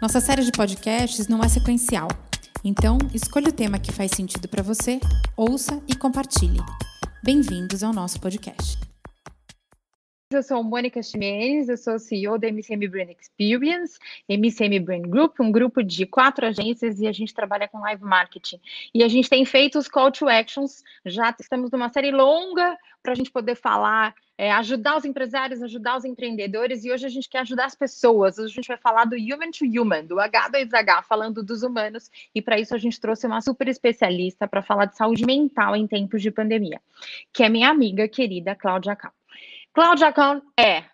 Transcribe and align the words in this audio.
Nossa 0.00 0.18
série 0.18 0.42
de 0.42 0.50
podcasts 0.50 1.28
não 1.28 1.44
é 1.44 1.48
sequencial, 1.48 2.08
então 2.64 2.96
escolha 3.12 3.50
o 3.50 3.52
tema 3.52 3.78
que 3.78 3.92
faz 3.92 4.12
sentido 4.12 4.48
para 4.48 4.62
você, 4.62 4.98
ouça 5.36 5.78
e 5.86 5.94
compartilhe. 5.94 6.60
Bem-vindos 7.22 7.82
ao 7.82 7.92
nosso 7.92 8.18
podcast. 8.18 8.89
Eu 10.32 10.44
sou 10.44 10.62
Mônica 10.62 11.02
Ximenes, 11.02 11.68
eu 11.68 11.76
sou 11.76 11.98
CEO 11.98 12.38
da 12.38 12.46
MCM 12.46 12.86
Brand 12.86 13.10
Experience, 13.18 13.98
MCM 14.28 14.78
Brand 14.78 15.04
Group, 15.08 15.40
um 15.40 15.50
grupo 15.50 15.82
de 15.82 16.06
quatro 16.06 16.46
agências 16.46 17.00
e 17.00 17.08
a 17.08 17.10
gente 17.10 17.34
trabalha 17.34 17.66
com 17.66 17.80
live 17.80 18.04
marketing. 18.04 18.60
E 18.94 19.02
a 19.02 19.08
gente 19.08 19.28
tem 19.28 19.44
feito 19.44 19.76
os 19.76 19.88
call 19.88 20.12
to 20.12 20.28
actions, 20.28 20.84
já 21.04 21.34
estamos 21.40 21.72
numa 21.72 21.88
série 21.88 22.12
longa 22.12 22.78
para 23.02 23.10
a 23.10 23.14
gente 23.16 23.28
poder 23.28 23.56
falar 23.56 24.14
é, 24.38 24.52
ajudar 24.52 24.98
os 24.98 25.04
empresários, 25.04 25.64
ajudar 25.64 25.96
os 25.96 26.04
empreendedores, 26.04 26.84
e 26.84 26.92
hoje 26.92 27.04
a 27.04 27.10
gente 27.10 27.28
quer 27.28 27.40
ajudar 27.40 27.64
as 27.64 27.74
pessoas. 27.74 28.38
Hoje 28.38 28.52
a 28.52 28.54
gente 28.54 28.68
vai 28.68 28.78
falar 28.78 29.06
do 29.06 29.16
Human 29.16 29.50
to 29.50 29.64
Human, 29.64 30.06
do 30.06 30.14
H2H, 30.14 31.02
falando 31.08 31.42
dos 31.42 31.64
humanos, 31.64 32.08
e 32.32 32.40
para 32.40 32.58
isso 32.58 32.72
a 32.72 32.78
gente 32.78 33.00
trouxe 33.00 33.26
uma 33.26 33.40
super 33.40 33.66
especialista 33.66 34.46
para 34.46 34.62
falar 34.62 34.84
de 34.84 34.96
saúde 34.96 35.26
mental 35.26 35.74
em 35.74 35.88
tempos 35.88 36.22
de 36.22 36.30
pandemia, 36.30 36.80
que 37.32 37.42
é 37.42 37.48
minha 37.48 37.68
amiga 37.68 38.06
querida 38.06 38.54
Cláudia 38.54 38.94
Cal. 38.94 39.12
Cláudia 39.72 40.12
Cal 40.12 40.42
é 40.58 40.84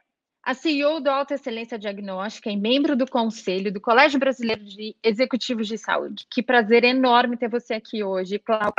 a 0.42 0.54
CEO 0.54 1.00
do 1.00 1.08
Alta 1.08 1.34
Excelência 1.34 1.78
Diagnóstica 1.78 2.50
e 2.50 2.56
membro 2.56 2.94
do 2.94 3.06
Conselho 3.06 3.72
do 3.72 3.80
Colégio 3.80 4.20
Brasileiro 4.20 4.62
de 4.62 4.94
Executivos 5.02 5.66
de 5.66 5.78
Saúde. 5.78 6.26
Que 6.30 6.42
prazer 6.42 6.84
enorme 6.84 7.36
ter 7.36 7.48
você 7.48 7.74
aqui 7.74 8.04
hoje, 8.04 8.38
Cláudia. 8.38 8.72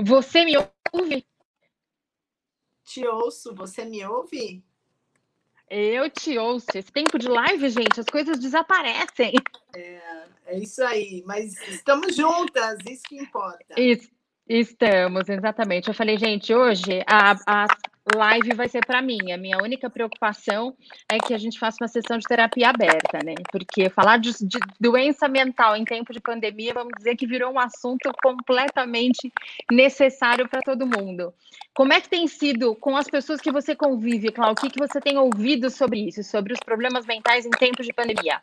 Você 0.00 0.44
me 0.44 0.54
ouve? 0.92 1.26
Te 2.84 3.06
ouço, 3.06 3.54
você 3.54 3.84
me 3.84 4.04
ouve? 4.06 4.64
Eu 5.68 6.08
te 6.08 6.38
ouço. 6.38 6.68
Esse 6.74 6.90
tempo 6.90 7.18
de 7.18 7.28
live, 7.28 7.68
gente, 7.68 8.00
as 8.00 8.06
coisas 8.06 8.38
desaparecem. 8.38 9.34
É, 9.74 10.00
é 10.46 10.58
isso 10.58 10.82
aí, 10.82 11.22
mas 11.26 11.60
estamos 11.68 12.16
juntas, 12.16 12.78
isso 12.88 13.02
que 13.02 13.16
importa. 13.16 13.78
Isso, 13.78 14.08
estamos, 14.48 15.28
exatamente. 15.28 15.88
Eu 15.88 15.94
falei, 15.94 16.16
gente, 16.16 16.54
hoje 16.54 17.04
a, 17.06 17.32
a 17.46 17.66
live 18.16 18.54
vai 18.54 18.68
ser 18.68 18.84
para 18.84 19.02
mim. 19.02 19.32
A 19.32 19.36
minha 19.36 19.58
única 19.58 19.90
preocupação 19.90 20.76
é 21.10 21.18
que 21.18 21.34
a 21.34 21.38
gente 21.38 21.58
faça 21.58 21.78
uma 21.80 21.88
sessão 21.88 22.18
de 22.18 22.24
terapia 22.26 22.70
aberta, 22.70 23.18
né? 23.24 23.34
Porque 23.50 23.88
falar 23.90 24.18
de, 24.18 24.32
de, 24.40 24.58
doença 24.80 25.28
mental 25.28 25.76
em 25.76 25.84
tempo 25.84 26.12
de 26.12 26.20
pandemia, 26.20 26.74
vamos 26.74 26.92
dizer 26.96 27.16
que 27.16 27.26
virou 27.26 27.52
um 27.52 27.58
assunto 27.58 28.10
completamente 28.22 29.32
necessário 29.70 30.48
para 30.48 30.62
todo 30.62 30.86
mundo. 30.86 31.32
Como 31.74 31.92
é 31.92 32.00
que 32.00 32.08
tem 32.08 32.26
sido 32.26 32.74
com 32.74 32.96
as 32.96 33.08
pessoas 33.08 33.40
que 33.40 33.52
você 33.52 33.74
convive, 33.74 34.32
Cláudio? 34.32 34.64
O 34.64 34.66
que, 34.66 34.70
que 34.70 34.86
você 34.86 35.00
tem 35.00 35.18
ouvido 35.18 35.70
sobre 35.70 36.00
isso, 36.00 36.22
sobre 36.24 36.52
os 36.52 36.60
problemas 36.60 37.06
mentais 37.06 37.46
em 37.46 37.50
tempos 37.50 37.86
de 37.86 37.92
pandemia? 37.92 38.40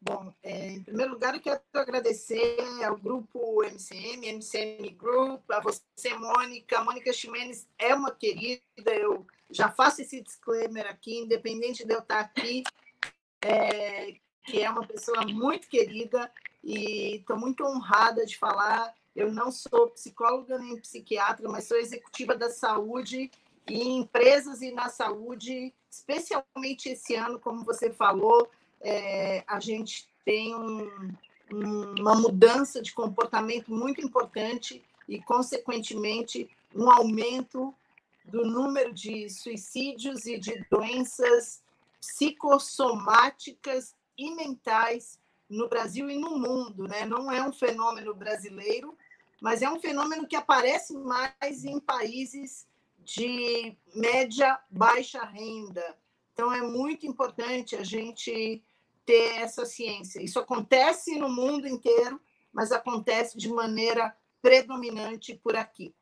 Bom, 0.00 0.32
é, 0.44 0.70
em 0.70 0.82
primeiro 0.82 1.12
lugar, 1.12 1.34
eu 1.34 1.40
quero 1.40 1.60
agradecer 1.74 2.56
ao 2.84 2.96
grupo 2.96 3.64
MCM, 3.64 4.28
MCM 4.28 4.90
Group, 4.90 5.50
a 5.50 5.60
você, 5.60 6.14
Mônica. 6.14 6.84
Mônica 6.84 7.12
Ximenes 7.12 7.66
é 7.76 7.92
uma 7.94 8.12
querida, 8.12 8.62
eu 8.94 9.26
já 9.50 9.68
faço 9.68 10.00
esse 10.00 10.20
disclaimer 10.20 10.86
aqui, 10.86 11.18
independente 11.18 11.84
de 11.84 11.92
eu 11.92 11.98
estar 11.98 12.20
aqui, 12.20 12.62
é, 13.42 14.14
que 14.44 14.62
é 14.62 14.70
uma 14.70 14.86
pessoa 14.86 15.26
muito 15.26 15.68
querida 15.68 16.30
e 16.62 17.16
estou 17.16 17.36
muito 17.36 17.64
honrada 17.64 18.24
de 18.24 18.38
falar. 18.38 18.94
Eu 19.16 19.32
não 19.32 19.50
sou 19.50 19.90
psicóloga 19.90 20.58
nem 20.58 20.80
psiquiatra, 20.80 21.48
mas 21.48 21.64
sou 21.64 21.76
executiva 21.76 22.36
da 22.36 22.50
saúde 22.50 23.32
e 23.68 23.82
em 23.82 23.98
empresas 23.98 24.62
e 24.62 24.70
na 24.70 24.88
saúde, 24.90 25.74
especialmente 25.90 26.88
esse 26.88 27.16
ano, 27.16 27.40
como 27.40 27.64
você 27.64 27.90
falou, 27.90 28.48
é, 28.80 29.44
a 29.46 29.60
gente 29.60 30.08
tem 30.24 30.54
um, 30.54 31.12
um, 31.52 31.94
uma 32.00 32.14
mudança 32.14 32.80
de 32.82 32.92
comportamento 32.92 33.72
muito 33.72 34.00
importante 34.00 34.82
e, 35.08 35.20
consequentemente, 35.20 36.48
um 36.74 36.90
aumento 36.90 37.74
do 38.24 38.44
número 38.44 38.92
de 38.92 39.28
suicídios 39.30 40.26
e 40.26 40.38
de 40.38 40.64
doenças 40.70 41.62
psicossomáticas 42.00 43.94
e 44.16 44.30
mentais 44.34 45.18
no 45.48 45.68
Brasil 45.68 46.10
e 46.10 46.18
no 46.18 46.38
mundo. 46.38 46.86
Né? 46.86 47.06
Não 47.06 47.32
é 47.32 47.42
um 47.42 47.52
fenômeno 47.52 48.14
brasileiro, 48.14 48.96
mas 49.40 49.62
é 49.62 49.70
um 49.70 49.80
fenômeno 49.80 50.26
que 50.26 50.36
aparece 50.36 50.96
mais 50.96 51.64
em 51.64 51.80
países 51.80 52.66
de 53.04 53.74
média, 53.94 54.58
baixa 54.70 55.24
renda. 55.24 55.96
Então, 56.38 56.52
é 56.52 56.62
muito 56.62 57.04
importante 57.04 57.74
a 57.74 57.82
gente 57.82 58.62
ter 59.04 59.40
essa 59.40 59.66
ciência. 59.66 60.22
Isso 60.22 60.38
acontece 60.38 61.18
no 61.18 61.28
mundo 61.28 61.66
inteiro, 61.66 62.20
mas 62.52 62.70
acontece 62.70 63.36
de 63.36 63.48
maneira 63.48 64.16
predominante 64.40 65.34
por 65.34 65.56
aqui. 65.56 65.92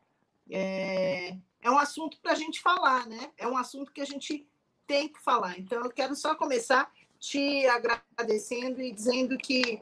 É, 0.50 1.34
é 1.62 1.70
um 1.70 1.78
assunto 1.78 2.20
para 2.20 2.32
a 2.32 2.34
gente 2.34 2.60
falar, 2.60 3.06
né? 3.06 3.32
É 3.38 3.48
um 3.48 3.56
assunto 3.56 3.90
que 3.90 4.02
a 4.02 4.04
gente 4.04 4.46
tem 4.86 5.08
que 5.08 5.18
falar. 5.18 5.58
Então, 5.58 5.82
eu 5.82 5.90
quero 5.90 6.14
só 6.14 6.34
começar 6.34 6.92
te 7.18 7.66
agradecendo 7.68 8.82
e 8.82 8.92
dizendo 8.92 9.38
que 9.38 9.80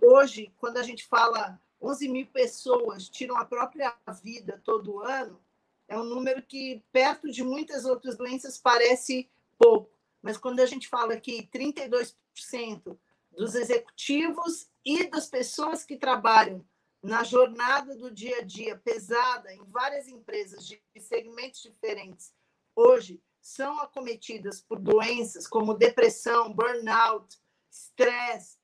hoje, 0.00 0.52
quando 0.56 0.76
a 0.76 0.84
gente 0.84 1.04
fala 1.04 1.60
11 1.82 2.08
mil 2.08 2.26
pessoas 2.28 3.08
tiram 3.08 3.36
a 3.36 3.44
própria 3.44 3.92
vida 4.22 4.62
todo 4.64 5.00
ano, 5.00 5.40
é 5.88 5.98
um 5.98 6.04
número 6.04 6.40
que, 6.42 6.80
perto 6.92 7.28
de 7.28 7.42
muitas 7.42 7.84
outras 7.84 8.16
doenças, 8.16 8.56
parece 8.56 9.28
pouco. 9.58 9.95
Mas 10.22 10.36
quando 10.36 10.60
a 10.60 10.66
gente 10.66 10.88
fala 10.88 11.20
que 11.20 11.48
32% 11.48 12.98
dos 13.30 13.54
executivos 13.54 14.68
e 14.84 15.08
das 15.08 15.26
pessoas 15.28 15.84
que 15.84 15.96
trabalham 15.96 16.66
na 17.02 17.22
jornada 17.22 17.96
do 17.96 18.10
dia 18.10 18.38
a 18.38 18.42
dia 18.42 18.76
pesada 18.78 19.52
em 19.52 19.64
várias 19.66 20.08
empresas 20.08 20.66
de 20.66 20.80
segmentos 20.98 21.62
diferentes, 21.62 22.34
hoje 22.74 23.22
são 23.40 23.78
acometidas 23.80 24.60
por 24.60 24.80
doenças 24.80 25.46
como 25.46 25.74
depressão, 25.74 26.52
burnout, 26.52 27.38
estresse 27.70 28.58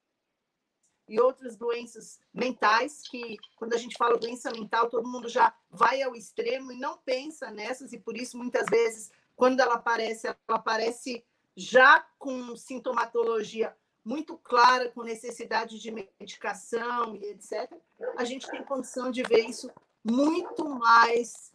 e 1.09 1.21
outras 1.21 1.57
doenças 1.57 2.19
mentais 2.33 3.03
que 3.03 3.37
quando 3.57 3.75
a 3.75 3.79
gente 3.79 3.97
fala 3.97 4.19
doença 4.19 4.51
mental, 4.51 4.89
todo 4.89 5.09
mundo 5.09 5.29
já 5.29 5.55
vai 5.71 6.03
ao 6.03 6.17
extremo 6.17 6.73
e 6.73 6.79
não 6.79 6.99
pensa 6.99 7.51
nessas 7.51 7.93
e 7.93 7.99
por 7.99 8.17
isso 8.17 8.37
muitas 8.37 8.67
vezes 8.67 9.11
quando 9.37 9.61
ela 9.61 9.75
aparece, 9.75 10.27
ela 10.27 10.39
aparece 10.49 11.25
já 11.57 12.07
com 12.19 12.57
sintomatologia 12.57 13.75
muito 14.05 14.37
clara, 14.37 14.91
com 14.91 15.03
necessidade 15.03 15.79
de 15.79 15.91
medicação 15.91 17.15
e 17.17 17.25
etc., 17.27 17.73
a 18.17 18.25
gente 18.25 18.51
tem 18.51 18.65
condição 18.65 19.11
de 19.11 19.23
ver 19.23 19.49
isso 19.49 19.71
muito 20.05 20.69
mais 20.69 21.53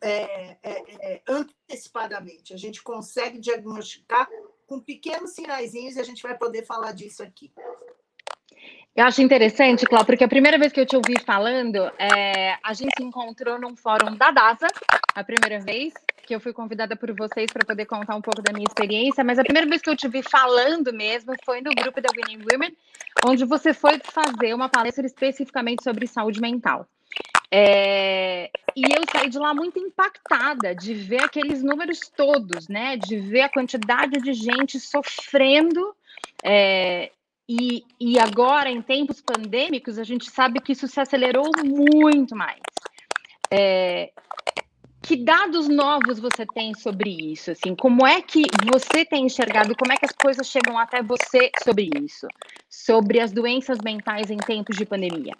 é, 0.00 0.56
é, 0.62 1.12
é, 1.12 1.22
antecipadamente. 1.28 2.54
A 2.54 2.56
gente 2.56 2.82
consegue 2.82 3.38
diagnosticar 3.38 4.28
com 4.66 4.80
pequenos 4.80 5.32
sinaizinhos 5.32 5.96
e 5.96 6.00
a 6.00 6.04
gente 6.04 6.22
vai 6.22 6.36
poder 6.36 6.64
falar 6.64 6.92
disso 6.92 7.22
aqui. 7.22 7.52
Eu 8.96 9.04
acho 9.06 9.20
interessante, 9.20 9.84
Cláudia, 9.86 10.06
porque 10.06 10.22
a 10.22 10.28
primeira 10.28 10.56
vez 10.56 10.72
que 10.72 10.78
eu 10.78 10.86
te 10.86 10.94
ouvi 10.94 11.14
falando, 11.26 11.78
é, 11.98 12.56
a 12.62 12.72
gente 12.72 12.92
se 12.96 13.02
encontrou 13.02 13.58
num 13.58 13.74
fórum 13.74 14.14
da 14.14 14.30
DASA, 14.30 14.68
a 15.12 15.24
primeira 15.24 15.58
vez, 15.58 15.92
que 16.24 16.32
eu 16.32 16.38
fui 16.38 16.52
convidada 16.52 16.94
por 16.94 17.12
vocês 17.12 17.50
para 17.52 17.66
poder 17.66 17.86
contar 17.86 18.14
um 18.14 18.20
pouco 18.20 18.40
da 18.40 18.52
minha 18.52 18.66
experiência, 18.68 19.24
mas 19.24 19.36
a 19.36 19.42
primeira 19.42 19.68
vez 19.68 19.82
que 19.82 19.90
eu 19.90 19.96
te 19.96 20.06
vi 20.06 20.22
falando 20.22 20.92
mesmo 20.92 21.34
foi 21.44 21.60
no 21.60 21.72
grupo 21.72 22.00
da 22.00 22.08
Winning 22.14 22.44
Women, 22.48 22.72
onde 23.26 23.44
você 23.44 23.74
foi 23.74 23.98
fazer 23.98 24.54
uma 24.54 24.68
palestra 24.68 25.04
especificamente 25.04 25.82
sobre 25.82 26.06
saúde 26.06 26.40
mental. 26.40 26.86
É, 27.50 28.48
e 28.76 28.82
eu 28.82 29.02
saí 29.12 29.28
de 29.28 29.38
lá 29.38 29.52
muito 29.52 29.76
impactada 29.76 30.72
de 30.72 30.94
ver 30.94 31.24
aqueles 31.24 31.64
números 31.64 32.00
todos, 32.16 32.68
né? 32.68 32.96
De 32.96 33.16
ver 33.16 33.42
a 33.42 33.48
quantidade 33.48 34.20
de 34.20 34.32
gente 34.32 34.78
sofrendo 34.78 35.94
é, 36.44 37.10
e, 37.48 37.84
e 38.00 38.18
agora, 38.18 38.70
em 38.70 38.80
tempos 38.80 39.20
pandêmicos, 39.20 39.98
a 39.98 40.04
gente 40.04 40.30
sabe 40.30 40.60
que 40.60 40.72
isso 40.72 40.88
se 40.88 41.00
acelerou 41.00 41.50
muito 41.62 42.34
mais. 42.34 42.60
É, 43.50 44.10
que 45.02 45.16
dados 45.16 45.68
novos 45.68 46.18
você 46.18 46.46
tem 46.46 46.74
sobre 46.74 47.10
isso? 47.10 47.50
Assim, 47.50 47.76
como 47.76 48.06
é 48.06 48.22
que 48.22 48.42
você 48.72 49.04
tem 49.04 49.26
enxergado? 49.26 49.76
Como 49.76 49.92
é 49.92 49.96
que 49.96 50.06
as 50.06 50.12
coisas 50.12 50.46
chegam 50.48 50.78
até 50.78 51.02
você 51.02 51.50
sobre 51.62 51.90
isso? 52.02 52.26
Sobre 52.70 53.20
as 53.20 53.30
doenças 53.30 53.78
mentais 53.84 54.30
em 54.30 54.38
tempos 54.38 54.76
de 54.76 54.86
pandemia? 54.86 55.36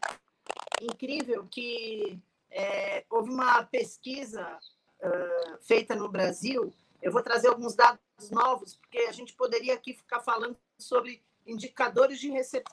Incrível 0.83 1.47
que 1.51 2.19
é, 2.51 3.05
houve 3.09 3.31
uma 3.31 3.62
pesquisa 3.65 4.59
uh, 5.03 5.59
feita 5.62 5.95
no 5.95 6.11
Brasil. 6.11 6.71
Eu 7.01 7.11
vou 7.11 7.23
trazer 7.23 7.49
alguns 7.49 7.75
dados 7.75 7.99
novos, 8.31 8.77
porque 8.77 8.99
a 8.99 9.12
gente 9.12 9.33
poderia 9.33 9.73
aqui 9.73 9.95
ficar 9.95 10.21
falando 10.21 10.56
sobre 10.79 11.23
indicadores 11.46 12.19
de, 12.19 12.31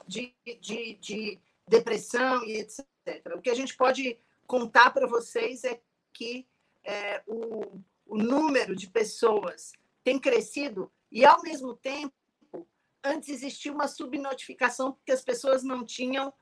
de, 0.07 0.35
de, 0.59 0.95
de 0.95 1.39
depressão 1.68 2.44
e 2.45 2.57
etc. 2.57 2.88
O 3.35 3.41
que 3.41 3.50
a 3.50 3.56
gente 3.56 3.75
pode 3.75 4.18
contar 4.47 4.91
para 4.91 5.07
vocês 5.07 5.63
é 5.63 5.81
que 6.13 6.47
é, 6.83 7.23
o, 7.27 7.79
o 8.06 8.18
número 8.18 8.75
de 8.75 8.88
pessoas 8.88 9.71
tem 10.03 10.19
crescido 10.19 10.91
e, 11.12 11.25
ao 11.25 11.41
mesmo 11.41 11.75
tempo, 11.75 12.13
antes 13.03 13.29
existia 13.29 13.71
uma 13.71 13.88
subnotificação 13.88 14.94
porque 14.94 15.12
as 15.12 15.23
pessoas 15.23 15.63
não 15.63 15.85
tinham 15.85 16.33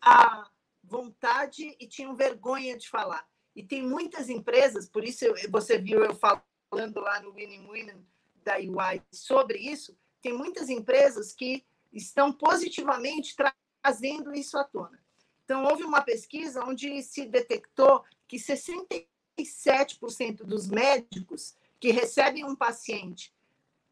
a 0.00 0.48
vontade 0.82 1.74
e 1.80 1.86
tinham 1.86 2.14
vergonha 2.14 2.76
de 2.76 2.88
falar. 2.88 3.26
E 3.54 3.62
tem 3.62 3.82
muitas 3.82 4.28
empresas, 4.28 4.88
por 4.88 5.04
isso 5.04 5.24
eu, 5.24 5.34
você 5.50 5.78
viu 5.78 6.04
eu 6.04 6.14
falando 6.14 7.00
lá 7.00 7.20
no 7.20 7.32
Winning 7.32 7.66
Women 7.66 8.06
da 8.42 8.56
UI 8.56 9.00
sobre 9.12 9.58
isso, 9.58 9.96
tem 10.24 10.32
muitas 10.32 10.70
empresas 10.70 11.32
que 11.32 11.64
estão 11.92 12.32
positivamente 12.32 13.36
trazendo 13.36 14.34
isso 14.34 14.56
à 14.56 14.64
tona. 14.64 14.98
Então, 15.44 15.64
houve 15.64 15.84
uma 15.84 16.00
pesquisa 16.00 16.64
onde 16.64 17.02
se 17.02 17.26
detectou 17.26 18.02
que 18.26 18.38
60 18.38 19.04
37% 19.36 20.44
dos 20.44 20.68
médicos 20.68 21.56
que 21.80 21.90
recebem 21.90 22.44
um 22.44 22.56
paciente 22.56 23.34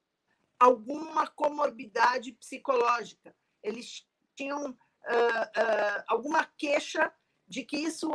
alguma 0.58 1.26
comorbidade 1.26 2.32
psicológica. 2.32 3.36
Eles 3.62 4.06
tinham 4.34 4.74
uh, 5.10 6.04
alguma 6.06 6.44
queixa 6.56 7.12
de 7.46 7.64
que 7.64 7.76
isso 7.76 8.10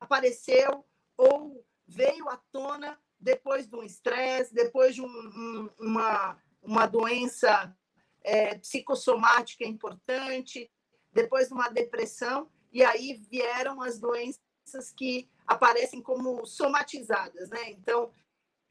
apareceu 0.00 0.84
ou 1.16 1.64
veio 1.86 2.28
à 2.28 2.36
tona 2.52 2.98
depois 3.18 3.66
de 3.66 3.74
um 3.74 3.82
estresse, 3.82 4.54
depois 4.54 4.94
de 4.94 5.02
um, 5.02 5.06
um, 5.06 5.70
uma, 5.78 6.38
uma 6.62 6.86
doença 6.86 7.74
é, 8.22 8.56
psicossomática 8.56 9.64
importante, 9.64 10.70
depois 11.12 11.48
de 11.48 11.54
uma 11.54 11.68
depressão, 11.68 12.50
e 12.72 12.84
aí 12.84 13.14
vieram 13.30 13.80
as 13.80 13.98
doenças 13.98 14.92
que 14.96 15.28
aparecem 15.46 16.02
como 16.02 16.44
somatizadas, 16.44 17.48
né? 17.50 17.70
Então, 17.70 18.10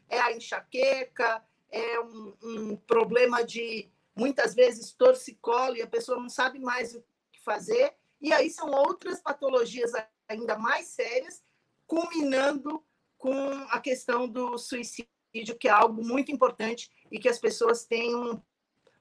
é 0.10 0.20
a 0.20 0.32
enxaqueca, 0.34 1.44
é 1.72 2.00
um, 2.00 2.36
um 2.44 2.76
problema 2.76 3.44
de, 3.44 3.90
muitas 4.16 4.54
vezes, 4.54 4.94
torcicolo, 4.94 5.76
e 5.76 5.82
a 5.82 5.88
pessoa 5.88 6.20
não 6.20 6.30
sabe 6.30 6.60
mais 6.60 6.96
o 6.96 7.04
que 7.32 7.42
fazer, 7.44 7.94
e 8.22 8.32
aí 8.32 8.50
são 8.50 8.70
outras 8.72 9.22
patologias 9.22 9.92
ainda 10.28 10.58
mais 10.58 10.88
sérias, 10.88 11.44
culminando 11.86 12.84
com 13.18 13.34
a 13.70 13.80
questão 13.80 14.28
do 14.28 14.58
suicídio, 14.58 15.58
que 15.60 15.68
é 15.68 15.72
algo 15.72 16.04
muito 16.04 16.32
importante 16.32 16.90
e 17.12 17.20
que 17.20 17.30
as 17.30 17.40
pessoas 17.40 17.86
têm 17.86 18.16
um, 18.16 18.42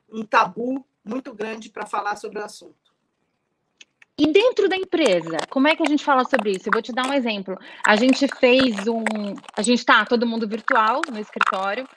um 0.09 0.25
tabu 0.25 0.87
muito 1.05 1.35
grande 1.35 1.71
para 1.71 1.87
falar 1.87 2.17
sobre 2.17 2.39
o 2.39 2.45
assunto. 2.45 2.82
E 4.23 4.33
dentro 4.33 4.69
da 4.69 4.77
empresa, 4.77 5.37
como 5.51 5.67
é 5.67 5.75
que 5.75 5.83
a 5.83 5.87
gente 5.87 6.05
fala 6.05 6.25
sobre 6.25 6.53
isso? 6.53 6.69
Eu 6.69 6.73
vou 6.73 6.81
te 6.81 6.93
dar 6.93 7.09
um 7.09 7.13
exemplo. 7.13 7.59
A 7.85 7.97
gente 7.97 8.29
fez 8.39 8.87
um. 8.87 9.03
A 9.57 9.63
gente 9.63 9.81
está 9.81 10.05
todo 10.05 10.25
mundo 10.25 10.47
virtual 10.47 11.01
no 11.11 11.19
escritório, 11.19 11.89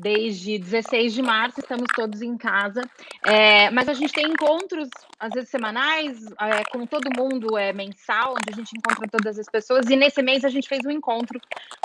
desde 0.00 0.58
16 0.58 1.12
de 1.12 1.20
março, 1.20 1.60
estamos 1.60 1.84
todos 1.94 2.22
em 2.22 2.38
casa. 2.38 2.80
É, 3.26 3.70
mas 3.70 3.86
a 3.86 3.92
gente 3.92 4.14
tem 4.14 4.24
encontros, 4.24 4.88
às 5.20 5.30
vezes 5.34 5.50
semanais, 5.50 6.24
é, 6.40 6.64
com 6.72 6.86
todo 6.86 7.14
mundo, 7.14 7.58
é 7.58 7.70
mensal, 7.74 8.30
onde 8.30 8.50
a 8.50 8.56
gente 8.56 8.72
encontra 8.74 9.06
todas 9.06 9.38
as 9.38 9.46
pessoas. 9.46 9.84
E 9.90 9.94
nesse 9.94 10.22
mês 10.22 10.42
a 10.42 10.48
gente 10.48 10.66
fez 10.66 10.80
um 10.86 10.90
encontro 10.90 11.38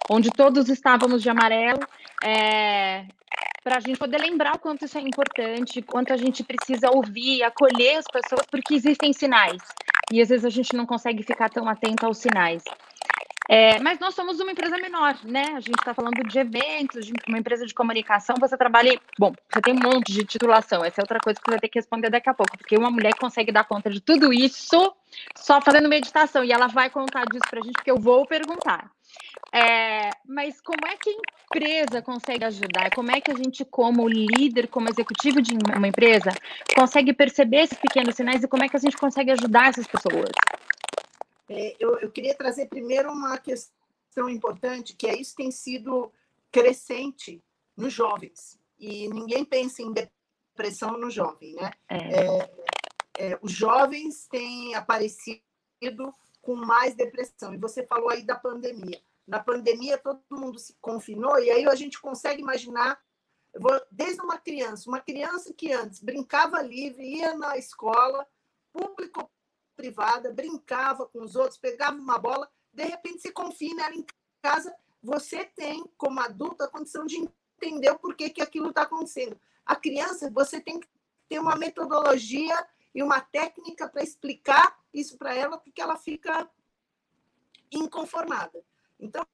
onde 0.09 0.29
todos 0.29 0.69
estávamos 0.69 1.21
de 1.21 1.29
amarelo. 1.29 1.81
É, 2.23 3.03
para 3.63 3.77
a 3.77 3.79
gente 3.81 3.99
poder 3.99 4.19
lembrar 4.19 4.55
o 4.55 4.59
quanto 4.59 4.85
isso 4.85 4.97
é 4.97 5.01
importante, 5.01 5.81
quanto 5.81 6.13
a 6.13 6.17
gente 6.17 6.41
precisa 6.43 6.89
ouvir, 6.89 7.43
acolher 7.43 7.97
as 7.97 8.05
pessoas, 8.05 8.45
porque 8.49 8.73
existem 8.73 9.11
sinais. 9.11 9.61
E 10.11 10.21
às 10.21 10.29
vezes 10.29 10.45
a 10.45 10.49
gente 10.49 10.75
não 10.75 10.85
consegue 10.85 11.23
ficar 11.23 11.49
tão 11.49 11.67
atento 11.67 12.05
aos 12.05 12.17
sinais. 12.17 12.63
É, 13.51 13.79
mas 13.79 13.97
nós 13.97 14.13
somos 14.13 14.39
uma 14.39 14.51
empresa 14.51 14.77
menor, 14.77 15.17
né? 15.23 15.43
A 15.55 15.59
gente 15.59 15.79
está 15.79 15.91
falando 15.91 16.21
de 16.23 16.37
eventos, 16.37 17.03
de 17.03 17.13
uma 17.27 17.39
empresa 17.39 17.65
de 17.65 17.73
comunicação. 17.73 18.35
Você 18.39 18.55
trabalha. 18.55 19.01
Bom, 19.17 19.33
você 19.51 19.59
tem 19.59 19.73
um 19.73 19.79
monte 19.79 20.13
de 20.13 20.23
titulação. 20.23 20.85
Essa 20.85 21.01
é 21.01 21.03
outra 21.03 21.17
coisa 21.17 21.39
que 21.39 21.45
você 21.45 21.53
vai 21.53 21.59
ter 21.59 21.67
que 21.67 21.79
responder 21.79 22.11
daqui 22.11 22.29
a 22.29 22.33
pouco, 22.35 22.55
porque 22.55 22.77
uma 22.77 22.91
mulher 22.91 23.15
consegue 23.15 23.51
dar 23.51 23.63
conta 23.63 23.89
de 23.89 23.99
tudo 24.01 24.31
isso 24.31 24.93
só 25.35 25.59
fazendo 25.61 25.89
meditação. 25.89 26.43
E 26.43 26.51
ela 26.51 26.67
vai 26.67 26.91
contar 26.91 27.25
disso 27.25 27.45
para 27.49 27.59
a 27.59 27.63
gente, 27.63 27.73
porque 27.73 27.89
eu 27.89 27.99
vou 27.99 28.23
perguntar. 28.27 28.91
É, 29.51 30.11
mas 30.27 30.61
como 30.61 30.85
é 30.85 30.95
que 30.95 31.09
a 31.09 31.13
empresa 31.57 32.03
consegue 32.03 32.45
ajudar? 32.45 32.91
Como 32.93 33.09
é 33.09 33.19
que 33.19 33.31
a 33.31 33.35
gente, 33.35 33.65
como 33.65 34.07
líder, 34.07 34.67
como 34.67 34.89
executivo 34.89 35.41
de 35.41 35.57
uma 35.75 35.87
empresa, 35.87 36.29
consegue 36.75 37.13
perceber 37.13 37.61
esses 37.61 37.79
pequenos 37.79 38.13
sinais 38.13 38.43
e 38.43 38.47
como 38.47 38.63
é 38.63 38.69
que 38.69 38.77
a 38.77 38.79
gente 38.79 38.95
consegue 38.95 39.31
ajudar 39.31 39.69
essas 39.69 39.87
pessoas? 39.87 40.29
É, 41.49 41.75
eu, 41.79 41.97
eu 41.99 42.11
queria 42.11 42.35
trazer 42.35 42.67
primeiro 42.67 43.11
uma 43.11 43.37
questão 43.37 44.29
importante, 44.29 44.95
que 44.95 45.07
é 45.07 45.19
isso 45.19 45.35
tem 45.35 45.49
sido 45.49 46.11
crescente 46.51 47.43
nos 47.75 47.91
jovens. 47.91 48.59
E 48.77 49.07
ninguém 49.09 49.43
pensa 49.43 49.81
em 49.81 49.91
depressão 49.91 50.97
no 50.97 51.09
jovem, 51.09 51.55
né? 51.55 51.71
É. 51.89 51.97
É, 51.97 52.51
é, 53.17 53.39
os 53.41 53.51
jovens 53.51 54.27
têm 54.27 54.75
aparecido 54.75 55.41
com 56.41 56.55
mais 56.55 56.95
depressão. 56.95 57.53
E 57.53 57.57
você 57.57 57.85
falou 57.85 58.09
aí 58.09 58.23
da 58.23 58.35
pandemia. 58.35 59.01
Na 59.27 59.39
pandemia, 59.39 59.97
todo 59.97 60.21
mundo 60.31 60.57
se 60.57 60.75
confinou, 60.81 61.37
e 61.39 61.51
aí 61.51 61.65
a 61.65 61.75
gente 61.75 61.99
consegue 61.99 62.41
imaginar, 62.41 62.99
desde 63.91 64.21
uma 64.21 64.37
criança, 64.37 64.89
uma 64.89 64.99
criança 64.99 65.53
que 65.53 65.71
antes 65.71 66.01
brincava 66.01 66.61
livre, 66.61 67.03
ia 67.03 67.35
na 67.35 67.57
escola, 67.57 68.25
público 68.71 69.29
privada, 69.79 70.33
brincava 70.33 71.05
com 71.05 71.21
os 71.21 71.37
outros, 71.37 71.57
pegava 71.57 71.97
uma 71.97 72.17
bola, 72.19 72.51
de 72.73 72.83
repente 72.83 73.21
se 73.21 73.31
confina 73.31 73.85
ela 73.85 73.95
em 73.95 74.05
casa, 74.41 74.75
você 75.01 75.45
tem, 75.45 75.89
como 75.97 76.19
adulto, 76.19 76.61
a 76.61 76.67
condição 76.67 77.05
de 77.05 77.15
entender 77.57 77.89
o 77.89 77.97
porquê 77.97 78.29
que 78.29 78.41
aquilo 78.41 78.69
está 78.69 78.81
acontecendo. 78.81 79.39
A 79.65 79.77
criança, 79.77 80.29
você 80.29 80.59
tem 80.59 80.81
que 80.81 80.89
ter 81.29 81.39
uma 81.39 81.55
metodologia 81.55 82.67
e 82.93 83.01
uma 83.01 83.21
técnica 83.21 83.87
para 83.87 84.03
explicar 84.03 84.77
isso 84.93 85.17
para 85.17 85.33
ela, 85.33 85.57
porque 85.57 85.81
ela 85.81 85.95
fica 85.95 86.49
inconformada. 87.71 88.61
Então, 88.99 89.25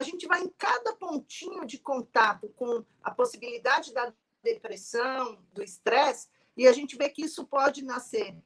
a 0.00 0.02
gente 0.02 0.26
vai 0.26 0.42
em 0.42 0.48
cada 0.48 0.96
pontinho 0.96 1.64
de 1.64 1.78
contato 1.78 2.48
com 2.56 2.84
a 3.04 3.12
possibilidade 3.12 3.94
da 3.94 4.12
depressão, 4.42 5.40
do 5.52 5.62
estresse, 5.62 6.28
e 6.56 6.66
a 6.66 6.72
gente 6.72 6.96
vê 6.96 7.08
que 7.08 7.22
isso 7.22 7.46
pode 7.46 7.84
nascer 7.84 8.36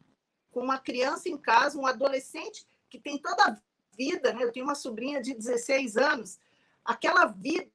com 0.57 0.63
uma 0.63 0.79
criança 0.79 1.29
em 1.29 1.37
casa, 1.37 1.79
um 1.79 1.87
adolescente 1.87 2.67
que 2.89 2.99
tem 2.99 3.19
toda 3.19 3.45
a 3.45 3.61
vida, 3.95 4.33
né? 4.33 4.43
Eu 4.43 4.51
tenho 4.51 4.65
uma 4.65 4.75
sobrinha 4.75 5.21
de 5.21 5.35
16 5.35 5.99
anos, 5.99 6.41
aquela 6.83 7.27
vida 7.27 7.71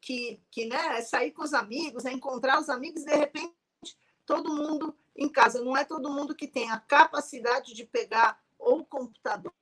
que, 0.00 0.42
que 0.50 0.66
né, 0.66 0.98
é 0.98 1.02
sair 1.02 1.30
com 1.30 1.44
os 1.44 1.54
amigos, 1.54 2.04
é 2.04 2.10
encontrar 2.10 2.58
os 2.58 2.68
amigos, 2.68 3.04
de 3.04 3.14
repente 3.14 3.54
todo 4.26 4.52
mundo 4.52 4.92
em 5.14 5.28
casa. 5.28 5.62
Não 5.62 5.76
é 5.76 5.84
todo 5.84 6.10
mundo 6.10 6.34
que 6.34 6.48
tem 6.48 6.68
a 6.72 6.80
capacidade 6.80 7.74
de 7.74 7.84
pegar 7.84 8.42
ou 8.58 8.84
computador 8.84 9.54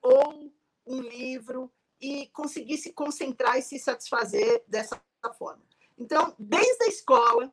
ou 0.00 0.52
um 0.86 1.00
livro 1.00 1.72
e 2.00 2.28
conseguir 2.28 2.78
se 2.78 2.92
concentrar 2.92 3.58
e 3.58 3.62
se 3.62 3.80
satisfazer 3.80 4.62
dessa 4.68 5.02
forma. 5.36 5.64
Então, 5.98 6.36
desde 6.38 6.84
a 6.84 6.88
escola 6.88 7.52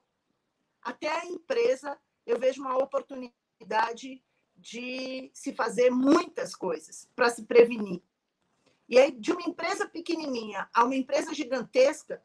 até 0.79 1.09
a 1.09 1.25
empresa, 1.25 1.99
eu 2.23 2.39
vejo 2.39 2.61
uma 2.61 2.77
oportunidade 2.77 3.38
de 4.55 5.31
se 5.33 5.53
fazer 5.53 5.89
muitas 5.89 6.55
coisas 6.55 7.07
para 7.15 7.29
se 7.29 7.43
prevenir. 7.43 8.01
E 8.87 8.97
aí, 8.97 9.11
de 9.11 9.31
uma 9.31 9.43
empresa 9.43 9.87
pequenininha 9.87 10.69
a 10.73 10.83
uma 10.83 10.95
empresa 10.95 11.33
gigantesca, 11.33 12.21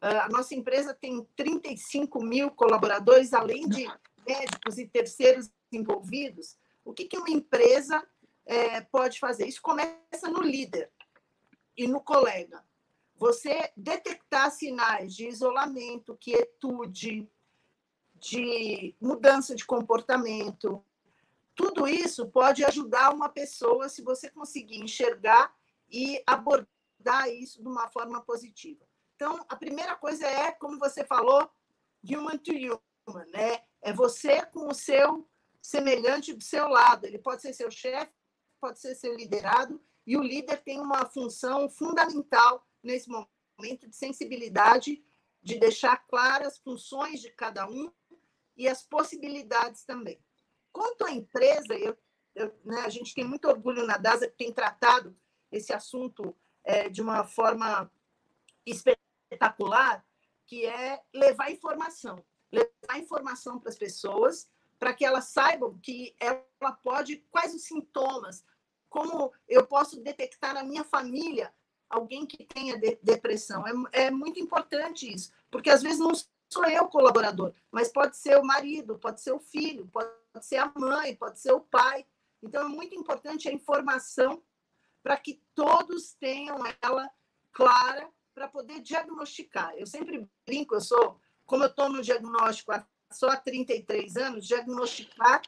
a 0.00 0.28
nossa 0.28 0.54
empresa 0.54 0.94
tem 0.94 1.26
35 1.34 2.22
mil 2.22 2.50
colaboradores, 2.50 3.32
além 3.32 3.68
de 3.68 3.86
médicos 4.26 4.78
e 4.78 4.86
terceiros 4.86 5.50
envolvidos. 5.72 6.56
O 6.84 6.92
que, 6.92 7.06
que 7.06 7.18
uma 7.18 7.30
empresa 7.30 8.06
é, 8.46 8.80
pode 8.82 9.18
fazer? 9.18 9.46
Isso 9.46 9.62
começa 9.62 10.28
no 10.30 10.42
líder 10.42 10.90
e 11.76 11.86
no 11.86 12.00
colega. 12.00 12.64
você 13.16 13.72
detectar 13.76 14.50
sinais 14.52 15.14
de 15.14 15.26
isolamento, 15.26 16.16
quietude, 16.16 17.28
de 18.20 18.94
mudança 19.00 19.54
de 19.54 19.64
comportamento. 19.64 20.84
Tudo 21.54 21.88
isso 21.88 22.28
pode 22.28 22.64
ajudar 22.64 23.12
uma 23.12 23.28
pessoa 23.28 23.88
se 23.88 24.02
você 24.02 24.30
conseguir 24.30 24.78
enxergar 24.78 25.54
e 25.90 26.22
abordar 26.26 27.28
isso 27.28 27.60
de 27.62 27.68
uma 27.68 27.88
forma 27.88 28.20
positiva. 28.22 28.86
Então, 29.16 29.44
a 29.48 29.56
primeira 29.56 29.96
coisa 29.96 30.26
é, 30.26 30.52
como 30.52 30.78
você 30.78 31.04
falou, 31.04 31.50
human 32.04 32.38
to 32.38 32.52
human, 32.52 33.26
né? 33.32 33.62
É 33.82 33.92
você 33.92 34.44
com 34.46 34.68
o 34.68 34.74
seu 34.74 35.28
semelhante 35.60 36.32
do 36.32 36.42
seu 36.42 36.68
lado. 36.68 37.04
Ele 37.04 37.18
pode 37.18 37.42
ser 37.42 37.52
seu 37.52 37.70
chefe, 37.70 38.12
pode 38.60 38.78
ser 38.78 38.94
seu 38.94 39.14
liderado, 39.14 39.82
e 40.06 40.16
o 40.16 40.22
líder 40.22 40.62
tem 40.62 40.80
uma 40.80 41.04
função 41.06 41.68
fundamental 41.68 42.66
nesse 42.82 43.08
momento 43.08 43.88
de 43.88 43.94
sensibilidade, 43.94 45.04
de 45.42 45.58
deixar 45.58 45.96
claras 46.06 46.54
as 46.54 46.58
funções 46.58 47.20
de 47.20 47.30
cada 47.30 47.68
um 47.68 47.92
e 48.58 48.68
as 48.68 48.82
possibilidades 48.82 49.84
também. 49.84 50.20
Quanto 50.72 51.06
à 51.06 51.12
empresa, 51.12 51.74
eu, 51.74 51.96
eu, 52.34 52.52
né, 52.64 52.80
a 52.80 52.88
gente 52.88 53.14
tem 53.14 53.24
muito 53.24 53.48
orgulho 53.48 53.86
na 53.86 53.96
DASA 53.96 54.28
que 54.28 54.36
tem 54.36 54.52
tratado 54.52 55.16
esse 55.50 55.72
assunto 55.72 56.36
é, 56.64 56.88
de 56.88 57.00
uma 57.00 57.24
forma 57.24 57.90
espetacular, 58.66 60.04
que 60.44 60.66
é 60.66 61.00
levar 61.14 61.50
informação. 61.50 62.24
Levar 62.50 62.98
informação 62.98 63.58
para 63.60 63.70
as 63.70 63.78
pessoas, 63.78 64.50
para 64.78 64.92
que 64.92 65.04
elas 65.04 65.26
saibam 65.26 65.78
que 65.78 66.14
ela 66.18 66.72
pode, 66.82 67.18
quais 67.30 67.54
os 67.54 67.62
sintomas, 67.62 68.44
como 68.88 69.32
eu 69.46 69.66
posso 69.66 70.00
detectar 70.00 70.54
na 70.54 70.64
minha 70.64 70.82
família 70.82 71.54
alguém 71.88 72.26
que 72.26 72.44
tenha 72.44 72.78
de, 72.78 72.98
depressão. 73.02 73.64
É, 73.92 74.06
é 74.06 74.10
muito 74.10 74.40
importante 74.40 75.12
isso, 75.12 75.32
porque 75.50 75.70
às 75.70 75.82
vezes 75.82 75.98
não 75.98 76.12
sou 76.50 76.64
eu 76.66 76.84
o 76.84 76.88
colaborador, 76.88 77.52
mas 77.70 77.92
pode 77.92 78.16
ser 78.16 78.38
o 78.38 78.44
marido, 78.44 78.98
pode 78.98 79.20
ser 79.20 79.32
o 79.32 79.38
filho, 79.38 79.86
pode 79.88 80.10
ser 80.40 80.56
a 80.56 80.72
mãe, 80.74 81.14
pode 81.14 81.38
ser 81.38 81.52
o 81.52 81.60
pai. 81.60 82.06
Então 82.42 82.64
é 82.64 82.68
muito 82.68 82.94
importante 82.94 83.48
a 83.48 83.52
informação 83.52 84.42
para 85.02 85.16
que 85.16 85.42
todos 85.54 86.14
tenham 86.14 86.58
ela 86.82 87.10
clara 87.52 88.08
para 88.34 88.48
poder 88.48 88.80
diagnosticar. 88.80 89.74
Eu 89.76 89.86
sempre 89.86 90.28
brinco, 90.46 90.74
eu 90.74 90.80
sou, 90.80 91.20
como 91.44 91.64
eu 91.64 91.68
estou 91.68 91.88
no 91.88 92.02
diagnóstico 92.02 92.72
há, 92.72 92.86
só 93.12 93.28
há 93.30 93.36
33 93.36 94.16
anos, 94.16 94.46
diagnosticar 94.46 95.42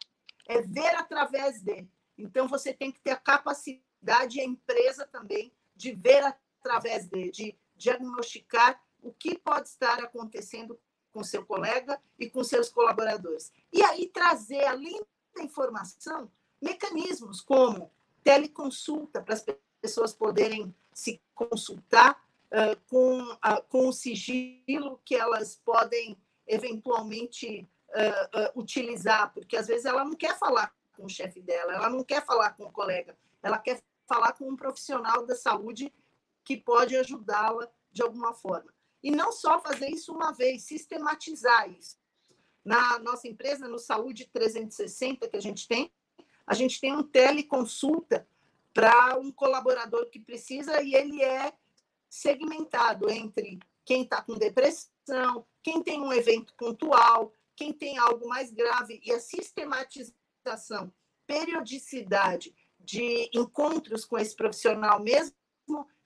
é 0.48 0.60
ver 0.60 0.96
através 0.96 1.62
de. 1.62 1.88
Então 2.18 2.48
você 2.48 2.72
tem 2.72 2.90
que 2.90 3.00
ter 3.00 3.12
a 3.12 3.16
capacidade 3.16 4.38
e 4.38 4.40
a 4.40 4.44
empresa 4.44 5.06
também 5.06 5.52
de 5.76 5.92
ver 5.92 6.24
através 6.24 7.08
de, 7.08 7.30
de 7.30 7.58
diagnosticar 7.76 8.80
o 9.02 9.12
que 9.12 9.38
pode 9.38 9.68
estar 9.68 9.98
acontecendo 10.00 10.78
com 11.12 11.22
seu 11.24 11.44
colega 11.44 12.00
e 12.18 12.28
com 12.28 12.42
seus 12.44 12.68
colaboradores. 12.68 13.52
E 13.72 13.82
aí 13.82 14.08
trazer, 14.08 14.64
além 14.64 15.00
da 15.34 15.42
informação, 15.42 16.30
mecanismos 16.60 17.40
como 17.40 17.90
teleconsulta 18.22 19.22
para 19.22 19.34
as 19.34 19.44
pessoas 19.80 20.12
poderem 20.12 20.74
se 20.92 21.20
consultar 21.34 22.22
uh, 22.50 22.78
com, 22.88 23.22
uh, 23.22 23.62
com 23.68 23.88
o 23.88 23.92
sigilo 23.92 25.00
que 25.04 25.14
elas 25.14 25.56
podem 25.64 26.18
eventualmente 26.46 27.68
uh, 27.90 28.58
utilizar, 28.60 29.32
porque 29.32 29.56
às 29.56 29.68
vezes 29.68 29.86
ela 29.86 30.04
não 30.04 30.14
quer 30.14 30.38
falar 30.38 30.74
com 30.96 31.06
o 31.06 31.08
chefe 31.08 31.40
dela, 31.40 31.74
ela 31.74 31.88
não 31.88 32.04
quer 32.04 32.24
falar 32.24 32.50
com 32.50 32.64
o 32.64 32.72
colega, 32.72 33.16
ela 33.42 33.58
quer 33.58 33.80
falar 34.06 34.32
com 34.32 34.48
um 34.48 34.56
profissional 34.56 35.24
da 35.24 35.36
saúde 35.36 35.92
que 36.44 36.56
pode 36.56 36.96
ajudá-la 36.96 37.68
de 37.92 38.02
alguma 38.02 38.34
forma. 38.34 38.72
E 39.02 39.10
não 39.10 39.32
só 39.32 39.60
fazer 39.60 39.88
isso 39.88 40.12
uma 40.12 40.32
vez, 40.32 40.62
sistematizar 40.64 41.70
isso. 41.70 41.98
Na 42.64 42.98
nossa 42.98 43.26
empresa, 43.26 43.66
no 43.66 43.78
Saúde 43.78 44.28
360 44.32 45.28
que 45.28 45.36
a 45.36 45.40
gente 45.40 45.66
tem, 45.66 45.90
a 46.46 46.54
gente 46.54 46.80
tem 46.80 46.94
um 46.94 47.02
teleconsulta 47.02 48.28
para 48.74 49.18
um 49.18 49.32
colaborador 49.32 50.06
que 50.10 50.18
precisa 50.18 50.82
e 50.82 50.94
ele 50.94 51.22
é 51.22 51.52
segmentado 52.08 53.08
entre 53.10 53.58
quem 53.84 54.02
está 54.02 54.20
com 54.22 54.34
depressão, 54.34 55.46
quem 55.62 55.82
tem 55.82 56.00
um 56.00 56.12
evento 56.12 56.54
pontual, 56.54 57.32
quem 57.56 57.72
tem 57.72 57.98
algo 57.98 58.28
mais 58.28 58.50
grave 58.50 59.00
e 59.04 59.12
a 59.12 59.20
sistematização, 59.20 60.92
periodicidade 61.26 62.54
de 62.78 63.30
encontros 63.34 64.04
com 64.04 64.18
esse 64.18 64.34
profissional, 64.34 65.00
mesmo 65.00 65.34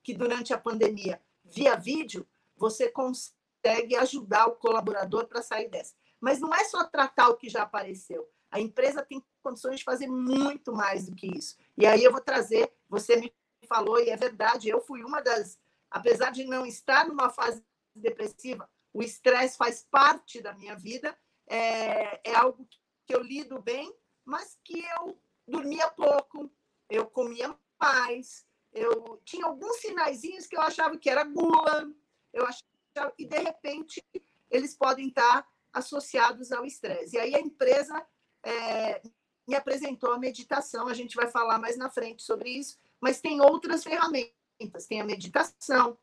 que 0.02 0.12
durante 0.12 0.52
a 0.52 0.58
pandemia, 0.58 1.20
via 1.44 1.76
vídeo, 1.76 2.26
você 2.56 2.90
consegue 2.90 3.96
ajudar 3.96 4.46
o 4.46 4.56
colaborador 4.56 5.26
para 5.26 5.42
sair 5.42 5.68
dessa. 5.68 5.94
Mas 6.20 6.40
não 6.40 6.54
é 6.54 6.64
só 6.64 6.84
tratar 6.84 7.28
o 7.28 7.36
que 7.36 7.48
já 7.48 7.62
apareceu. 7.62 8.28
A 8.50 8.60
empresa 8.60 9.02
tem 9.02 9.22
condições 9.42 9.78
de 9.78 9.84
fazer 9.84 10.06
muito 10.06 10.72
mais 10.72 11.06
do 11.06 11.14
que 11.14 11.26
isso. 11.26 11.56
E 11.76 11.86
aí 11.86 12.04
eu 12.04 12.12
vou 12.12 12.20
trazer, 12.20 12.72
você 12.88 13.16
me 13.16 13.32
falou, 13.68 14.00
e 14.00 14.10
é 14.10 14.16
verdade, 14.16 14.68
eu 14.68 14.80
fui 14.80 15.02
uma 15.02 15.20
das, 15.20 15.58
apesar 15.90 16.30
de 16.30 16.44
não 16.44 16.64
estar 16.64 17.06
numa 17.06 17.30
fase 17.30 17.64
depressiva, 17.94 18.68
o 18.92 19.02
estresse 19.02 19.56
faz 19.56 19.86
parte 19.90 20.40
da 20.40 20.52
minha 20.52 20.76
vida, 20.76 21.16
é, 21.48 22.30
é 22.30 22.34
algo 22.34 22.66
que 23.06 23.14
eu 23.14 23.22
lido 23.22 23.60
bem, 23.60 23.92
mas 24.24 24.58
que 24.62 24.84
eu 24.98 25.18
dormia 25.46 25.90
pouco, 25.90 26.50
eu 26.88 27.06
comia 27.06 27.54
mais, 27.78 28.46
eu 28.72 29.20
tinha 29.24 29.46
alguns 29.46 29.76
sinaizinhos 29.76 30.46
que 30.46 30.56
eu 30.56 30.62
achava 30.62 30.96
que 30.96 31.10
era 31.10 31.24
gula, 31.24 31.92
eu 32.34 32.44
achava 32.46 33.12
que 33.16 33.24
de 33.24 33.38
repente 33.38 34.04
eles 34.50 34.76
podem 34.76 35.08
estar 35.08 35.46
associados 35.72 36.52
ao 36.52 36.64
estresse. 36.64 37.16
E 37.16 37.18
aí 37.18 37.34
a 37.34 37.40
empresa 37.40 38.06
é, 38.42 39.00
me 39.46 39.54
apresentou 39.54 40.12
a 40.12 40.18
meditação, 40.18 40.88
a 40.88 40.94
gente 40.94 41.16
vai 41.16 41.28
falar 41.28 41.58
mais 41.58 41.76
na 41.76 41.90
frente 41.90 42.22
sobre 42.22 42.50
isso, 42.50 42.78
mas 43.00 43.20
tem 43.20 43.40
outras 43.40 43.82
ferramentas, 43.82 44.86
tem 44.88 45.00
a 45.00 45.04
meditação, 45.04 45.98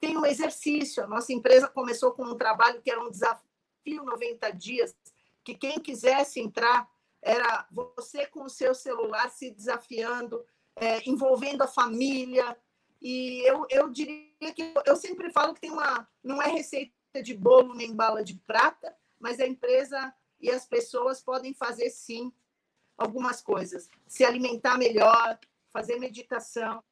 tem 0.00 0.16
o 0.16 0.26
exercício. 0.26 1.02
A 1.02 1.06
nossa 1.06 1.32
empresa 1.32 1.68
começou 1.68 2.12
com 2.12 2.24
um 2.24 2.36
trabalho 2.36 2.82
que 2.82 2.90
era 2.90 3.02
um 3.02 3.10
desafio 3.10 4.04
90 4.04 4.50
dias, 4.50 4.94
que 5.42 5.54
quem 5.54 5.80
quisesse 5.80 6.40
entrar 6.40 6.88
era 7.22 7.66
você 7.70 8.26
com 8.26 8.44
o 8.44 8.50
seu 8.50 8.74
celular 8.74 9.30
se 9.30 9.50
desafiando, 9.50 10.44
é, 10.76 11.08
envolvendo 11.08 11.62
a 11.62 11.66
família. 11.66 12.56
E 13.04 13.46
eu, 13.46 13.66
eu 13.68 13.90
diria 13.90 14.54
que 14.54 14.72
eu 14.86 14.96
sempre 14.96 15.30
falo 15.30 15.52
que 15.52 15.60
tem 15.60 15.70
uma. 15.70 16.08
Não 16.22 16.40
é 16.40 16.48
receita 16.48 17.22
de 17.22 17.34
bolo 17.34 17.74
nem 17.74 17.94
bala 17.94 18.24
de 18.24 18.34
prata, 18.46 18.96
mas 19.20 19.38
a 19.38 19.46
empresa 19.46 20.14
e 20.40 20.50
as 20.50 20.64
pessoas 20.64 21.20
podem 21.20 21.52
fazer 21.52 21.90
sim 21.90 22.32
algumas 22.96 23.42
coisas. 23.42 23.90
Se 24.06 24.24
alimentar 24.24 24.78
melhor, 24.78 25.38
fazer 25.70 25.98
meditação, 25.98 26.82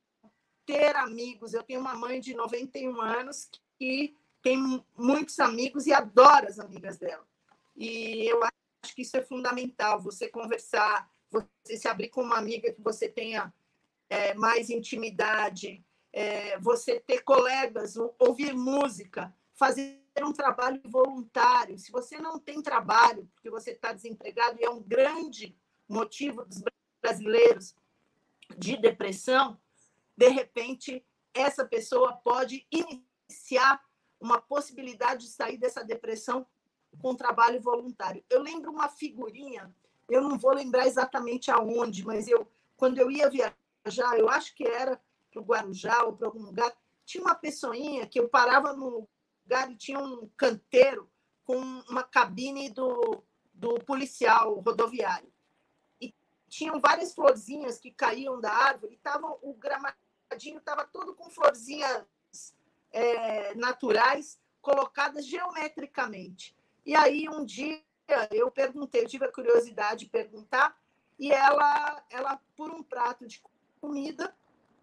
ter 0.67 0.95
amigos. 0.97 1.55
Eu 1.55 1.63
tenho 1.63 1.81
uma 1.81 1.95
mãe 1.95 2.21
de 2.21 2.35
91 2.35 3.01
anos 3.01 3.49
que 3.79 4.15
tem 4.43 4.85
muitos 4.95 5.41
amigos 5.41 5.87
e 5.87 5.95
adora 5.95 6.47
as 6.47 6.59
amigas 6.59 6.99
dela. 6.99 7.27
E 7.75 8.27
eu 8.31 8.43
acho 8.45 8.95
que 8.95 9.01
isso 9.01 9.17
é 9.17 9.23
fundamental, 9.23 9.99
você 9.99 10.29
conversar, 10.29 11.11
você 11.31 11.79
se 11.79 11.89
abrir 11.89 12.11
com 12.11 12.21
uma 12.21 12.37
amiga 12.37 12.71
que 12.71 12.83
você 12.83 13.09
tenha 13.09 13.51
é, 14.11 14.35
mais 14.35 14.69
intimidade, 14.69 15.83
é, 16.13 16.59
você 16.59 17.01
ter 17.01 17.23
colegas, 17.23 17.97
ouvir 18.19 18.55
música, 18.55 19.35
fazer 19.55 20.03
um 20.21 20.33
trabalho 20.33 20.81
voluntário. 20.85 21.79
Se 21.79 21.91
você 21.91 22.19
não 22.19 22.39
tem 22.39 22.61
trabalho, 22.61 23.29
porque 23.35 23.49
você 23.49 23.71
está 23.71 23.93
desempregado, 23.93 24.61
e 24.61 24.65
é 24.65 24.71
um 24.71 24.83
grande 24.83 25.57
motivo 25.89 26.45
dos 26.45 26.63
brasileiros 27.01 27.75
de 28.57 28.77
depressão, 28.77 29.59
de 30.17 30.29
repente, 30.29 31.05
essa 31.33 31.65
pessoa 31.65 32.13
pode 32.13 32.67
iniciar 32.71 33.83
uma 34.21 34.41
possibilidade 34.41 35.25
de 35.25 35.33
sair 35.33 35.57
dessa 35.57 35.83
depressão 35.83 36.47
com 37.01 37.15
trabalho 37.15 37.61
voluntário. 37.61 38.23
Eu 38.29 38.43
lembro 38.43 38.71
uma 38.71 38.89
figurinha, 38.89 39.75
eu 40.09 40.23
não 40.23 40.39
vou 40.39 40.53
lembrar 40.53 40.87
exatamente 40.87 41.51
aonde, 41.51 42.05
mas 42.05 42.29
eu, 42.29 42.47
quando 42.77 42.99
eu 42.99 43.11
ia 43.11 43.31
viajar, 43.31 44.19
eu 44.19 44.29
acho 44.29 44.55
que 44.55 44.65
era 44.65 45.01
para 45.33 45.41
o 45.41 45.45
Guarujá 45.45 46.05
ou 46.05 46.13
para 46.13 46.29
algum 46.29 46.43
lugar, 46.43 46.73
tinha 47.05 47.25
uma 47.25 47.35
pessoinha 47.35 48.07
que 48.07 48.21
eu 48.21 48.29
parava 48.29 48.73
no 48.75 49.09
lugar 49.45 49.71
e 49.71 49.77
tinha 49.77 49.99
um 49.99 50.29
canteiro 50.37 51.11
com 51.45 51.57
uma 51.89 52.05
cabine 52.05 52.71
do, 52.71 53.23
do 53.55 53.75
policial 53.85 54.61
rodoviário. 54.61 55.33
E 56.01 56.15
tinham 56.49 56.79
várias 56.79 57.15
florzinhas 57.15 57.79
que 57.79 57.91
caíam 57.91 58.41
da 58.41 58.53
árvore, 58.53 58.95
e 58.95 58.99
tava, 58.99 59.27
o 59.43 59.55
gramadinho 59.55 60.59
estava 60.59 60.85
todo 60.85 61.15
com 61.15 61.31
florzinhas 61.31 62.05
é, 62.93 63.55
naturais 63.55 64.39
colocadas 64.61 65.27
geometricamente. 65.27 66.55
E 66.85 66.95
aí, 66.95 67.29
um 67.29 67.45
dia, 67.45 67.83
eu 68.31 68.51
perguntei, 68.51 69.03
eu 69.03 69.09
tive 69.09 69.25
a 69.25 69.33
curiosidade 69.33 70.05
de 70.05 70.11
perguntar, 70.11 70.77
e 71.19 71.33
ela, 71.33 72.05
ela 72.11 72.41
por 72.57 72.71
um 72.71 72.83
prato 72.83 73.27
de 73.27 73.43
comida, 73.81 74.35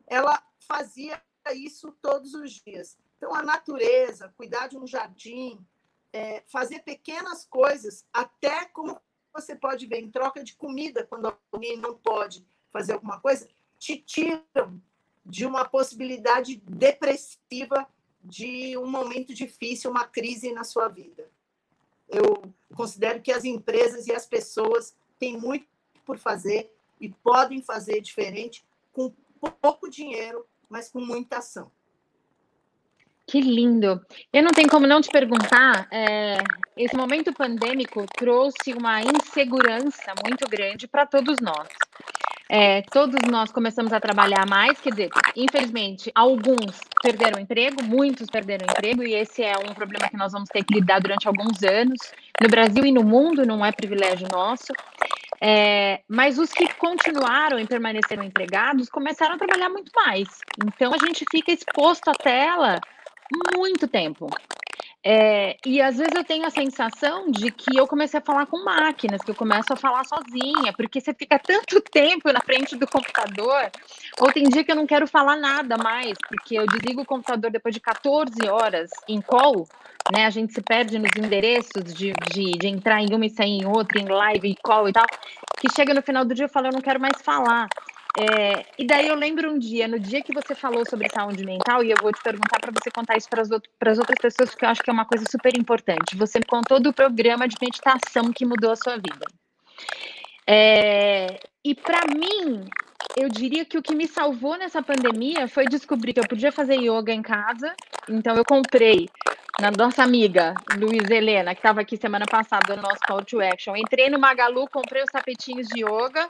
ela 0.10 0.42
fazia 0.68 1.22
isso 1.54 1.96
todos 2.01 2.34
os 2.34 2.51
dias. 2.51 2.98
Então, 3.18 3.34
a 3.34 3.42
natureza, 3.42 4.34
cuidar 4.36 4.68
de 4.68 4.78
um 4.78 4.86
jardim, 4.86 5.60
é, 6.12 6.42
fazer 6.48 6.80
pequenas 6.80 7.46
coisas, 7.46 8.06
até 8.13 8.66
como 8.66 9.00
você 9.34 9.56
pode 9.56 9.86
ver 9.86 10.00
em 10.00 10.12
troca 10.12 10.44
de 10.44 10.56
comida, 10.56 11.06
quando 11.06 11.36
alguém 11.51 11.78
não 11.78 11.96
pode 11.96 12.46
fazer 12.72 12.94
alguma 12.94 13.20
coisa, 13.20 13.48
te 13.78 13.98
tiram 13.98 14.82
de 15.25 15.46
uma 15.46 15.66
possibilidade 15.66 16.58
depressiva 16.58 17.88
de 18.24 18.78
um 18.78 18.88
momento 18.88 19.34
difícil, 19.34 19.92
uma 19.92 20.06
crise 20.06 20.51
na 20.51 20.63
sua 20.63 20.88
vida. 20.88 21.30
Eu 22.08 22.54
considero 22.75 23.22
que 23.22 23.32
as 23.32 23.46
empresas 23.46 24.08
e 24.08 24.13
as 24.13 24.25
pessoas 24.25 24.96
têm 25.20 25.38
muito 25.38 25.68
por 26.06 26.18
fazer 26.18 26.74
e 27.00 27.10
podem 27.10 27.62
fazer 27.62 28.01
diferente 28.01 28.66
com 28.92 29.13
pouco 29.48 29.89
dinheiro, 29.89 30.46
mas 30.69 30.89
com 30.91 31.00
muita 31.00 31.38
ação. 31.38 31.72
Que 33.29 33.41
lindo! 33.41 34.01
Eu 34.34 34.41
não 34.41 34.50
tenho 34.50 34.67
como 34.67 34.88
não 34.88 35.01
te 35.01 35.10
perguntar. 35.10 35.88
É, 35.91 36.38
esse 36.75 36.96
momento 36.96 37.31
pandêmico 37.31 38.03
trouxe 38.17 38.74
uma 38.74 39.01
insegurança 39.01 40.15
muito 40.25 40.50
grande 40.50 40.88
para 40.88 41.05
todos 41.05 41.38
nós. 41.39 41.67
É, 42.51 42.81
todos 42.81 43.22
nós 43.29 43.51
começamos 43.51 43.93
a 43.93 44.00
trabalhar 44.00 44.43
mais, 44.50 44.81
quer 44.81 44.89
dizer, 44.89 45.10
infelizmente, 45.36 46.12
alguns 46.15 46.81
perderam 47.03 47.39
emprego, 47.39 47.84
muitos 47.84 48.27
perderam 48.27 48.65
emprego, 48.67 49.03
e 49.03 49.13
esse 49.13 49.43
é 49.43 49.53
um 49.60 49.75
problema 49.75 50.10
que 50.10 50.17
nós 50.17 50.31
vamos 50.31 50.50
ter 50.50 50.63
que 50.63 50.74
lidar 50.74 51.00
durante 51.00 51.27
alguns 51.27 51.62
anos. 51.62 52.00
No 52.41 52.50
Brasil 52.50 52.84
e 52.84 52.91
no 52.91 53.03
mundo, 53.03 53.46
não 53.46 53.63
é 53.63 53.72
privilégio 53.72 54.27
nosso. 54.34 54.74
É, 55.41 56.01
mas 56.08 56.38
os 56.38 56.51
que 56.51 56.67
continuaram 56.75 57.60
e 57.60 57.65
permaneceram 57.65 58.24
empregados 58.24 58.89
começaram 58.89 59.36
a 59.36 59.38
trabalhar 59.38 59.69
muito 59.69 59.91
mais. 59.96 60.27
Então, 60.65 60.93
a 60.93 60.98
gente 60.98 61.25
fica 61.31 61.51
exposto 61.51 62.10
à 62.10 62.13
tela 62.13 62.79
muito 63.55 63.88
tempo. 63.88 64.27
É, 65.01 65.56
e 65.65 65.82
às 65.82 65.98
vezes 65.98 66.13
eu 66.13 66.25
tenho 66.25 66.46
a 66.46 66.50
sensação 66.50 67.32
de 67.32 67.50
que 67.51 67.77
eu 67.77 67.88
comecei 67.88 68.20
a 68.20 68.24
falar 68.24 68.46
com 68.46 68.63
máquinas, 68.65 69.22
que 69.22 69.32
eu 69.32 69.36
começo 69.36 69.72
a 69.72 69.77
falar 69.77 70.03
sozinha, 70.03 70.74
porque 70.75 71.00
você 71.00 71.13
fica 71.13 71.39
tanto 71.39 71.79
tempo 71.89 72.32
na 72.34 72.41
frente 72.41 72.75
do 72.75 72.86
computador, 72.86 73.72
ou 74.20 74.32
tem 74.32 74.44
dia 74.50 74.63
que 74.63 74.72
eu 74.72 74.75
não 74.75 74.86
quero 74.86 75.08
falar 75.08 75.38
nada 75.38 75.77
mais, 75.77 76.18
porque 76.27 76.56
eu 76.56 76.68
desligo 76.68 77.01
o 77.01 77.06
computador 77.06 77.50
depois 77.50 77.74
de 77.74 77.79
14 77.79 78.50
horas 78.50 78.89
em 79.08 79.22
call, 79.22 79.65
né? 80.13 80.25
A 80.25 80.29
gente 80.29 80.53
se 80.53 80.62
perde 80.62 81.00
nos 81.00 81.12
endereços 81.18 81.94
de, 81.94 82.12
de, 82.34 82.51
de 82.58 82.68
entrar 82.68 83.01
em 83.01 83.13
uma 83.13 83.25
e 83.25 83.29
sair 83.29 83.62
em 83.62 83.65
outra, 83.65 84.01
em 84.01 84.06
live, 84.06 84.50
e 84.50 84.56
call 84.62 84.89
e 84.89 84.91
tal, 84.91 85.06
que 85.60 85.74
chega 85.74 85.94
no 85.94 86.01
final 86.01 86.25
do 86.25 86.36
dia 86.36 86.46
eu 86.46 86.50
falo, 86.50 86.68
eu 86.68 86.74
não 86.74 86.82
quero 86.82 87.00
mais 87.00 87.22
falar. 87.22 87.70
É, 88.20 88.66
e 88.78 88.86
daí 88.86 89.08
eu 89.08 89.16
lembro 89.16 89.50
um 89.50 89.58
dia, 89.58 89.88
no 89.88 89.98
dia 89.98 90.22
que 90.22 90.34
você 90.34 90.54
falou 90.54 90.84
sobre 90.86 91.08
saúde 91.10 91.46
mental, 91.46 91.82
e 91.82 91.92
eu 91.92 91.98
vou 92.02 92.12
te 92.12 92.22
perguntar 92.22 92.60
para 92.60 92.72
você 92.72 92.92
contar 92.92 93.16
isso 93.16 93.30
para 93.30 93.42
as 93.92 93.98
outras 93.98 94.18
pessoas, 94.22 94.50
porque 94.50 94.66
eu 94.66 94.70
acho 94.70 94.84
que 94.84 94.90
é 94.90 94.94
uma 94.94 95.06
coisa 95.06 95.24
super 95.32 95.58
importante. 95.58 96.18
Você 96.18 96.42
contou 96.42 96.82
do 96.82 96.92
programa 96.92 97.48
de 97.48 97.56
meditação 97.62 98.34
que 98.34 98.46
mudou 98.46 98.72
a 98.72 98.76
sua 98.76 98.98
vida. 98.98 99.26
É, 100.46 101.40
e 101.64 101.74
para 101.74 102.08
mim, 102.14 102.66
eu 103.16 103.30
diria 103.30 103.64
que 103.64 103.78
o 103.78 103.82
que 103.82 103.96
me 103.96 104.08
salvou 104.08 104.58
nessa 104.58 104.82
pandemia 104.82 105.48
foi 105.48 105.66
descobrir 105.66 106.12
que 106.12 106.20
eu 106.20 106.28
podia 106.28 106.52
fazer 106.52 106.76
yoga 106.76 107.14
em 107.14 107.22
casa. 107.22 107.74
Então 108.10 108.36
eu 108.36 108.44
comprei 108.44 109.08
na 109.62 109.72
nossa 109.72 110.04
amiga 110.04 110.56
Luiz 110.78 111.10
Helena, 111.10 111.54
que 111.54 111.60
estava 111.60 111.82
aqui 111.82 111.96
semana 111.96 112.26
passada 112.26 112.76
no 112.76 112.82
nosso 112.82 113.00
Call 113.08 113.24
to 113.24 113.42
Action. 113.42 113.78
Entrei 113.78 114.10
no 114.10 114.20
Magalu, 114.20 114.68
comprei 114.68 115.04
os 115.04 115.12
tapetinhos 115.12 115.68
de 115.68 115.86
yoga 115.86 116.28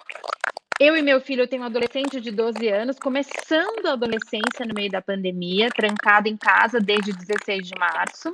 eu 0.80 0.96
e 0.96 1.02
meu 1.02 1.20
filho, 1.20 1.44
eu 1.44 1.48
tenho 1.48 1.62
um 1.62 1.66
adolescente 1.66 2.22
de 2.22 2.32
12 2.32 2.68
anos, 2.70 2.98
começando 2.98 3.86
a 3.86 3.92
adolescência 3.92 4.66
no 4.66 4.74
meio 4.74 4.90
da 4.90 5.02
pandemia, 5.02 5.70
trancado 5.70 6.30
em 6.30 6.38
casa 6.38 6.80
desde 6.80 7.12
16 7.12 7.68
de 7.68 7.74
março. 7.78 8.34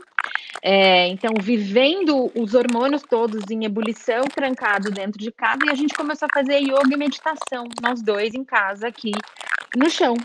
É, 0.62 1.08
então, 1.08 1.32
vivendo 1.42 2.32
os 2.36 2.54
hormônios 2.54 3.02
todos 3.02 3.44
em 3.50 3.66
ebulição, 3.66 4.26
trancado 4.26 4.92
dentro 4.92 5.20
de 5.20 5.32
casa, 5.32 5.60
e 5.66 5.72
a 5.72 5.76
gente 5.76 5.96
começou 5.96 6.28
a 6.28 6.34
fazer 6.34 6.60
yoga 6.60 6.94
e 6.94 6.98
meditação, 6.98 7.68
nós 7.82 8.04
dois 8.04 8.36
em 8.36 8.44
casa 8.44 8.88
aqui 8.88 9.12
no 9.76 9.90
chão 9.90 10.16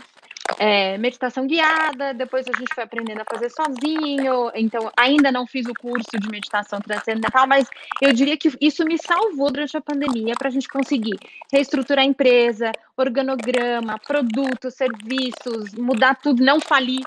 é, 0.59 0.97
meditação 0.97 1.47
guiada, 1.47 2.13
depois 2.13 2.45
a 2.47 2.57
gente 2.57 2.73
foi 2.73 2.83
aprendendo 2.83 3.21
a 3.21 3.25
fazer 3.25 3.49
sozinho, 3.49 4.51
então 4.55 4.91
ainda 4.97 5.31
não 5.31 5.47
fiz 5.47 5.65
o 5.67 5.73
curso 5.73 6.19
de 6.19 6.29
meditação 6.29 6.79
transcendental, 6.79 7.47
mas 7.47 7.67
eu 8.01 8.13
diria 8.13 8.37
que 8.37 8.51
isso 8.59 8.83
me 8.85 8.97
salvou 8.97 9.51
durante 9.51 9.75
a 9.77 9.81
pandemia 9.81 10.33
para 10.37 10.47
a 10.47 10.51
gente 10.51 10.67
conseguir 10.67 11.17
reestruturar 11.51 12.03
a 12.03 12.07
empresa, 12.07 12.71
organograma, 12.97 13.99
produtos, 13.99 14.73
serviços, 14.73 15.73
mudar 15.73 16.15
tudo, 16.15 16.43
não 16.43 16.59
falir, 16.59 17.03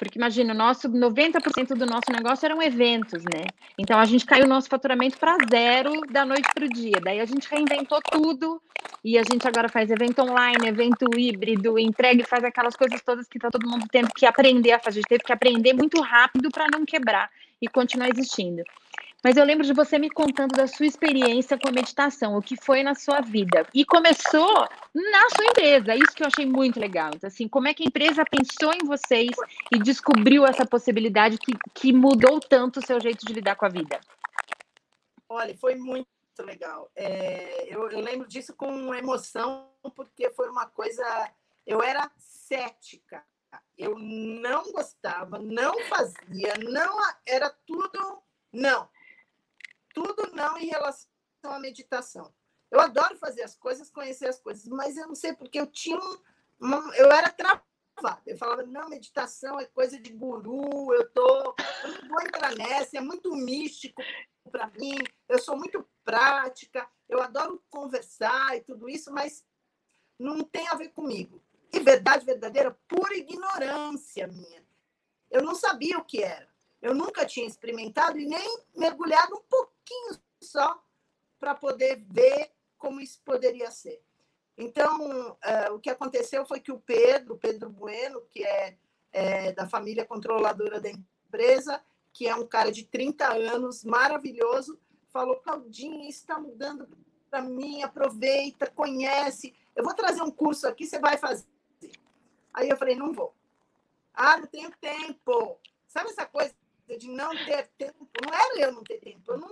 porque 0.00 0.18
imagina, 0.18 0.54
o 0.54 0.56
nosso 0.56 0.88
90% 0.88 1.74
do 1.76 1.84
nosso 1.84 2.10
negócio 2.10 2.46
eram 2.46 2.62
eventos, 2.62 3.22
né? 3.22 3.44
Então 3.78 3.98
a 3.98 4.06
gente 4.06 4.24
caiu 4.24 4.46
o 4.46 4.48
nosso 4.48 4.66
faturamento 4.66 5.18
para 5.18 5.36
zero 5.46 6.00
da 6.10 6.24
noite 6.24 6.48
para 6.54 6.64
o 6.64 6.68
dia. 6.70 6.98
Daí 7.04 7.20
a 7.20 7.26
gente 7.26 7.46
reinventou 7.50 8.00
tudo 8.10 8.62
e 9.04 9.18
a 9.18 9.22
gente 9.22 9.46
agora 9.46 9.68
faz 9.68 9.90
evento 9.90 10.22
online, 10.22 10.68
evento 10.68 11.04
híbrido, 11.14 11.78
entrega 11.78 12.22
e 12.22 12.24
faz 12.24 12.42
aquelas 12.42 12.74
coisas 12.74 13.02
todas 13.02 13.28
que 13.28 13.36
está 13.36 13.50
todo 13.50 13.68
mundo 13.68 13.84
tendo 13.92 14.08
que 14.16 14.24
aprender 14.24 14.72
a 14.72 14.78
fazer. 14.78 15.00
A 15.00 15.02
gente 15.02 15.08
teve 15.08 15.22
que 15.22 15.34
aprender 15.34 15.74
muito 15.74 16.00
rápido 16.00 16.50
para 16.50 16.64
não 16.72 16.86
quebrar 16.86 17.30
e 17.60 17.68
continuar 17.68 18.08
existindo. 18.08 18.62
Mas 19.22 19.36
eu 19.36 19.44
lembro 19.44 19.66
de 19.66 19.74
você 19.74 19.98
me 19.98 20.08
contando 20.08 20.52
da 20.52 20.66
sua 20.66 20.86
experiência 20.86 21.58
com 21.58 21.68
a 21.68 21.72
meditação, 21.72 22.36
o 22.36 22.42
que 22.42 22.56
foi 22.56 22.82
na 22.82 22.94
sua 22.94 23.20
vida. 23.20 23.66
E 23.74 23.84
começou 23.84 24.66
na 24.94 25.30
sua 25.34 25.44
empresa, 25.44 25.94
isso 25.94 26.14
que 26.14 26.22
eu 26.22 26.26
achei 26.26 26.46
muito 26.46 26.80
legal. 26.80 27.10
Então, 27.14 27.28
assim, 27.28 27.46
como 27.46 27.68
é 27.68 27.74
que 27.74 27.82
a 27.82 27.86
empresa 27.86 28.24
pensou 28.24 28.72
em 28.72 28.86
vocês 28.86 29.30
e 29.70 29.78
descobriu 29.78 30.46
essa 30.46 30.64
possibilidade 30.64 31.36
que, 31.36 31.52
que 31.74 31.92
mudou 31.92 32.40
tanto 32.40 32.80
o 32.80 32.86
seu 32.86 32.98
jeito 32.98 33.26
de 33.26 33.32
lidar 33.34 33.56
com 33.56 33.66
a 33.66 33.68
vida? 33.68 34.00
Olha, 35.28 35.56
foi 35.58 35.74
muito 35.74 36.08
legal. 36.40 36.90
É, 36.96 37.66
eu, 37.68 37.90
eu 37.90 38.00
lembro 38.00 38.26
disso 38.26 38.54
com 38.54 38.94
emoção, 38.94 39.68
porque 39.94 40.30
foi 40.30 40.48
uma 40.48 40.66
coisa. 40.66 41.04
Eu 41.66 41.82
era 41.82 42.10
cética, 42.16 43.22
eu 43.76 43.98
não 43.98 44.72
gostava, 44.72 45.38
não 45.38 45.78
fazia, 45.84 46.54
não 46.58 46.98
era 47.26 47.50
tudo 47.66 48.22
não 48.52 48.88
tudo 49.94 50.34
não 50.34 50.58
em 50.58 50.66
relação 50.66 51.08
à 51.44 51.58
meditação. 51.58 52.32
Eu 52.70 52.80
adoro 52.80 53.16
fazer 53.16 53.42
as 53.42 53.56
coisas, 53.56 53.90
conhecer 53.90 54.28
as 54.28 54.40
coisas, 54.40 54.66
mas 54.66 54.96
eu 54.96 55.08
não 55.08 55.14
sei 55.14 55.32
porque 55.32 55.58
eu 55.58 55.66
tinha 55.66 55.98
uma, 56.60 56.96
eu 56.96 57.10
era 57.10 57.30
travada. 57.30 58.22
Eu 58.26 58.38
falava, 58.38 58.62
não, 58.62 58.88
meditação 58.88 59.58
é 59.58 59.66
coisa 59.66 60.00
de 60.00 60.10
guru, 60.10 60.94
eu 60.94 61.10
tô, 61.10 61.54
eu 61.84 62.02
não 62.02 62.08
vou 62.08 62.22
entrar 62.22 62.54
nessa, 62.54 62.96
é 62.96 63.00
muito 63.00 63.34
místico 63.34 64.02
para 64.50 64.68
mim, 64.78 64.96
eu 65.28 65.38
sou 65.38 65.56
muito 65.56 65.86
prática, 66.04 66.88
eu 67.08 67.20
adoro 67.22 67.62
conversar 67.68 68.56
e 68.56 68.62
tudo 68.62 68.88
isso, 68.88 69.12
mas 69.12 69.44
não 70.18 70.42
tem 70.42 70.66
a 70.68 70.74
ver 70.74 70.90
comigo. 70.90 71.42
E 71.72 71.78
verdade 71.80 72.24
verdadeira, 72.24 72.76
pura 72.88 73.16
ignorância 73.16 74.26
minha. 74.26 74.64
Eu 75.30 75.42
não 75.42 75.54
sabia 75.54 75.98
o 75.98 76.04
que 76.04 76.22
era. 76.22 76.48
Eu 76.80 76.94
nunca 76.94 77.26
tinha 77.26 77.46
experimentado 77.46 78.18
e 78.18 78.26
nem 78.26 78.58
mergulhado 78.74 79.36
um 79.36 79.42
pouquinho 79.42 80.20
só 80.40 80.82
para 81.38 81.54
poder 81.54 82.02
ver 82.08 82.50
como 82.78 83.00
isso 83.00 83.20
poderia 83.24 83.70
ser. 83.70 84.02
Então, 84.56 85.32
uh, 85.32 85.74
o 85.74 85.78
que 85.78 85.90
aconteceu 85.90 86.44
foi 86.46 86.60
que 86.60 86.72
o 86.72 86.80
Pedro, 86.80 87.36
Pedro 87.36 87.70
Bueno, 87.70 88.22
que 88.30 88.44
é, 88.44 88.76
é, 89.12 89.52
da 89.52 89.68
família 89.68 90.04
controladora 90.04 90.80
da 90.80 90.90
empresa, 90.90 91.82
que 92.12 92.26
é 92.26 92.34
um 92.34 92.46
cara 92.46 92.72
de 92.72 92.84
30 92.84 93.26
anos, 93.32 93.84
maravilhoso, 93.84 94.78
falou: 95.10 95.36
Claudinha, 95.36 96.08
isso 96.08 96.20
está 96.20 96.38
mudando 96.38 96.88
para 97.30 97.42
mim, 97.42 97.82
aproveita, 97.82 98.70
conhece. 98.70 99.54
Eu 99.76 99.84
vou 99.84 99.94
trazer 99.94 100.22
um 100.22 100.30
curso 100.30 100.66
aqui, 100.66 100.86
você 100.86 100.98
vai 100.98 101.16
fazer. 101.16 101.46
Aí 102.52 102.68
eu 102.68 102.76
falei: 102.76 102.94
não 102.94 103.12
vou. 103.12 103.34
Ah, 104.12 104.36
não 104.38 104.46
tenho 104.46 104.70
tempo. 104.80 105.58
Sabe 105.86 106.10
essa 106.10 106.26
coisa 106.26 106.54
de 106.96 107.08
não 107.08 107.30
ter 107.44 107.68
tempo. 107.78 108.08
Não 108.24 108.34
era 108.34 108.60
eu 108.60 108.72
não 108.72 108.82
ter 108.82 108.98
tempo. 108.98 109.36
Não... 109.36 109.48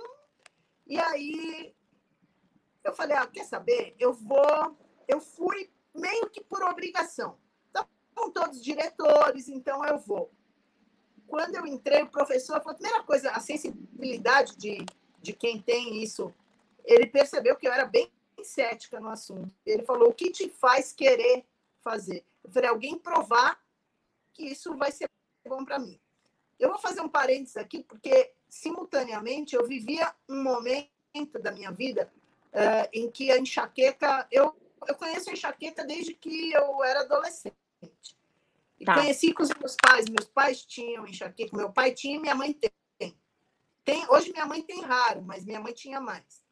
E 0.86 0.98
aí 0.98 1.74
eu 2.84 2.94
falei, 2.94 3.16
ah, 3.16 3.26
quer 3.26 3.44
saber? 3.44 3.94
Eu 3.98 4.12
vou. 4.12 4.76
Eu 5.06 5.20
fui 5.20 5.70
meio 5.94 6.28
que 6.30 6.42
por 6.42 6.62
obrigação. 6.62 7.38
Estão 7.66 8.32
todos 8.32 8.62
diretores, 8.62 9.48
então 9.48 9.84
eu 9.84 9.98
vou. 9.98 10.32
Quando 11.26 11.54
eu 11.54 11.66
entrei, 11.66 12.02
o 12.02 12.10
professor 12.10 12.56
a 12.56 12.60
primeira 12.60 13.02
coisa, 13.04 13.30
a 13.30 13.38
sensibilidade 13.38 14.56
de, 14.56 14.84
de 15.20 15.32
quem 15.32 15.60
tem 15.60 16.02
isso, 16.02 16.34
ele 16.84 17.06
percebeu 17.06 17.54
que 17.54 17.68
eu 17.68 17.72
era 17.72 17.84
bem 17.84 18.10
cética 18.42 18.98
no 18.98 19.08
assunto. 19.08 19.52
Ele 19.64 19.84
falou, 19.84 20.08
o 20.08 20.14
que 20.14 20.30
te 20.30 20.48
faz 20.48 20.92
querer 20.92 21.44
fazer? 21.82 22.24
Eu 22.42 22.50
falei, 22.50 22.70
alguém 22.70 22.98
provar 22.98 23.60
que 24.32 24.44
isso 24.44 24.74
vai 24.76 24.90
ser 24.90 25.08
bom 25.46 25.64
para 25.64 25.78
mim. 25.78 26.00
Eu 26.58 26.70
vou 26.70 26.78
fazer 26.78 27.00
um 27.00 27.08
parênteses 27.08 27.56
aqui, 27.56 27.82
porque 27.82 28.32
simultaneamente 28.48 29.54
eu 29.54 29.66
vivia 29.66 30.12
um 30.28 30.42
momento 30.42 31.38
da 31.40 31.52
minha 31.52 31.70
vida 31.70 32.10
uh, 32.52 32.88
em 32.92 33.10
que 33.10 33.30
a 33.30 33.38
enxaqueca. 33.38 34.26
Eu, 34.30 34.54
eu 34.86 34.94
conheço 34.94 35.30
a 35.30 35.32
enxaqueca 35.32 35.84
desde 35.84 36.14
que 36.14 36.52
eu 36.52 36.82
era 36.82 37.00
adolescente. 37.00 37.54
Tá. 38.84 38.94
Conheci 38.94 39.32
com 39.32 39.42
os 39.42 39.50
meus 39.50 39.76
pais. 39.80 40.06
Meus 40.08 40.28
pais 40.28 40.64
tinham 40.64 41.06
enxaqueca. 41.06 41.56
Meu 41.56 41.72
pai 41.72 41.92
tinha 41.92 42.16
e 42.16 42.20
minha 42.20 42.34
mãe 42.34 42.52
tem. 42.52 43.16
tem. 43.84 44.06
Hoje 44.10 44.32
minha 44.32 44.46
mãe 44.46 44.62
tem 44.62 44.80
raro, 44.82 45.22
mas 45.22 45.44
minha 45.44 45.60
mãe 45.60 45.72
tinha 45.72 46.00
mais. 46.00 46.42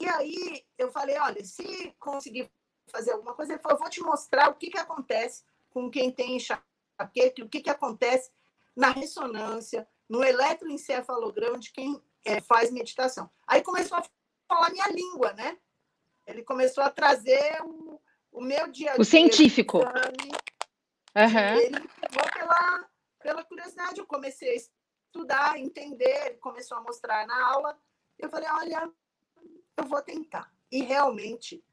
E 0.00 0.06
aí 0.06 0.64
eu 0.76 0.90
falei, 0.90 1.18
olha, 1.18 1.44
se 1.44 1.92
conseguir 1.98 2.50
fazer 2.86 3.12
alguma 3.12 3.34
coisa, 3.34 3.52
ele 3.52 3.62
falou, 3.62 3.76
eu 3.76 3.80
vou 3.80 3.90
te 3.90 4.00
mostrar 4.00 4.48
o 4.48 4.54
que, 4.54 4.70
que 4.70 4.78
acontece 4.78 5.44
com 5.70 5.90
quem 5.90 6.10
tem 6.10 6.36
enxaqueca, 6.36 7.44
o 7.44 7.48
que, 7.48 7.60
que 7.60 7.70
acontece 7.70 8.30
na 8.78 8.90
ressonância, 8.90 9.88
no 10.08 10.22
eletroencefalograma 10.22 11.58
de 11.58 11.72
quem 11.72 12.00
é, 12.24 12.40
faz 12.40 12.70
meditação. 12.70 13.28
Aí 13.44 13.60
começou 13.60 13.98
a 13.98 14.04
falar 14.46 14.70
minha 14.70 14.86
língua, 14.86 15.32
né? 15.32 15.58
Ele 16.24 16.44
começou 16.44 16.84
a 16.84 16.90
trazer 16.90 17.60
o, 17.64 18.00
o 18.30 18.40
meu 18.40 18.68
dia 18.68 18.90
a 18.90 18.92
dia. 18.92 19.00
O 19.00 19.04
científico. 19.04 19.78
Uhum. 19.78 21.58
Ele 21.60 21.76
levou 21.76 22.32
pela, 22.32 22.88
pela 23.20 23.44
curiosidade. 23.44 23.98
Eu 23.98 24.06
comecei 24.06 24.52
a 24.52 24.54
estudar, 24.54 25.58
entender, 25.58 26.26
ele 26.26 26.36
começou 26.36 26.78
a 26.78 26.82
mostrar 26.82 27.26
na 27.26 27.50
aula. 27.50 27.76
Eu 28.16 28.30
falei, 28.30 28.48
olha, 28.48 28.88
eu 29.76 29.84
vou 29.86 30.00
tentar. 30.02 30.52
E 30.70 30.82
realmente, 30.84 31.64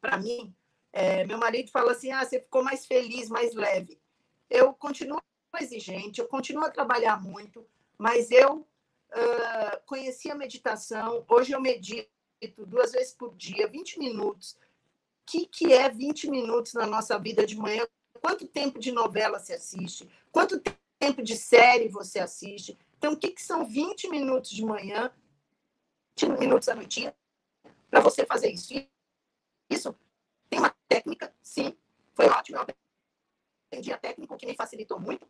para 0.00 0.16
mim, 0.16 0.56
é, 0.94 1.24
meu 1.26 1.36
marido 1.36 1.70
fala 1.70 1.92
assim: 1.92 2.10
ah, 2.10 2.24
você 2.24 2.40
ficou 2.40 2.64
mais 2.64 2.86
feliz, 2.86 3.28
mais 3.28 3.52
leve. 3.54 4.00
Eu 4.48 4.72
continuo 4.72 5.20
exigente, 5.58 6.20
eu 6.20 6.28
continuo 6.28 6.64
a 6.64 6.70
trabalhar 6.70 7.20
muito, 7.22 7.66
mas 7.98 8.30
eu 8.30 8.56
uh, 8.56 9.80
conheci 9.86 10.30
a 10.30 10.34
meditação. 10.34 11.24
Hoje 11.28 11.52
eu 11.52 11.60
medito 11.60 12.10
duas 12.66 12.92
vezes 12.92 13.12
por 13.12 13.34
dia, 13.34 13.66
20 13.66 13.98
minutos. 13.98 14.52
O 14.52 14.58
que, 15.26 15.46
que 15.46 15.72
é 15.72 15.88
20 15.88 16.30
minutos 16.30 16.74
na 16.74 16.86
nossa 16.86 17.18
vida 17.18 17.46
de 17.46 17.56
manhã? 17.56 17.86
Quanto 18.20 18.46
tempo 18.46 18.78
de 18.78 18.92
novela 18.92 19.38
você 19.38 19.54
assiste? 19.54 20.08
Quanto 20.30 20.60
tempo 20.98 21.22
de 21.22 21.36
série 21.36 21.88
você 21.88 22.18
assiste? 22.18 22.78
Então, 22.98 23.12
o 23.12 23.16
que, 23.16 23.30
que 23.30 23.42
são 23.42 23.66
20 23.66 24.08
minutos 24.08 24.50
de 24.50 24.64
manhã, 24.64 25.12
20 26.18 26.38
minutos 26.38 26.68
à 26.68 26.74
noite 26.74 27.12
para 27.90 28.00
você 28.00 28.24
fazer 28.24 28.50
isso? 28.50 28.72
Isso 29.68 29.94
tem 30.48 30.58
uma 30.58 30.74
técnica, 30.88 31.34
sim, 31.42 31.76
foi 32.14 32.26
ótimo. 32.26 32.58
Eu 32.58 32.66
aprendi 33.68 33.92
a 33.92 33.98
técnica, 33.98 34.36
que 34.36 34.46
me 34.46 34.54
facilitou 34.54 34.98
muito. 34.98 35.26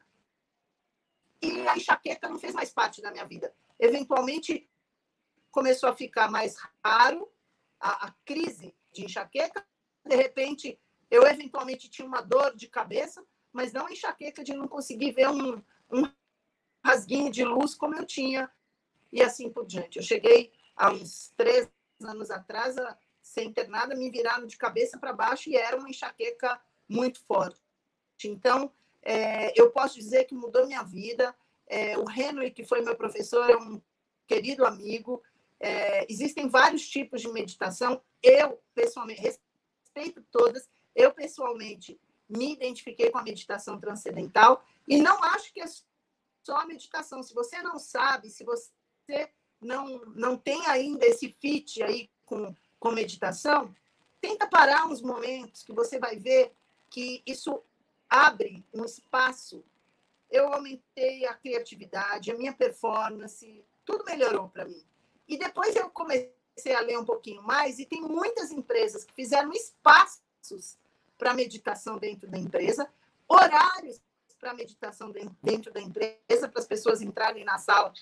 E 1.43 1.69
a 1.69 1.77
enxaqueca 1.77 2.29
não 2.29 2.39
fez 2.39 2.55
mais 2.55 2.73
parte 2.73 3.03
da 3.03 3.11
minha 3.11 3.25
vida. 3.27 3.55
Eventualmente, 3.79 4.69
começou 5.51 5.89
a 5.89 5.95
ficar 5.97 6.31
mais 6.31 6.57
raro 6.85 7.31
a, 7.81 8.07
a 8.09 8.15
crise 8.25 8.75
de 8.93 9.05
enxaqueca. 9.05 9.67
De 10.05 10.17
repente, 10.17 10.79
eu 11.11 11.27
eventualmente 11.27 11.89
tinha 11.89 12.07
uma 12.07 12.21
dor 12.21 12.55
de 12.55 12.69
cabeça, 12.69 13.25
mas 13.53 13.73
não 13.73 13.89
enxaqueca 13.89 14.43
de 14.43 14.55
não 14.55 14.67
conseguir 14.67 15.13
ver 15.13 15.29
um, 15.29 15.63
um 15.91 16.11
rasguinho 16.85 17.31
de 17.31 17.45
luz 17.45 17.75
como 17.75 17.95
eu 17.95 18.07
tinha, 18.07 18.51
e 19.13 19.23
assim 19.23 19.51
por 19.51 19.67
diante. 19.67 19.99
Eu 19.99 20.03
cheguei 20.03 20.53
há 20.77 20.91
uns 20.91 21.33
três 21.37 21.69
anos 22.03 22.31
atrás 22.31 22.77
a 22.77 22.99
ser 23.23 23.45
internada, 23.45 23.95
me 23.97 24.11
viraram 24.11 24.47
de 24.47 24.57
cabeça 24.57 24.99
para 24.99 25.13
baixo 25.13 25.49
e 25.49 25.57
era 25.57 25.77
uma 25.77 25.89
enxaqueca 25.89 26.61
muito 26.89 27.21
forte. 27.25 27.61
Então, 28.25 28.73
é, 29.09 29.53
eu 29.55 29.71
posso 29.71 29.95
dizer 29.95 30.25
que 30.25 30.35
mudou 30.35 30.67
minha 30.67 30.83
vida. 30.83 31.33
É, 31.69 31.97
o 31.97 32.11
Henry, 32.11 32.51
que 32.51 32.65
foi 32.65 32.81
meu 32.81 32.97
professor, 32.97 33.49
é 33.49 33.57
um 33.57 33.81
querido 34.27 34.67
amigo. 34.67 35.23
É, 35.61 36.05
existem 36.13 36.49
vários 36.49 36.89
tipos 36.89 37.23
de 37.23 37.29
meditação. 37.29 38.03
Eu, 38.21 38.61
pessoalmente, 38.75 39.21
respeito 39.21 40.27
todas. 40.29 40.69
Eu, 40.93 41.13
pessoalmente, 41.13 42.01
me 42.29 42.53
identifiquei 42.53 43.09
com 43.09 43.19
a 43.19 43.23
meditação 43.23 43.79
transcendental 43.79 44.65
e 44.89 45.01
não 45.01 45.23
acho 45.23 45.53
que 45.55 45.61
é 45.61 45.67
só 46.43 46.57
a 46.57 46.67
meditação. 46.67 47.23
Se 47.23 47.33
você 47.33 47.63
não 47.63 47.79
sabe, 47.79 48.29
se 48.29 48.43
você 48.43 49.31
não, 49.61 50.01
não 50.17 50.37
tem 50.37 50.67
ainda 50.67 51.07
esse 51.07 51.31
fit 51.31 51.81
aí 51.81 52.11
com, 52.25 52.53
com 52.81 52.91
meditação, 52.91 53.73
tenta 54.21 54.49
parar 54.49 54.87
uns 54.87 55.01
momentos 55.01 55.63
que 55.63 55.73
você 55.73 55.97
vai 55.97 56.17
ver 56.17 56.53
que 56.91 57.23
isso 57.25 57.63
abre 58.09 58.65
um 58.73 58.85
espaço. 58.85 59.65
Eu 60.31 60.53
aumentei 60.53 61.27
a 61.27 61.35
criatividade, 61.35 62.31
a 62.31 62.37
minha 62.37 62.53
performance, 62.53 63.65
tudo 63.85 64.05
melhorou 64.05 64.49
para 64.49 64.65
mim. 64.65 64.85
E 65.29 65.39
depois 65.39 65.75
eu 65.77 65.89
comecei 65.91 66.75
a 66.75 66.81
ler 66.81 66.99
um 66.99 67.05
pouquinho 67.05 67.43
mais 67.43 67.79
e 67.79 67.87
tem 67.87 68.01
muitas 68.03 68.51
empresas 68.51 69.05
que 69.05 69.15
fizeram 69.15 69.53
espaços 69.53 70.79
para 71.19 71.35
meditação 71.35 71.99
dentro 71.99 72.29
da 72.29 72.39
empresa, 72.39 72.89
horários 73.29 74.01
para 74.39 74.55
meditação 74.55 75.13
dentro 75.43 75.73
da 75.73 75.81
empresa, 75.81 76.49
para 76.49 76.61
as 76.61 76.67
pessoas 76.67 77.01
entrarem 77.01 77.45
na 77.45 77.59
sala 77.59 77.93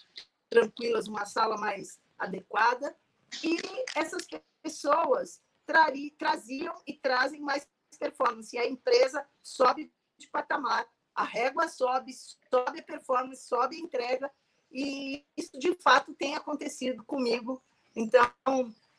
tranquilas, 0.50 1.06
uma 1.06 1.24
sala 1.24 1.56
mais 1.56 1.98
adequada. 2.18 2.94
E 3.42 3.56
essas 3.94 4.26
pessoas 4.62 5.40
trari, 5.66 6.10
traziam 6.12 6.74
e 6.86 6.92
trazem 6.92 7.40
mais 7.40 7.66
performance. 7.98 8.54
E 8.54 8.58
a 8.58 8.68
empresa 8.68 9.26
sobe 9.42 9.92
de 10.18 10.28
patamar, 10.28 10.86
a 11.14 11.24
régua 11.24 11.68
sobe, 11.68 12.12
sobe 12.12 12.80
a 12.80 12.82
performance, 12.82 13.46
sobe 13.46 13.76
a 13.76 13.80
entrega. 13.80 14.30
E 14.70 15.24
isso, 15.36 15.58
de 15.58 15.74
fato, 15.74 16.14
tem 16.14 16.34
acontecido 16.34 17.04
comigo. 17.04 17.62
Então, 17.94 18.28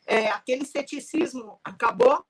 é, 0.06 0.28
aquele 0.28 0.64
ceticismo 0.64 1.60
acabou 1.62 2.24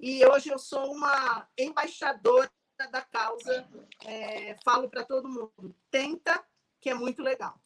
e 0.00 0.24
hoje 0.24 0.48
eu 0.48 0.58
sou 0.58 0.92
uma 0.92 1.48
embaixadora 1.58 2.50
da 2.92 3.02
causa. 3.02 3.68
É, 4.04 4.56
falo 4.64 4.88
para 4.88 5.04
todo 5.04 5.28
mundo: 5.28 5.74
tenta, 5.90 6.44
que 6.80 6.88
é 6.88 6.94
muito 6.94 7.20
legal. 7.20 7.60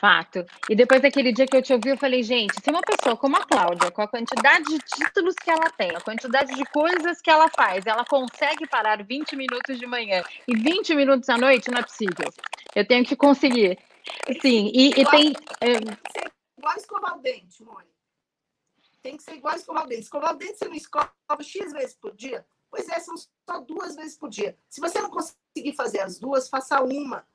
Fato. 0.00 0.46
E 0.70 0.74
depois 0.74 1.02
daquele 1.02 1.30
dia 1.30 1.46
que 1.46 1.54
eu 1.54 1.60
te 1.60 1.74
ouvi, 1.74 1.90
eu 1.90 1.98
falei, 1.98 2.22
gente, 2.22 2.54
se 2.54 2.70
uma 2.70 2.80
pessoa 2.80 3.16
como 3.18 3.36
a 3.36 3.44
Cláudia, 3.44 3.90
com 3.90 4.00
a 4.00 4.08
quantidade 4.08 4.64
de 4.64 4.78
títulos 4.78 5.34
que 5.34 5.50
ela 5.50 5.68
tem, 5.76 5.94
a 5.94 6.00
quantidade 6.00 6.54
de 6.54 6.64
coisas 6.72 7.20
que 7.20 7.28
ela 7.28 7.50
faz, 7.50 7.84
ela 7.84 8.02
consegue 8.06 8.66
parar 8.66 9.04
20 9.04 9.36
minutos 9.36 9.78
de 9.78 9.86
manhã 9.86 10.22
e 10.48 10.56
20 10.56 10.94
minutos 10.94 11.28
à 11.28 11.36
noite, 11.36 11.70
não 11.70 11.78
é 11.78 11.82
possível. 11.82 12.32
Eu 12.74 12.86
tenho 12.86 13.04
que 13.04 13.14
conseguir. 13.14 13.78
Sim, 14.40 14.70
e, 14.72 14.88
e 14.88 15.04
tem. 15.04 15.34
É... 15.60 15.72
Igual 16.56 16.76
escovar 16.76 17.18
o 17.18 17.20
dente, 17.20 17.62
Mônica. 17.62 17.90
Tem 19.02 19.18
que 19.18 19.22
ser 19.22 19.34
igual 19.34 19.54
escovar 19.54 19.84
o 19.84 19.86
dente. 19.86 20.02
Escovar 20.02 20.34
o 20.34 20.38
dente 20.38 20.56
você 20.56 20.64
não 20.66 20.74
escova 20.74 21.12
X 21.42 21.72
vezes 21.72 21.94
por 21.94 22.14
dia? 22.14 22.46
Pois 22.70 22.88
é, 22.88 23.00
são 23.00 23.14
só 23.16 23.60
duas 23.60 23.96
vezes 23.96 24.16
por 24.16 24.30
dia. 24.30 24.56
Se 24.68 24.80
você 24.80 24.98
não 25.00 25.10
conseguir 25.10 25.74
fazer 25.76 26.00
as 26.00 26.18
duas, 26.18 26.48
faça 26.48 26.80
uma, 26.82 27.26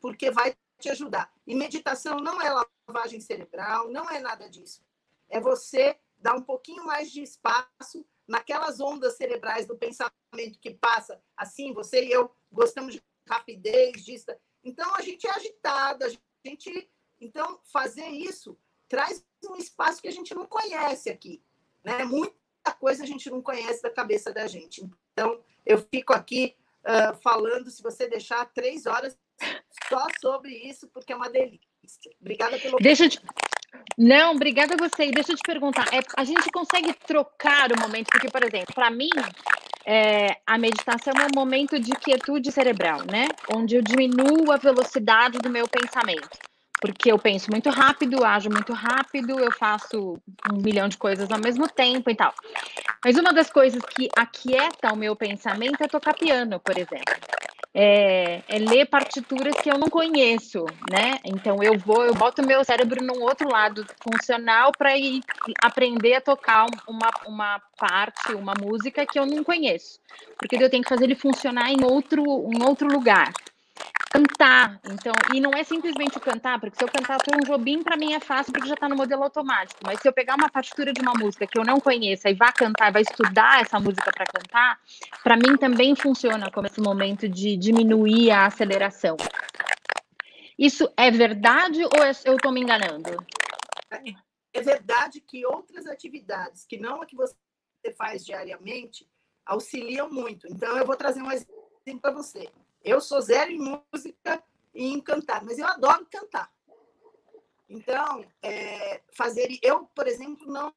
porque 0.00 0.30
vai 0.30 0.54
te 0.78 0.90
ajudar. 0.90 1.32
E 1.46 1.54
meditação 1.54 2.18
não 2.18 2.40
é 2.40 2.64
lavagem 2.88 3.20
cerebral, 3.20 3.90
não 3.90 4.08
é 4.10 4.18
nada 4.20 4.48
disso. 4.48 4.82
É 5.28 5.40
você 5.40 5.98
dar 6.18 6.34
um 6.34 6.42
pouquinho 6.42 6.84
mais 6.84 7.10
de 7.10 7.22
espaço 7.22 8.04
naquelas 8.26 8.80
ondas 8.80 9.16
cerebrais 9.16 9.66
do 9.66 9.76
pensamento 9.76 10.58
que 10.60 10.72
passa 10.74 11.20
assim, 11.36 11.72
você 11.72 12.04
e 12.04 12.12
eu 12.12 12.34
gostamos 12.50 12.94
de 12.94 13.02
rapidez, 13.28 14.04
disso. 14.04 14.26
Então 14.62 14.94
a 14.94 15.02
gente 15.02 15.26
é 15.26 15.30
agitada, 15.30 16.06
a 16.06 16.48
gente 16.48 16.90
então 17.20 17.60
fazer 17.64 18.08
isso 18.08 18.58
traz 18.88 19.24
um 19.48 19.56
espaço 19.56 20.00
que 20.00 20.08
a 20.08 20.12
gente 20.12 20.34
não 20.34 20.46
conhece 20.46 21.10
aqui, 21.10 21.42
né? 21.82 22.04
Muita 22.04 22.72
coisa 22.78 23.02
a 23.02 23.06
gente 23.06 23.30
não 23.30 23.42
conhece 23.42 23.82
da 23.82 23.90
cabeça 23.90 24.32
da 24.32 24.46
gente. 24.46 24.88
Então 25.12 25.42
eu 25.64 25.78
fico 25.78 26.12
aqui 26.12 26.56
uh, 26.84 27.16
falando, 27.20 27.70
se 27.70 27.82
você 27.82 28.06
deixar 28.08 28.44
três 28.52 28.86
horas 28.86 29.18
só 29.88 30.06
sobre 30.20 30.52
isso, 30.52 30.88
porque 30.92 31.12
é 31.12 31.16
uma 31.16 31.28
delícia. 31.28 31.60
Obrigada 32.20 32.58
pelo. 32.58 32.78
Deixa 32.78 33.08
te... 33.08 33.20
Não, 33.98 34.34
obrigada 34.34 34.74
a 34.74 34.88
você. 34.88 35.06
E 35.06 35.12
deixa 35.12 35.32
eu 35.32 35.36
te 35.36 35.42
perguntar, 35.44 35.86
é, 35.92 36.00
a 36.16 36.24
gente 36.24 36.50
consegue 36.50 36.92
trocar 37.06 37.72
o 37.72 37.80
momento? 37.80 38.08
Porque, 38.10 38.28
por 38.28 38.42
exemplo, 38.42 38.74
para 38.74 38.90
mim, 38.90 39.10
é, 39.84 40.36
a 40.46 40.58
meditação 40.58 41.12
é 41.14 41.26
um 41.26 41.34
momento 41.34 41.78
de 41.78 41.92
quietude 41.92 42.50
cerebral, 42.50 43.00
né? 43.10 43.28
Onde 43.54 43.76
eu 43.76 43.82
diminuo 43.82 44.50
a 44.52 44.56
velocidade 44.56 45.38
do 45.38 45.50
meu 45.50 45.66
pensamento. 45.68 46.38
Porque 46.80 47.10
eu 47.10 47.18
penso 47.18 47.50
muito 47.50 47.70
rápido, 47.70 48.24
ajo 48.24 48.50
muito 48.50 48.74
rápido, 48.74 49.40
eu 49.40 49.50
faço 49.52 50.18
um 50.52 50.56
milhão 50.60 50.86
de 50.86 50.98
coisas 50.98 51.30
ao 51.30 51.38
mesmo 51.38 51.66
tempo 51.66 52.10
e 52.10 52.14
tal. 52.14 52.34
Mas 53.02 53.16
uma 53.16 53.32
das 53.32 53.50
coisas 53.50 53.80
que 53.82 54.08
aquieta 54.14 54.92
o 54.92 54.96
meu 54.96 55.16
pensamento 55.16 55.82
é 55.82 55.88
tocar 55.88 56.14
piano, 56.14 56.60
por 56.60 56.76
exemplo 56.76 57.14
é, 57.74 58.40
é, 58.48 58.58
ler 58.58 58.86
partituras 58.86 59.56
que 59.56 59.68
eu 59.68 59.76
não 59.76 59.88
conheço, 59.88 60.64
né? 60.90 61.18
Então 61.24 61.60
eu 61.60 61.76
vou, 61.76 62.04
eu 62.04 62.14
boto 62.14 62.46
meu 62.46 62.64
cérebro 62.64 63.04
num 63.04 63.22
outro 63.22 63.48
lado 63.50 63.84
funcional 64.00 64.70
para 64.78 64.96
ir 64.96 65.20
aprender 65.60 66.14
a 66.14 66.20
tocar 66.20 66.66
uma, 66.86 67.10
uma 67.26 67.60
parte, 67.76 68.32
uma 68.34 68.54
música 68.54 69.04
que 69.04 69.18
eu 69.18 69.26
não 69.26 69.42
conheço, 69.42 69.98
porque 70.38 70.56
eu 70.62 70.70
tenho 70.70 70.84
que 70.84 70.88
fazer 70.88 71.04
ele 71.04 71.16
funcionar 71.16 71.72
em 71.72 71.84
outro, 71.84 72.22
em 72.52 72.62
outro 72.62 72.86
lugar. 72.86 73.32
Cantar. 74.14 74.80
Então, 74.84 75.12
e 75.34 75.40
não 75.40 75.50
é 75.50 75.64
simplesmente 75.64 76.20
cantar, 76.20 76.60
porque 76.60 76.76
se 76.76 76.84
eu 76.84 76.88
cantar 76.88 77.18
Tom 77.18 77.38
Jobim, 77.44 77.82
para 77.82 77.96
mim 77.96 78.12
é 78.12 78.20
fácil 78.20 78.52
porque 78.52 78.68
já 78.68 78.74
está 78.74 78.88
no 78.88 78.94
modelo 78.94 79.24
automático. 79.24 79.80
Mas 79.84 80.00
se 80.00 80.06
eu 80.06 80.12
pegar 80.12 80.36
uma 80.36 80.48
partitura 80.48 80.92
de 80.92 81.00
uma 81.00 81.14
música 81.14 81.46
que 81.46 81.58
eu 81.58 81.64
não 81.64 81.80
conheça 81.80 82.30
e 82.30 82.34
vá 82.34 82.52
cantar, 82.52 82.92
vai 82.92 83.02
estudar 83.02 83.60
essa 83.60 83.80
música 83.80 84.12
para 84.12 84.24
cantar, 84.26 84.78
para 85.22 85.36
mim 85.36 85.56
também 85.56 85.96
funciona 85.96 86.48
como 86.50 86.68
esse 86.68 86.80
momento 86.80 87.28
de 87.28 87.56
diminuir 87.56 88.30
a 88.30 88.46
aceleração. 88.46 89.16
Isso 90.56 90.88
é 90.96 91.10
verdade 91.10 91.84
ou 91.84 92.04
é, 92.04 92.12
eu 92.24 92.36
estou 92.36 92.52
me 92.52 92.60
enganando? 92.60 93.10
É 94.52 94.62
verdade 94.62 95.20
que 95.20 95.44
outras 95.44 95.86
atividades, 95.86 96.64
que 96.64 96.78
não 96.78 97.02
a 97.02 97.06
que 97.06 97.16
você 97.16 97.34
faz 97.98 98.24
diariamente, 98.24 99.08
auxiliam 99.44 100.08
muito. 100.08 100.46
Então, 100.48 100.78
eu 100.78 100.86
vou 100.86 100.96
trazer 100.96 101.20
um 101.20 101.32
exemplo 101.32 102.00
para 102.00 102.12
você. 102.12 102.48
Eu 102.84 103.00
sou 103.00 103.20
zero 103.20 103.50
em 103.50 103.58
música 103.58 104.44
e 104.74 104.86
em 104.86 105.00
cantar, 105.00 105.42
mas 105.42 105.58
eu 105.58 105.66
adoro 105.66 106.06
cantar. 106.10 106.52
Então, 107.68 108.24
é, 108.42 109.02
fazer. 109.12 109.58
Eu, 109.62 109.86
por 109.86 110.06
exemplo, 110.06 110.46
não, 110.46 110.74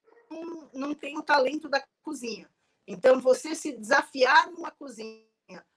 não 0.74 0.96
tenho 0.96 1.22
talento 1.22 1.68
da 1.68 1.86
cozinha. 2.02 2.50
Então, 2.88 3.20
você 3.20 3.54
se 3.54 3.74
desafiar 3.74 4.50
numa 4.52 4.72
cozinha 4.72 5.28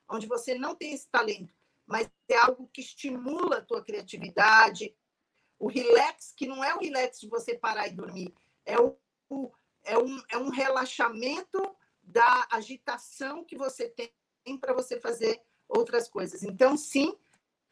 onde 0.08 0.26
você 0.26 0.54
não 0.54 0.74
tem 0.74 0.92
esse 0.92 1.08
talento, 1.08 1.52
mas 1.86 2.08
é 2.28 2.36
algo 2.36 2.68
que 2.72 2.80
estimula 2.80 3.58
a 3.58 3.64
tua 3.64 3.82
criatividade, 3.82 4.96
o 5.58 5.68
relax, 5.68 6.32
que 6.36 6.46
não 6.46 6.64
é 6.64 6.74
o 6.74 6.78
relax 6.78 7.20
de 7.20 7.28
você 7.28 7.56
parar 7.56 7.88
e 7.88 7.92
dormir, 7.92 8.32
é, 8.64 8.78
o, 8.80 8.96
o 9.28 9.52
é, 9.84 9.98
um, 9.98 10.22
é 10.28 10.38
um 10.38 10.48
relaxamento 10.48 11.76
da 12.02 12.46
agitação 12.50 13.44
que 13.44 13.56
você 13.56 13.88
tem 13.88 14.10
para 14.58 14.72
você 14.72 15.00
fazer 15.00 15.40
outras 15.70 16.08
coisas. 16.08 16.42
Então, 16.42 16.76
sim, 16.76 17.16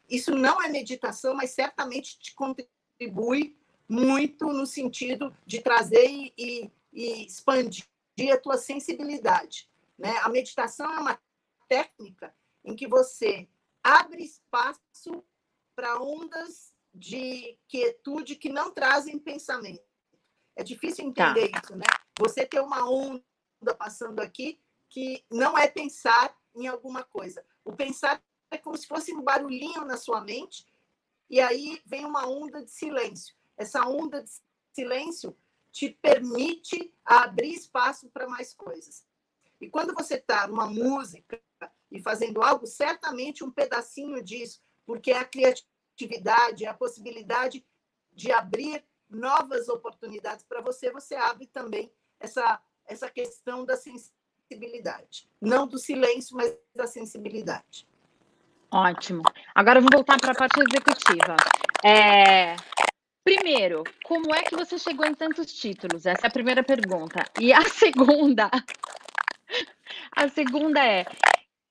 isso 0.08 0.34
não 0.34 0.62
é 0.62 0.68
meditação, 0.68 1.34
mas 1.34 1.50
certamente 1.50 2.18
te 2.18 2.34
contribui 2.34 3.56
muito 3.88 4.46
no 4.46 4.66
sentido 4.66 5.34
de 5.44 5.60
trazer 5.60 6.06
e, 6.36 6.70
e 6.92 7.26
expandir 7.26 7.84
a 8.32 8.38
tua 8.38 8.56
sensibilidade. 8.56 9.68
Né? 9.98 10.16
A 10.22 10.28
meditação 10.28 10.90
é 10.92 10.98
uma 10.98 11.20
técnica 11.68 12.34
em 12.64 12.74
que 12.74 12.86
você 12.86 13.48
abre 13.82 14.22
espaço 14.22 15.24
para 15.74 16.00
ondas 16.00 16.72
de 16.94 17.56
quietude 17.68 18.36
que 18.36 18.48
não 18.48 18.72
trazem 18.72 19.18
pensamento. 19.18 19.86
É 20.56 20.64
difícil 20.64 21.12
tá. 21.12 21.30
entender 21.30 21.50
tá. 21.50 21.60
isso, 21.62 21.76
né? 21.76 21.86
Você 22.18 22.44
ter 22.44 22.60
uma 22.60 22.90
onda 22.90 23.22
passando 23.78 24.20
aqui 24.20 24.60
que 24.88 25.24
não 25.30 25.56
é 25.56 25.68
pensar 25.68 26.36
em 26.54 26.66
alguma 26.66 27.04
coisa. 27.04 27.44
O 27.68 27.72
pensar 27.76 28.22
é 28.50 28.56
como 28.56 28.78
se 28.78 28.86
fosse 28.86 29.14
um 29.14 29.20
barulhinho 29.20 29.84
na 29.84 29.98
sua 29.98 30.22
mente, 30.22 30.66
e 31.28 31.38
aí 31.38 31.82
vem 31.84 32.06
uma 32.06 32.26
onda 32.26 32.64
de 32.64 32.70
silêncio. 32.70 33.36
Essa 33.58 33.86
onda 33.86 34.22
de 34.22 34.30
silêncio 34.72 35.36
te 35.70 35.90
permite 35.90 36.90
abrir 37.04 37.52
espaço 37.52 38.08
para 38.08 38.26
mais 38.26 38.54
coisas. 38.54 39.06
E 39.60 39.68
quando 39.68 39.92
você 39.92 40.14
está 40.14 40.46
numa 40.46 40.66
música 40.66 41.38
e 41.90 42.00
fazendo 42.00 42.42
algo, 42.42 42.66
certamente 42.66 43.44
um 43.44 43.50
pedacinho 43.50 44.24
disso, 44.24 44.62
porque 44.86 45.10
é 45.10 45.18
a 45.18 45.26
criatividade, 45.26 46.64
é 46.64 46.68
a 46.68 46.74
possibilidade 46.74 47.66
de 48.14 48.32
abrir 48.32 48.82
novas 49.10 49.68
oportunidades 49.68 50.42
para 50.42 50.62
você, 50.62 50.90
você 50.90 51.16
abre 51.16 51.46
também 51.46 51.92
essa, 52.18 52.62
essa 52.86 53.10
questão 53.10 53.66
da 53.66 53.76
sensibilidade. 54.48 55.28
Não 55.40 55.66
do 55.66 55.78
silêncio, 55.78 56.36
mas 56.36 56.56
da 56.74 56.86
sensibilidade. 56.86 57.86
Ótimo. 58.70 59.22
Agora 59.54 59.78
eu 59.78 59.82
vou 59.82 59.90
voltar 59.92 60.18
para 60.18 60.32
a 60.32 60.34
parte 60.34 60.60
executiva. 60.60 61.36
É... 61.84 62.56
Primeiro, 63.22 63.84
como 64.04 64.34
é 64.34 64.42
que 64.42 64.56
você 64.56 64.78
chegou 64.78 65.04
em 65.04 65.14
tantos 65.14 65.52
títulos? 65.52 66.06
Essa 66.06 66.26
é 66.26 66.28
a 66.28 66.32
primeira 66.32 66.62
pergunta. 66.62 67.24
E 67.38 67.52
a 67.52 67.62
segunda, 67.68 68.50
a 70.16 70.28
segunda 70.28 70.82
é 70.82 71.04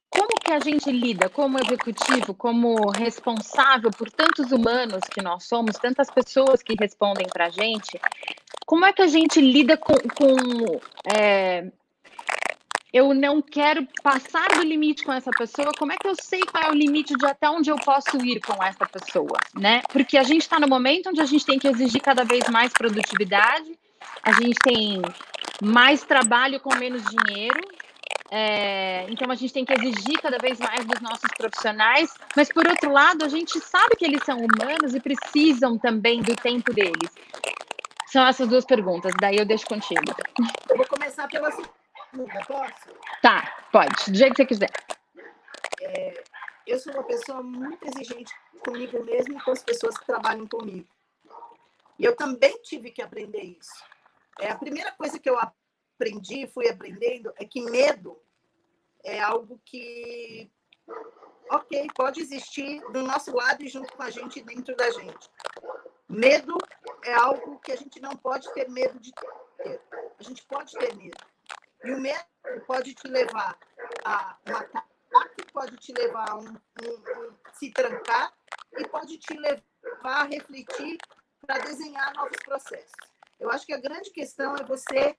como 0.09 0.39
que 0.39 0.51
a 0.51 0.59
gente 0.59 0.91
lida 0.91 1.29
como 1.29 1.59
executivo, 1.59 2.33
como 2.33 2.91
responsável 2.91 3.91
por 3.91 4.09
tantos 4.11 4.51
humanos 4.51 5.01
que 5.11 5.21
nós 5.21 5.43
somos, 5.43 5.77
tantas 5.77 6.09
pessoas 6.09 6.63
que 6.63 6.75
respondem 6.79 7.27
para 7.27 7.47
a 7.47 7.49
gente, 7.49 7.99
como 8.65 8.85
é 8.85 8.93
que 8.93 9.01
a 9.01 9.07
gente 9.07 9.41
lida 9.41 9.77
com, 9.77 9.93
com 9.93 10.79
é, 11.13 11.71
eu 12.97 13.13
não 13.13 13.41
quero 13.41 13.87
passar 14.01 14.47
do 14.55 14.63
limite 14.63 15.03
com 15.03 15.13
essa 15.13 15.29
pessoa, 15.31 15.71
como 15.77 15.91
é 15.91 15.95
que 15.97 16.07
eu 16.07 16.15
sei 16.19 16.39
qual 16.41 16.63
é 16.63 16.71
o 16.71 16.73
limite 16.73 17.13
de 17.13 17.25
até 17.27 17.47
onde 17.47 17.69
eu 17.69 17.75
posso 17.75 18.17
ir 18.25 18.39
com 18.41 18.61
essa 18.63 18.85
pessoa, 18.87 19.37
né? 19.55 19.81
Porque 19.91 20.17
a 20.17 20.23
gente 20.23 20.41
está 20.41 20.59
no 20.59 20.67
momento 20.67 21.09
onde 21.09 21.21
a 21.21 21.25
gente 21.25 21.45
tem 21.45 21.59
que 21.59 21.67
exigir 21.67 22.01
cada 22.01 22.23
vez 22.23 22.49
mais 22.49 22.73
produtividade, 22.73 23.77
a 24.23 24.31
gente 24.31 24.57
tem 24.63 25.01
mais 25.61 26.03
trabalho 26.03 26.59
com 26.59 26.75
menos 26.75 27.03
dinheiro, 27.03 27.59
é, 28.31 29.05
então 29.09 29.29
a 29.31 29.35
gente 29.35 29.53
tem 29.53 29.63
que 29.63 29.73
exigir 29.73 30.19
cada 30.19 30.37
vez 30.39 30.57
mais 30.59 30.83
dos 30.83 30.99
nossos 30.99 31.29
profissionais, 31.37 32.11
mas 32.35 32.49
por 32.49 32.67
outro 32.67 32.91
lado, 32.91 33.23
a 33.23 33.29
gente 33.29 33.59
sabe 33.59 33.95
que 33.95 34.05
eles 34.05 34.23
são 34.23 34.37
humanos 34.37 34.95
e 34.95 34.99
precisam 34.99 35.77
também 35.77 36.21
do 36.21 36.35
tempo 36.35 36.73
deles. 36.73 37.11
São 38.07 38.25
essas 38.25 38.47
duas 38.47 38.65
perguntas, 38.65 39.11
daí 39.19 39.37
eu 39.37 39.45
deixo 39.45 39.67
contigo. 39.67 40.15
Eu 40.69 40.77
vou 40.77 40.87
começar 40.87 41.27
pela 41.27 41.51
segunda, 41.51 41.76
posso? 42.45 42.99
Tá, 43.21 43.65
pode, 43.71 44.11
do 44.11 44.17
jeito 44.17 44.35
que 44.35 44.43
você 44.43 44.45
quiser. 44.45 44.69
É, 45.81 46.23
eu 46.65 46.79
sou 46.79 46.93
uma 46.93 47.03
pessoa 47.03 47.41
muito 47.41 47.85
exigente 47.87 48.33
comigo 48.63 49.03
mesmo 49.03 49.37
e 49.37 49.43
com 49.43 49.51
as 49.51 49.63
pessoas 49.63 49.97
que 49.97 50.05
trabalham 50.05 50.47
comigo. 50.47 50.87
E 51.97 52.05
eu 52.05 52.15
também 52.15 52.61
tive 52.61 52.91
que 52.91 53.01
aprender 53.01 53.41
isso. 53.41 53.83
É 54.39 54.51
a 54.51 54.57
primeira 54.57 54.91
coisa 54.91 55.17
que 55.17 55.29
eu 55.29 55.37
aprendi, 55.39 56.47
fui 56.47 56.69
aprendendo, 56.69 57.33
é 57.37 57.45
que 57.45 57.61
medo 57.61 58.21
é 59.03 59.19
algo 59.19 59.59
que, 59.65 60.51
ok, 61.49 61.87
pode 61.95 62.21
existir 62.21 62.81
do 62.91 63.01
nosso 63.01 63.35
lado 63.35 63.63
e 63.63 63.67
junto 63.67 63.91
com 63.93 64.03
a 64.03 64.09
gente, 64.09 64.43
dentro 64.43 64.75
da 64.75 64.91
gente. 64.91 65.29
Medo 66.07 66.57
é 67.03 67.13
algo 67.13 67.59
que 67.59 67.71
a 67.71 67.75
gente 67.75 67.99
não 67.99 68.15
pode 68.15 68.51
ter 68.53 68.69
medo 68.69 68.99
de 68.99 69.11
ter. 69.13 69.81
A 70.19 70.23
gente 70.23 70.43
pode 70.45 70.73
ter 70.73 70.95
medo. 70.95 71.17
E 71.83 71.91
o 71.91 71.99
medo 71.99 72.23
pode 72.65 72.93
te 72.93 73.07
levar 73.07 73.57
a 74.03 74.37
ataque, 74.45 75.51
pode 75.53 75.77
te 75.77 75.93
levar 75.93 76.29
a 76.29 76.35
um, 76.35 76.47
um, 76.47 77.27
um 77.27 77.35
se 77.53 77.71
trancar 77.71 78.33
e 78.77 78.87
pode 78.87 79.17
te 79.17 79.33
levar 79.33 79.71
a 80.03 80.23
refletir 80.23 80.97
para 81.45 81.59
desenhar 81.59 82.13
novos 82.15 82.37
processos. 82.43 82.91
Eu 83.39 83.51
acho 83.51 83.65
que 83.65 83.73
a 83.73 83.79
grande 83.79 84.09
questão 84.09 84.55
é 84.55 84.63
você 84.63 85.15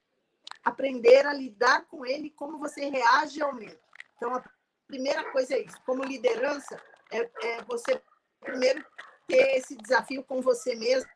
aprender 0.63 1.25
a 1.25 1.33
lidar 1.33 1.85
com 1.87 2.05
ele, 2.05 2.29
como 2.31 2.59
você 2.59 2.89
reage 2.89 3.41
ao 3.41 3.53
medo. 3.53 3.79
Então, 4.17 4.35
a 4.35 4.43
primeira 4.87 5.31
coisa 5.31 5.55
é 5.55 5.61
isso. 5.61 5.81
Como 5.85 6.03
liderança, 6.03 6.81
é, 7.11 7.29
é 7.47 7.63
você 7.63 8.01
primeiro 8.41 8.85
ter 9.27 9.57
esse 9.57 9.75
desafio 9.75 10.23
com 10.23 10.41
você 10.41 10.75
mesmo 10.75 11.09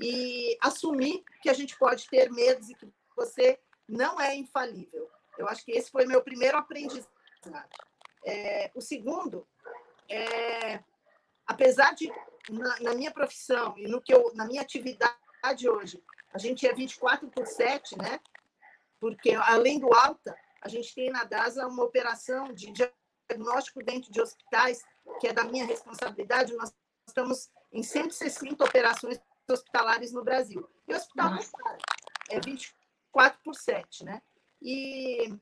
e 0.00 0.56
assumir 0.60 1.22
que 1.42 1.50
a 1.50 1.52
gente 1.52 1.76
pode 1.76 2.08
ter 2.08 2.30
medos 2.30 2.70
e 2.70 2.74
que 2.74 2.92
você 3.14 3.58
não 3.92 4.18
é 4.18 4.34
infalível. 4.34 5.08
Eu 5.38 5.46
acho 5.48 5.64
que 5.64 5.72
esse 5.72 5.90
foi 5.90 6.06
meu 6.06 6.22
primeiro 6.22 6.56
aprendizado. 6.56 7.08
É, 8.24 8.70
o 8.74 8.80
segundo 8.80 9.46
é, 10.08 10.82
apesar 11.46 11.94
de 11.94 12.10
na, 12.48 12.80
na, 12.80 12.94
minha 12.94 13.10
profissão 13.10 13.74
e 13.76 13.86
no 13.86 14.00
que 14.00 14.14
eu 14.14 14.32
na 14.34 14.46
minha 14.46 14.62
atividade 14.62 15.68
hoje, 15.68 16.02
a 16.32 16.38
gente 16.38 16.66
é 16.66 16.72
24 16.72 17.28
por 17.28 17.46
7, 17.46 17.98
né? 17.98 18.20
porque 18.98 19.34
além 19.34 19.78
do 19.78 19.92
alta, 19.92 20.34
a 20.62 20.68
gente 20.68 20.94
tem 20.94 21.10
na 21.10 21.24
DASA 21.24 21.66
uma 21.66 21.82
operação 21.82 22.52
de 22.52 22.72
diagnóstico 22.72 23.82
dentro 23.84 24.12
de 24.12 24.20
hospitais, 24.20 24.80
que 25.20 25.26
é 25.26 25.32
da 25.32 25.44
minha 25.44 25.66
responsabilidade. 25.66 26.54
Nós 26.54 26.72
estamos 27.06 27.50
em 27.72 27.82
160 27.82 28.64
operações 28.64 29.20
hospitalares 29.50 30.12
no 30.12 30.22
Brasil. 30.22 30.66
E 30.86 30.92
o 30.94 30.96
hospital 30.96 31.30
não 31.30 31.42
para, 31.50 31.78
é 32.30 32.40
24 32.40 32.81
por 33.42 33.54
7, 33.54 34.04
né? 34.04 34.22
E 34.60 35.32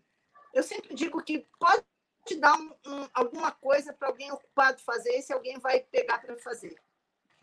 eu 0.53 0.63
sempre 0.63 0.95
digo 0.95 1.23
que 1.23 1.47
pode 1.59 1.85
dar 2.39 2.59
um, 2.59 2.71
um, 2.87 3.09
alguma 3.15 3.53
coisa 3.53 3.93
para 3.93 4.09
alguém 4.09 4.31
ocupado 4.33 4.81
fazer, 4.81 5.23
se 5.23 5.33
alguém 5.33 5.59
vai 5.59 5.81
pegar 5.81 6.19
para 6.19 6.37
fazer. 6.37 6.77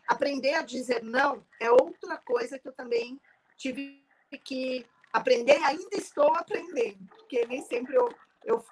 Aprender 0.06 0.54
a 0.54 0.62
dizer 0.62 1.02
não 1.02 1.46
é 1.60 1.70
outra 1.70 2.16
coisa 2.18 2.58
que 2.58 2.68
eu 2.68 2.72
também 2.72 3.20
tive 3.56 4.06
que 4.44 4.86
aprender, 5.12 5.62
ainda 5.64 5.96
estou 5.96 6.34
aprendendo, 6.34 7.06
porque 7.16 7.46
nem 7.46 7.62
sempre 7.62 7.94
eu, 7.94 8.08
eu 8.44 8.64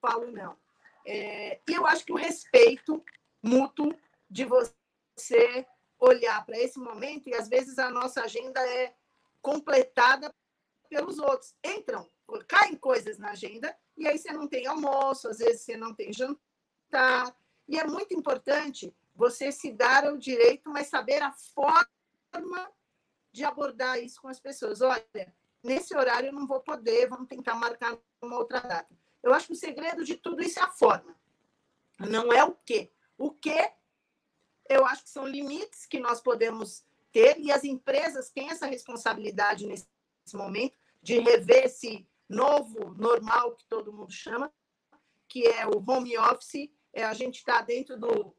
falo 0.00 0.30
não. 0.30 0.56
É, 1.06 1.60
e 1.68 1.74
eu 1.74 1.86
acho 1.86 2.04
que 2.04 2.12
o 2.12 2.16
respeito 2.16 3.02
mútuo 3.42 3.94
de 4.28 4.44
você 4.44 5.66
olhar 5.98 6.44
para 6.44 6.58
esse 6.58 6.78
momento, 6.78 7.28
e 7.28 7.34
às 7.34 7.48
vezes 7.48 7.78
a 7.78 7.90
nossa 7.90 8.22
agenda 8.22 8.60
é 8.60 8.94
completada 9.40 10.34
pelos 10.94 11.18
outros. 11.18 11.52
Entram, 11.64 12.08
caem 12.46 12.76
coisas 12.76 13.18
na 13.18 13.30
agenda, 13.30 13.76
e 13.96 14.06
aí 14.06 14.16
você 14.16 14.32
não 14.32 14.46
tem 14.46 14.66
almoço, 14.66 15.28
às 15.28 15.38
vezes 15.38 15.62
você 15.62 15.76
não 15.76 15.92
tem 15.92 16.12
jantar. 16.12 17.36
E 17.66 17.78
é 17.78 17.84
muito 17.84 18.14
importante 18.14 18.94
você 19.14 19.50
se 19.50 19.72
dar 19.72 20.12
o 20.12 20.16
direito, 20.16 20.70
mas 20.70 20.86
saber 20.86 21.20
a 21.20 21.32
forma 21.32 22.72
de 23.32 23.42
abordar 23.44 23.98
isso 23.98 24.22
com 24.22 24.28
as 24.28 24.38
pessoas. 24.38 24.80
Olha, 24.80 25.34
nesse 25.62 25.96
horário 25.96 26.28
eu 26.28 26.32
não 26.32 26.46
vou 26.46 26.60
poder, 26.60 27.08
vamos 27.08 27.26
tentar 27.28 27.56
marcar 27.56 27.98
uma 28.22 28.36
outra 28.36 28.60
data. 28.60 28.94
Eu 29.20 29.34
acho 29.34 29.48
que 29.48 29.54
o 29.54 29.56
segredo 29.56 30.04
de 30.04 30.16
tudo 30.16 30.42
isso 30.42 30.60
é 30.60 30.62
a 30.62 30.70
forma, 30.70 31.16
não 31.98 32.32
é 32.32 32.44
o 32.44 32.54
quê. 32.64 32.92
O 33.18 33.30
quê, 33.32 33.72
eu 34.68 34.84
acho 34.86 35.04
que 35.04 35.10
são 35.10 35.26
limites 35.26 35.86
que 35.86 35.98
nós 35.98 36.20
podemos 36.20 36.84
ter, 37.10 37.38
e 37.38 37.50
as 37.50 37.64
empresas 37.64 38.30
têm 38.30 38.50
essa 38.50 38.66
responsabilidade 38.66 39.66
nesse 39.66 39.86
momento 40.34 40.83
de 41.04 41.18
rever 41.18 41.66
esse 41.66 42.08
novo 42.26 42.94
normal 42.94 43.54
que 43.54 43.66
todo 43.68 43.92
mundo 43.92 44.10
chama, 44.10 44.50
que 45.28 45.46
é 45.46 45.66
o 45.66 45.84
home 45.86 46.16
office, 46.16 46.70
é 46.94 47.04
a 47.04 47.12
gente 47.12 47.36
estar 47.36 47.58
tá 47.58 47.62
dentro 47.62 47.98
do, 48.00 48.34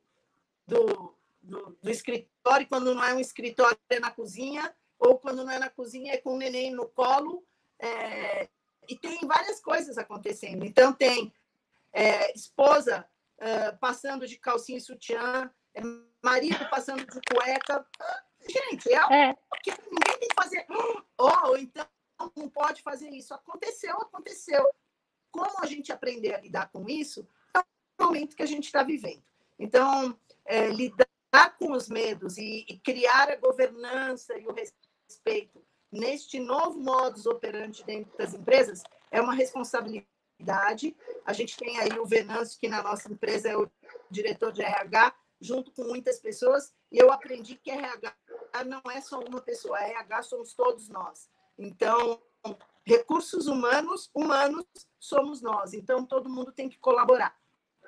do, 0.65 1.15
do, 1.43 1.77
do 1.79 1.89
escritório, 1.91 2.67
quando 2.67 2.95
não 2.95 3.03
é 3.03 3.13
um 3.13 3.19
escritório, 3.19 3.77
é 3.87 3.99
na 3.99 4.09
cozinha, 4.09 4.75
ou 4.97 5.19
quando 5.19 5.45
não 5.45 5.51
é 5.51 5.59
na 5.59 5.69
cozinha, 5.69 6.13
é 6.13 6.17
com 6.17 6.33
o 6.33 6.37
neném 6.37 6.71
no 6.71 6.87
colo. 6.87 7.45
É, 7.77 8.49
e 8.89 8.97
tem 8.97 9.19
várias 9.27 9.59
coisas 9.59 9.99
acontecendo. 9.99 10.65
Então, 10.65 10.91
tem 10.91 11.31
é, 11.93 12.33
esposa 12.35 13.07
é, 13.37 13.73
passando 13.73 14.25
de 14.25 14.39
calcinha 14.39 14.79
e 14.79 14.81
sutiã, 14.81 15.51
é, 15.75 15.81
marido 16.23 16.67
passando 16.69 17.05
de 17.05 17.21
cueca. 17.31 17.85
Gente, 18.49 18.91
é, 18.91 19.29
é. 19.29 19.35
que 19.61 19.71
ninguém 19.71 20.19
tem 20.19 20.29
que 20.29 20.35
fazer. 20.35 20.65
Ou 21.17 21.57
então 21.57 21.85
não 22.35 22.49
pode 22.49 22.81
fazer 22.81 23.09
isso. 23.09 23.33
Aconteceu, 23.33 23.95
aconteceu. 23.97 24.67
Como 25.31 25.59
a 25.61 25.65
gente 25.65 25.91
aprender 25.91 26.33
a 26.33 26.41
lidar 26.41 26.69
com 26.69 26.87
isso 26.87 27.27
é 27.55 27.59
o 27.59 28.05
momento 28.05 28.35
que 28.35 28.43
a 28.43 28.47
gente 28.47 28.65
está 28.65 28.83
vivendo. 28.83 29.23
Então, 29.59 30.17
é, 30.45 30.67
lidar 30.69 31.07
com 31.57 31.71
os 31.71 31.89
medos 31.89 32.37
e, 32.37 32.65
e 32.67 32.79
criar 32.79 33.29
a 33.29 33.35
governança 33.35 34.37
e 34.37 34.47
o 34.47 34.53
respeito 34.53 35.63
neste 35.91 36.39
novo 36.39 36.79
modus 36.79 37.25
operandi 37.25 37.83
dentro 37.83 38.15
das 38.17 38.33
empresas 38.33 38.83
é 39.11 39.21
uma 39.21 39.33
responsabilidade. 39.33 40.95
A 41.25 41.33
gente 41.33 41.57
tem 41.57 41.79
aí 41.79 41.97
o 41.97 42.05
Venâncio, 42.05 42.59
que 42.59 42.67
na 42.67 42.83
nossa 42.83 43.11
empresa 43.11 43.49
é 43.49 43.57
o 43.57 43.69
diretor 44.09 44.51
de 44.51 44.61
RH, 44.61 45.15
junto 45.39 45.71
com 45.71 45.83
muitas 45.83 46.19
pessoas, 46.19 46.73
e 46.91 46.97
eu 46.97 47.11
aprendi 47.11 47.55
que 47.55 47.71
RH 47.71 48.13
não 48.65 48.81
é 48.91 49.01
só 49.01 49.19
uma 49.19 49.41
pessoa, 49.41 49.79
RH 49.79 50.23
somos 50.23 50.53
todos 50.53 50.89
nós. 50.89 51.29
Então, 51.57 52.21
recursos 52.85 53.47
humanos, 53.47 54.09
humanos 54.13 54.65
somos 54.99 55.41
nós. 55.41 55.73
Então, 55.73 56.05
todo 56.05 56.29
mundo 56.29 56.51
tem 56.51 56.69
que 56.69 56.77
colaborar. 56.77 57.35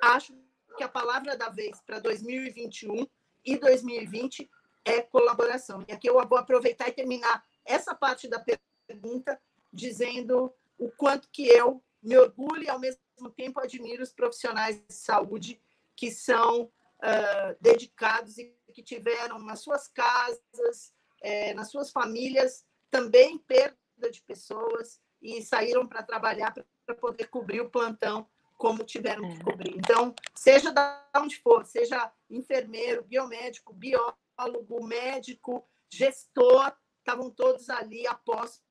Acho 0.02 0.34
que 0.76 0.84
a 0.84 0.90
palavra 0.90 1.36
da 1.36 1.50
vez 1.50 1.82
para 1.82 2.00
2021 2.00 3.08
e 3.46 3.58
2020 3.58 4.50
é 4.86 5.02
colaboração. 5.02 5.84
E 5.88 5.92
aqui 5.92 6.08
eu 6.10 6.14
vou 6.28 6.38
aproveitar 6.38 6.88
e 6.88 6.94
terminar 6.94 7.44
essa 7.66 7.94
parte 7.94 8.28
da 8.28 8.44
pergunta 8.88 9.40
dizendo 9.72 10.54
o 10.78 10.90
quanto 10.92 11.30
que 11.30 11.48
eu 11.48 11.84
me 12.02 12.18
orgulho 12.18 12.64
e, 12.64 12.70
ao 12.70 12.80
mesmo 12.80 13.02
tempo, 13.36 13.60
admiro 13.60 14.04
os 14.04 14.14
profissionais 14.14 14.82
de 14.88 14.94
saúde 14.94 15.62
que 15.96 16.12
são 16.12 16.64
uh, 16.64 17.58
dedicados 17.60 18.38
e 18.38 18.56
que 18.74 18.84
tiveram 18.84 19.40
nas 19.40 19.60
suas 19.60 19.88
casas, 19.88 20.94
é, 21.22 21.54
nas 21.54 21.72
suas 21.72 21.90
famílias, 21.90 22.66
também 22.90 23.38
perda 23.38 23.76
de 24.12 24.22
pessoas 24.22 25.00
e 25.22 25.42
saíram 25.42 25.88
para 25.88 26.04
trabalhar 26.04 26.54
para 26.86 26.96
poder 26.96 27.28
cobrir 27.28 27.62
o 27.62 27.70
plantão 27.70 28.28
como 28.56 28.84
tiveram 28.84 29.30
que 29.30 29.40
é. 29.40 29.44
cobrir. 29.44 29.78
Então, 29.78 30.14
seja 30.34 30.72
de 30.72 30.82
onde 31.16 31.38
for, 31.38 31.66
seja 31.66 32.12
enfermeiro, 32.30 33.04
biomédico, 33.04 33.74
biólogo, 33.74 34.84
médico, 34.84 35.66
gestor, 35.90 36.76
estavam 37.00 37.30
todos 37.30 37.70
ali 37.70 38.06
apostos 38.08 38.64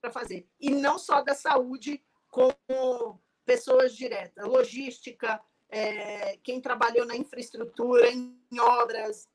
para 0.00 0.10
fazer. 0.10 0.48
E 0.58 0.70
não 0.70 0.98
só 0.98 1.22
da 1.22 1.34
saúde, 1.34 2.02
como 2.28 3.20
pessoas 3.44 3.94
diretas, 3.94 4.46
logística, 4.46 5.40
é, 5.68 6.36
quem 6.38 6.60
trabalhou 6.60 7.06
na 7.06 7.16
infraestrutura, 7.16 8.08
em 8.08 8.38
obras, 8.58 9.28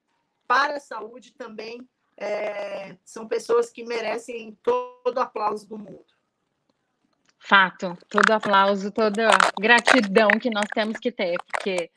para 0.48 0.78
a 0.78 0.80
saúde 0.80 1.34
também, 1.34 1.88
é, 2.20 2.96
são 3.06 3.28
pessoas 3.28 3.72
que 3.72 3.86
merecem 3.86 4.58
todo 4.62 5.18
o 5.18 5.22
aplauso 5.22 5.68
do 5.68 5.78
mundo. 5.78 6.06
Fato, 7.40 7.98
todo 8.10 8.30
aplauso, 8.32 8.92
toda 8.92 9.30
gratidão 9.58 10.28
que 10.40 10.50
nós 10.50 10.66
temos 10.74 11.00
que 11.00 11.12
ter, 11.12 11.38
porque 11.48 11.90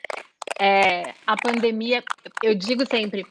é, 0.60 1.14
a 1.26 1.34
pandemia, 1.36 2.04
eu 2.42 2.54
digo 2.54 2.86
sempre, 2.86 3.26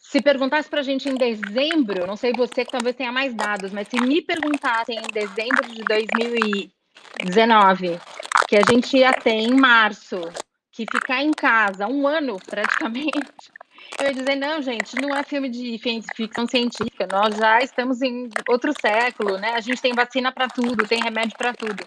se 0.00 0.22
perguntasse 0.22 0.70
para 0.70 0.80
a 0.80 0.82
gente 0.82 1.06
em 1.06 1.14
dezembro, 1.14 2.06
não 2.06 2.16
sei 2.16 2.32
você 2.32 2.64
que 2.64 2.72
talvez 2.72 2.96
tenha 2.96 3.12
mais 3.12 3.34
dados, 3.34 3.70
mas 3.72 3.88
se 3.88 4.00
me 4.00 4.22
perguntassem 4.22 4.98
em 4.98 5.08
dezembro 5.12 5.68
de 5.68 5.84
2019, 5.84 8.00
que 8.48 8.56
a 8.56 8.62
gente 8.70 8.96
ia 8.96 9.12
ter 9.12 9.32
em 9.32 9.54
março, 9.54 10.22
que 10.72 10.86
ficar 10.90 11.22
em 11.22 11.32
casa 11.32 11.86
um 11.86 12.08
ano 12.08 12.38
praticamente, 12.46 13.52
eu 13.98 14.06
ia 14.06 14.14
dizer, 14.14 14.36
não, 14.36 14.62
gente, 14.62 14.94
não 15.00 15.14
é 15.14 15.22
filme 15.22 15.48
de 15.48 15.78
ficção 16.14 16.46
científica, 16.46 17.06
nós 17.10 17.36
já 17.36 17.60
estamos 17.60 18.00
em 18.02 18.28
outro 18.48 18.72
século, 18.80 19.38
né? 19.38 19.52
A 19.54 19.60
gente 19.60 19.80
tem 19.80 19.92
vacina 19.92 20.32
para 20.32 20.48
tudo, 20.48 20.86
tem 20.86 21.00
remédio 21.00 21.36
para 21.36 21.52
tudo. 21.52 21.84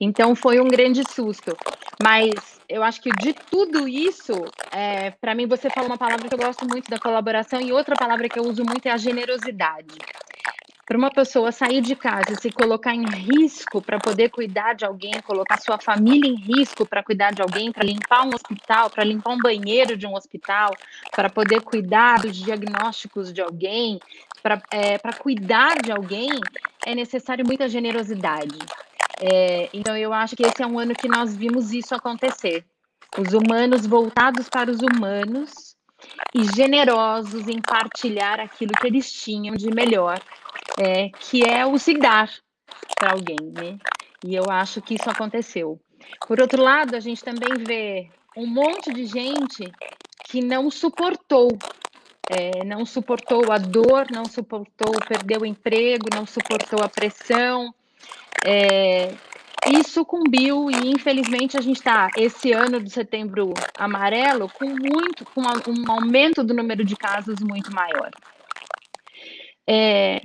Então 0.00 0.34
foi 0.34 0.60
um 0.60 0.68
grande 0.68 1.02
susto. 1.10 1.56
Mas 2.02 2.60
eu 2.68 2.82
acho 2.82 3.00
que 3.00 3.10
de 3.10 3.32
tudo 3.32 3.88
isso, 3.88 4.32
é, 4.70 5.10
para 5.12 5.34
mim, 5.34 5.46
você 5.46 5.70
falou 5.70 5.90
uma 5.90 5.98
palavra 5.98 6.28
que 6.28 6.34
eu 6.34 6.38
gosto 6.38 6.66
muito 6.66 6.90
da 6.90 6.98
colaboração, 6.98 7.60
e 7.60 7.72
outra 7.72 7.94
palavra 7.94 8.28
que 8.28 8.38
eu 8.38 8.44
uso 8.44 8.64
muito 8.64 8.86
é 8.86 8.90
a 8.90 8.96
generosidade. 8.96 9.94
Para 10.86 10.96
uma 10.96 11.10
pessoa 11.10 11.50
sair 11.50 11.80
de 11.80 11.96
casa 11.96 12.32
e 12.32 12.40
se 12.40 12.48
colocar 12.48 12.94
em 12.94 13.04
risco 13.04 13.82
para 13.82 13.98
poder 13.98 14.30
cuidar 14.30 14.72
de 14.74 14.84
alguém, 14.84 15.20
colocar 15.20 15.60
sua 15.60 15.78
família 15.78 16.30
em 16.30 16.36
risco 16.36 16.86
para 16.86 17.02
cuidar 17.02 17.32
de 17.32 17.42
alguém, 17.42 17.72
para 17.72 17.84
limpar 17.84 18.24
um 18.24 18.32
hospital, 18.32 18.88
para 18.88 19.02
limpar 19.02 19.32
um 19.32 19.38
banheiro 19.38 19.96
de 19.96 20.06
um 20.06 20.14
hospital, 20.14 20.70
para 21.10 21.28
poder 21.28 21.60
cuidar 21.62 22.20
dos 22.20 22.36
diagnósticos 22.36 23.32
de 23.32 23.40
alguém, 23.40 23.98
para 24.40 24.62
é, 24.70 24.96
cuidar 25.18 25.82
de 25.82 25.90
alguém, 25.90 26.30
é 26.86 26.94
necessário 26.94 27.44
muita 27.44 27.68
generosidade. 27.68 28.56
É, 29.20 29.68
então, 29.72 29.96
eu 29.96 30.12
acho 30.12 30.36
que 30.36 30.44
esse 30.44 30.62
é 30.62 30.66
um 30.66 30.78
ano 30.78 30.94
que 30.94 31.08
nós 31.08 31.36
vimos 31.36 31.72
isso 31.72 31.96
acontecer. 31.96 32.64
Os 33.18 33.32
humanos 33.32 33.86
voltados 33.86 34.48
para 34.48 34.70
os 34.70 34.78
humanos 34.80 35.75
e 36.34 36.44
generosos 36.54 37.48
em 37.48 37.60
partilhar 37.60 38.40
aquilo 38.40 38.72
que 38.72 38.86
eles 38.86 39.10
tinham 39.10 39.54
de 39.54 39.70
melhor, 39.74 40.20
é, 40.78 41.08
que 41.08 41.42
é 41.44 41.64
o 41.64 41.78
se 41.78 41.94
dar 41.94 42.30
para 42.98 43.12
alguém, 43.12 43.52
né? 43.52 43.78
E 44.24 44.34
eu 44.34 44.44
acho 44.50 44.80
que 44.80 44.94
isso 44.94 45.08
aconteceu. 45.08 45.80
Por 46.26 46.40
outro 46.40 46.62
lado, 46.62 46.94
a 46.94 47.00
gente 47.00 47.22
também 47.22 47.54
vê 47.64 48.10
um 48.36 48.46
monte 48.46 48.92
de 48.92 49.06
gente 49.06 49.70
que 50.28 50.40
não 50.42 50.70
suportou, 50.70 51.48
é, 52.30 52.64
não 52.64 52.84
suportou 52.84 53.50
a 53.50 53.58
dor, 53.58 54.06
não 54.10 54.24
suportou 54.24 54.92
perder 55.08 55.40
o 55.40 55.46
emprego, 55.46 56.08
não 56.14 56.26
suportou 56.26 56.82
a 56.82 56.88
pressão, 56.88 57.74
é, 58.44 59.14
isso 59.66 59.90
sucumbiu 59.90 60.70
e 60.70 60.90
infelizmente 60.90 61.56
a 61.56 61.60
gente 61.60 61.76
está 61.76 62.08
esse 62.16 62.52
ano 62.52 62.80
de 62.80 62.90
setembro 62.90 63.52
amarelo 63.76 64.48
com 64.48 64.66
muito 64.66 65.24
com 65.24 65.40
um 65.40 65.90
aumento 65.90 66.44
do 66.44 66.54
número 66.54 66.84
de 66.84 66.96
casos 66.96 67.36
muito 67.40 67.72
maior. 67.74 68.10
É, 69.68 70.20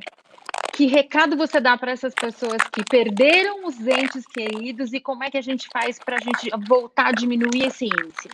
que 0.74 0.86
recado 0.86 1.36
você 1.36 1.60
dá 1.60 1.78
para 1.78 1.92
essas 1.92 2.14
pessoas 2.14 2.62
que 2.72 2.84
perderam 2.84 3.66
os 3.66 3.80
entes 3.80 4.26
queridos 4.26 4.94
e 4.94 5.00
como 5.00 5.24
é 5.24 5.32
que 5.32 5.38
a 5.38 5.42
gente 5.42 5.68
faz 5.72 5.98
para 6.00 6.18
a 6.18 6.20
gente 6.20 6.50
voltar 6.68 7.08
a 7.08 7.12
diminuir 7.12 7.66
esse 7.66 7.86
índice? 7.86 8.30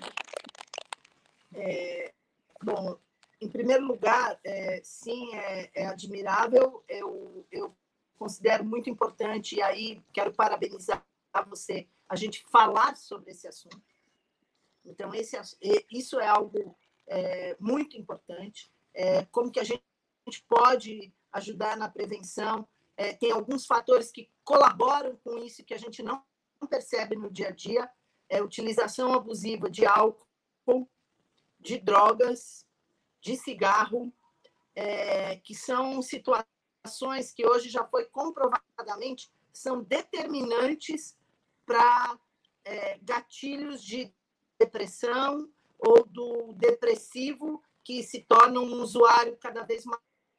É, 1.56 2.12
bom, 2.62 2.98
em 3.42 3.50
primeiro 3.50 3.86
lugar, 3.86 4.38
é, 4.44 4.80
sim, 4.84 5.34
é, 5.36 5.70
é 5.74 5.86
admirável. 5.88 6.84
Eu, 6.88 7.46
eu 7.52 7.76
considero 8.18 8.66
muito 8.66 8.90
importante, 8.90 9.56
e 9.56 9.62
aí 9.62 10.04
quero 10.12 10.34
parabenizar 10.34 11.06
você, 11.48 11.88
a 12.10 12.16
gente 12.16 12.44
falar 12.48 12.96
sobre 12.98 13.32
esse 13.32 13.48
assunto. 13.48 13.82
Então, 14.84 15.14
esse, 15.14 15.38
isso 15.92 16.20
é 16.20 16.28
algo 16.28 16.76
é, 17.08 17.56
muito 17.60 17.98
importante. 17.98 18.72
É, 18.94 19.26
como 19.26 19.52
que 19.52 19.60
a 19.60 19.63
gente 19.63 19.84
pode 20.48 21.13
ajudar 21.32 21.78
na 21.78 21.90
prevenção? 21.90 22.68
É, 22.96 23.13
tem 23.13 23.32
alguns 23.32 23.65
fatores 23.65 24.12
que 24.12 24.32
colaboram 24.44 25.15
com 25.18 25.38
isso 25.38 25.63
que 25.63 25.74
a 25.74 25.78
gente 25.78 26.02
não 26.02 26.24
percebe 26.70 27.15
no 27.15 27.30
dia 27.30 27.50
a 27.50 27.52
dia. 27.52 27.90
É 28.30 28.42
utilização 28.42 29.13
abusiva 29.13 29.70
de 29.70 29.86
álcool, 29.86 30.90
de 31.60 31.78
drogas, 31.78 32.65
de 33.22 33.38
cigarro, 33.38 34.12
é, 34.74 35.38
que 35.38 35.54
são 35.54 36.02
situações 36.02 36.57
ações 36.88 37.33
que 37.33 37.46
hoje 37.46 37.69
já 37.69 37.85
foi 37.85 38.06
comprovadamente 38.06 39.29
são 39.52 39.83
determinantes 39.83 41.17
para 41.65 42.17
é, 42.63 42.98
gatilhos 43.02 43.83
de 43.83 44.13
depressão, 44.60 45.50
ou 45.77 46.06
do 46.06 46.54
depressivo 46.54 47.62
que 47.83 48.02
se 48.02 48.21
torna 48.21 48.60
um 48.60 48.81
usuário 48.81 49.38
cada 49.38 49.63
vez 49.63 49.83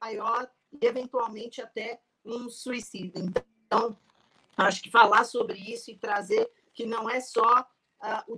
maior 0.01 0.51
e 0.73 0.85
eventualmente 0.85 1.63
até 1.63 2.01
um 2.25 2.51
suicídio. 2.51 3.33
Então, 3.67 3.97
acho 4.57 4.83
que 4.83 4.91
falar 4.91 5.25
sobre 5.25 5.59
isso 5.59 5.91
e 5.91 5.99
trazer 5.99 6.51
que 6.75 6.85
não 6.85 7.09
é 7.09 7.21
só 7.21 7.61
uh, 7.61 8.33
o 8.33 8.37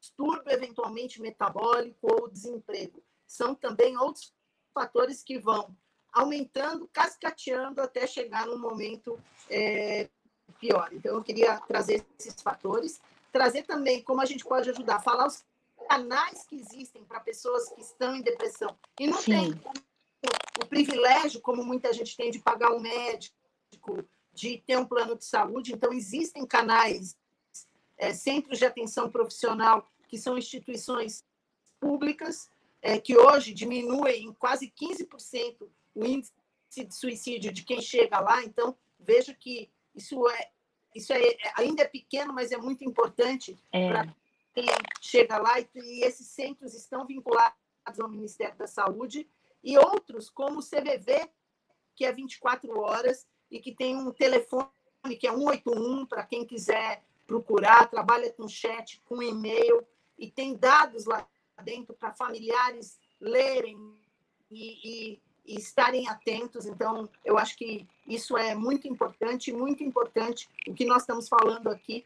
distúrbio 0.00 0.50
eventualmente 0.50 1.20
metabólico 1.20 1.98
ou 2.02 2.28
desemprego, 2.28 3.02
são 3.26 3.54
também 3.54 3.96
outros 3.96 4.34
fatores 4.72 5.22
que 5.22 5.38
vão 5.38 5.76
aumentando, 6.12 6.88
cascateando 6.92 7.80
até 7.80 8.06
chegar 8.06 8.46
num 8.46 8.58
momento 8.58 9.18
é, 9.48 10.08
pior. 10.58 10.88
Então, 10.92 11.14
eu 11.14 11.22
queria 11.22 11.58
trazer 11.60 12.04
esses 12.18 12.40
fatores, 12.40 13.00
trazer 13.32 13.64
também 13.64 14.02
como 14.02 14.20
a 14.20 14.24
gente 14.24 14.44
pode 14.44 14.68
ajudar, 14.70 15.00
falar 15.00 15.26
os 15.26 15.44
canais 15.88 16.44
que 16.46 16.56
existem 16.56 17.04
para 17.04 17.20
pessoas 17.20 17.70
que 17.70 17.80
estão 17.80 18.14
em 18.14 18.22
depressão 18.22 18.76
e 19.00 19.06
não 19.06 19.18
Sim. 19.18 19.32
tem 19.32 19.60
o, 20.62 20.66
privilégio, 20.66 21.40
como 21.40 21.64
muita 21.64 21.92
gente 21.92 22.16
tem, 22.16 22.30
de 22.30 22.40
pagar 22.40 22.72
um 22.72 22.80
médico, 22.80 24.04
de 24.34 24.58
ter 24.66 24.76
um 24.76 24.84
plano 24.84 25.16
de 25.16 25.24
saúde. 25.24 25.72
Então, 25.72 25.92
existem 25.92 26.44
canais, 26.44 27.16
é, 27.96 28.12
centros 28.12 28.58
de 28.58 28.66
atenção 28.66 29.10
profissional, 29.10 29.88
que 30.08 30.18
são 30.18 30.36
instituições 30.36 31.24
públicas, 31.80 32.50
é, 32.82 32.98
que 32.98 33.16
hoje 33.16 33.54
diminuem 33.54 34.24
em 34.24 34.32
quase 34.32 34.70
15% 34.70 35.68
o 35.94 36.04
índice 36.04 36.32
de 36.70 36.94
suicídio 36.94 37.52
de 37.52 37.64
quem 37.64 37.80
chega 37.80 38.20
lá. 38.20 38.42
Então, 38.44 38.76
vejo 38.98 39.34
que 39.34 39.70
isso 39.94 40.28
é, 40.28 40.50
isso 40.94 41.12
é, 41.12 41.36
ainda 41.56 41.82
é 41.82 41.88
pequeno, 41.88 42.32
mas 42.32 42.52
é 42.52 42.56
muito 42.56 42.84
importante 42.84 43.58
é. 43.72 43.88
para 43.88 44.14
quem 44.54 44.66
chega 45.00 45.38
lá. 45.38 45.60
E, 45.60 45.68
e 45.74 46.04
esses 46.04 46.26
centros 46.28 46.74
estão 46.74 47.06
vinculados 47.06 47.54
ao 47.98 48.08
Ministério 48.08 48.56
da 48.56 48.66
Saúde 48.66 49.28
e 49.62 49.76
outros, 49.78 50.30
como 50.30 50.60
o 50.60 50.62
CVV, 50.62 51.30
que 51.94 52.04
é 52.04 52.12
24 52.12 52.78
horas 52.78 53.26
e 53.50 53.58
que 53.58 53.74
tem 53.74 53.96
um 53.96 54.12
telefone 54.12 54.68
que 55.18 55.26
é 55.26 55.32
181 55.32 56.06
para 56.06 56.24
quem 56.24 56.44
quiser 56.44 57.02
procurar, 57.26 57.88
trabalha 57.88 58.32
com 58.32 58.48
chat, 58.48 59.00
com 59.04 59.22
e-mail 59.22 59.86
e 60.18 60.30
tem 60.30 60.56
dados 60.56 61.04
lá 61.04 61.26
dentro 61.62 61.94
para 61.94 62.12
familiares 62.12 62.98
lerem 63.20 63.76
e, 64.50 65.12
e, 65.12 65.22
e, 65.48 65.58
estarem 65.58 66.08
atentos. 66.08 66.66
Então, 66.66 67.08
eu 67.24 67.38
acho 67.38 67.56
que 67.56 67.86
isso 68.06 68.36
é 68.36 68.54
muito 68.54 68.86
importante, 68.86 69.52
muito 69.52 69.82
importante 69.82 70.48
o 70.66 70.74
que 70.74 70.84
nós 70.84 71.02
estamos 71.02 71.28
falando 71.28 71.68
aqui, 71.68 72.04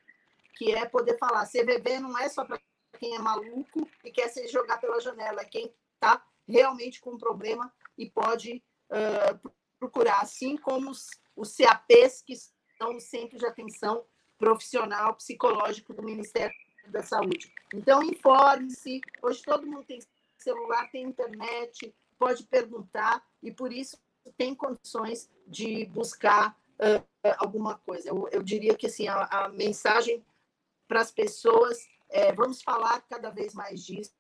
que 0.57 0.73
é 0.73 0.87
poder 0.87 1.19
falar. 1.19 1.47
CVV 1.47 1.99
não 2.01 2.19
é 2.19 2.29
só 2.29 2.45
para 2.45 2.61
quem 2.99 3.17
é 3.17 3.19
maluco 3.19 3.89
e 4.05 4.11
quer 4.11 4.29
se 4.29 4.47
jogar 4.49 4.79
pela 4.79 5.01
janela, 5.01 5.43
é 5.43 5.45
quem 5.45 5.73
está 5.95 6.25
realmente 6.47 7.01
com 7.01 7.11
um 7.13 7.19
problema 7.19 7.73
e 7.99 8.09
pode 8.09 8.63
uh, 8.91 9.51
procurar, 9.79 10.21
assim 10.21 10.57
como 10.57 10.91
os, 10.91 11.11
os 11.35 11.57
CAPs, 11.57 12.23
que 12.23 12.35
são 12.79 12.97
os 12.97 13.05
Centros 13.05 13.41
de 13.41 13.47
Atenção 13.47 14.05
Profissional 14.39 15.15
Psicológico 15.15 15.93
do 15.93 16.03
Ministério 16.03 16.55
da 16.89 17.03
Saúde. 17.03 17.53
Então, 17.73 18.03
informe-se. 18.03 19.01
Hoje 19.23 19.43
todo 19.43 19.67
mundo 19.67 19.85
tem 19.85 20.01
celular, 20.37 20.91
tem 20.91 21.05
internet, 21.05 21.95
pode 22.23 22.45
perguntar 22.45 23.21
e, 23.43 23.51
por 23.51 23.73
isso, 23.73 23.99
tem 24.37 24.55
condições 24.55 25.29
de 25.45 25.87
buscar 25.87 26.57
uh, 26.79 27.05
alguma 27.39 27.79
coisa. 27.79 28.11
Eu, 28.11 28.29
eu, 28.31 28.45
diria 28.45 28.77
que 28.77 28.87
assim, 28.87 29.09
a, 29.09 29.25
a 29.25 29.49
mensagem 29.49 30.25
para 30.87 31.01
as 31.01 31.11
pessoas 31.11 31.89
é: 32.09 32.33
vamos 32.33 32.63
falar 32.63 33.01
cada 33.09 33.31
vez 33.31 33.55
mais 33.55 33.85
disso, 33.85 34.13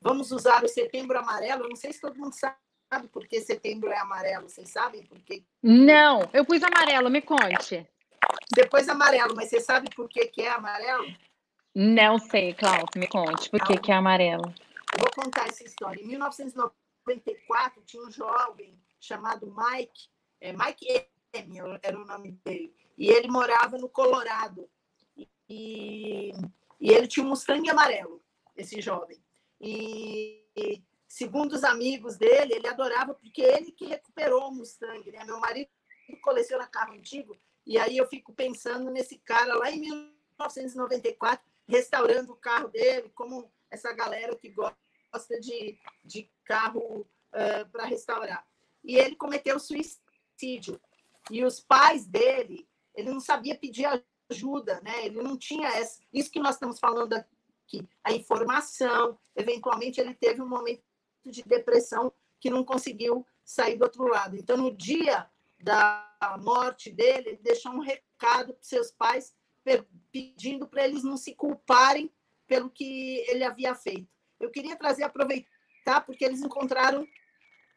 Vamos 0.00 0.30
usar 0.30 0.62
o 0.62 0.68
setembro 0.68 1.18
amarelo. 1.18 1.64
Eu 1.64 1.70
não 1.70 1.76
sei 1.76 1.90
se 1.90 2.00
todo 2.00 2.18
mundo 2.18 2.34
sabe 2.34 3.08
por 3.10 3.26
que 3.26 3.40
setembro 3.40 3.90
é 3.90 3.98
amarelo. 3.98 4.50
Vocês 4.50 4.68
sabem 4.68 5.02
por 5.02 5.18
quê? 5.22 5.42
Não, 5.62 6.28
eu 6.34 6.44
pus 6.44 6.62
amarelo, 6.62 7.08
me 7.08 7.22
conte. 7.22 7.88
Depois 8.54 8.86
amarelo, 8.86 9.34
mas 9.34 9.48
você 9.48 9.60
sabe 9.60 9.88
por 9.96 10.06
que, 10.06 10.26
que 10.26 10.42
é 10.42 10.50
amarelo? 10.50 11.06
Não 11.74 12.18
sei, 12.18 12.52
Cláudio, 12.52 13.00
me 13.00 13.08
conte 13.08 13.48
por 13.48 13.64
que, 13.64 13.78
que 13.78 13.90
é 13.90 13.94
amarelo. 13.94 14.44
Eu 14.92 14.98
vou 14.98 15.10
contar 15.24 15.48
essa 15.48 15.64
história. 15.64 16.02
Em 16.02 16.06
1994, 17.06 17.82
tinha 17.84 18.02
um 18.02 18.10
jovem 18.10 18.78
chamado 19.00 19.54
Mike, 19.54 20.08
é, 20.40 20.52
Mike 20.52 21.08
M 21.32 21.58
era 21.82 21.98
o 21.98 22.04
nome 22.04 22.32
dele, 22.44 22.74
e 22.96 23.08
ele 23.08 23.28
morava 23.28 23.76
no 23.76 23.88
Colorado. 23.88 24.68
E, 25.48 26.32
e 26.80 26.90
ele 26.90 27.06
tinha 27.06 27.24
um 27.24 27.28
Mustang 27.30 27.68
amarelo, 27.68 28.22
esse 28.56 28.80
jovem. 28.80 29.22
E, 29.60 30.82
segundo 31.06 31.52
os 31.52 31.64
amigos 31.64 32.16
dele, 32.16 32.54
ele 32.54 32.68
adorava 32.68 33.14
porque 33.14 33.42
ele 33.42 33.72
que 33.72 33.86
recuperou 33.86 34.48
o 34.48 34.54
Mustang. 34.54 35.10
Né? 35.10 35.24
Meu 35.24 35.38
marido 35.38 35.70
coleciona 36.22 36.66
carro 36.66 36.94
antigo 36.94 37.36
e 37.66 37.78
aí 37.78 37.96
eu 37.96 38.06
fico 38.06 38.32
pensando 38.34 38.90
nesse 38.90 39.18
cara 39.18 39.54
lá 39.54 39.70
em 39.70 39.80
1994 39.80 41.44
restaurando 41.66 42.32
o 42.32 42.36
carro 42.36 42.68
dele, 42.68 43.10
como 43.14 43.50
essa 43.70 43.90
galera 43.92 44.36
que 44.36 44.50
gosta 44.50 44.76
de, 45.40 45.78
de 46.04 46.30
carro 46.44 47.00
uh, 47.00 47.70
para 47.70 47.86
restaurar. 47.86 48.46
E 48.82 48.96
ele 48.96 49.16
cometeu 49.16 49.58
suicídio. 49.58 50.80
E 51.30 51.44
os 51.44 51.60
pais 51.60 52.06
dele, 52.06 52.68
ele 52.94 53.10
não 53.10 53.20
sabia 53.20 53.56
pedir 53.56 53.86
ajuda, 54.30 54.80
né? 54.82 55.06
Ele 55.06 55.22
não 55.22 55.36
tinha 55.36 55.68
essa, 55.68 56.00
isso 56.12 56.30
que 56.30 56.40
nós 56.40 56.56
estamos 56.56 56.78
falando 56.78 57.14
aqui 57.14 57.34
a 58.02 58.12
informação, 58.12 59.18
eventualmente 59.34 60.00
ele 60.00 60.14
teve 60.14 60.42
um 60.42 60.48
momento 60.48 60.82
de 61.24 61.42
depressão 61.42 62.12
que 62.38 62.50
não 62.50 62.64
conseguiu 62.64 63.26
sair 63.44 63.76
do 63.76 63.84
outro 63.84 64.06
lado. 64.06 64.36
Então, 64.36 64.56
no 64.56 64.74
dia 64.74 65.28
da 65.58 66.36
morte 66.42 66.90
dele, 66.90 67.30
ele 67.30 67.38
deixou 67.38 67.72
um 67.72 67.80
recado 67.80 68.52
para 68.52 68.62
seus 68.62 68.90
pais 68.90 69.34
pedindo 70.12 70.68
para 70.68 70.86
eles 70.86 71.02
não 71.02 71.16
se 71.16 71.34
culparem 71.34 72.12
pelo 72.46 72.68
que 72.68 73.24
ele 73.28 73.42
havia 73.42 73.74
feito. 73.74 74.13
Eu 74.44 74.50
queria 74.50 74.76
trazer, 74.76 75.04
aproveitar, 75.04 76.00
porque 76.06 76.24
eles 76.24 76.42
encontraram 76.42 77.06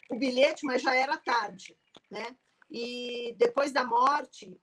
o 0.09 0.17
bilhete, 0.17 0.65
mas 0.65 0.81
já 0.81 0.95
era 0.95 1.17
tarde, 1.17 1.77
né? 2.09 2.35
E 2.69 3.35
depois 3.37 3.71
da 3.71 3.85
morte, 3.85 4.59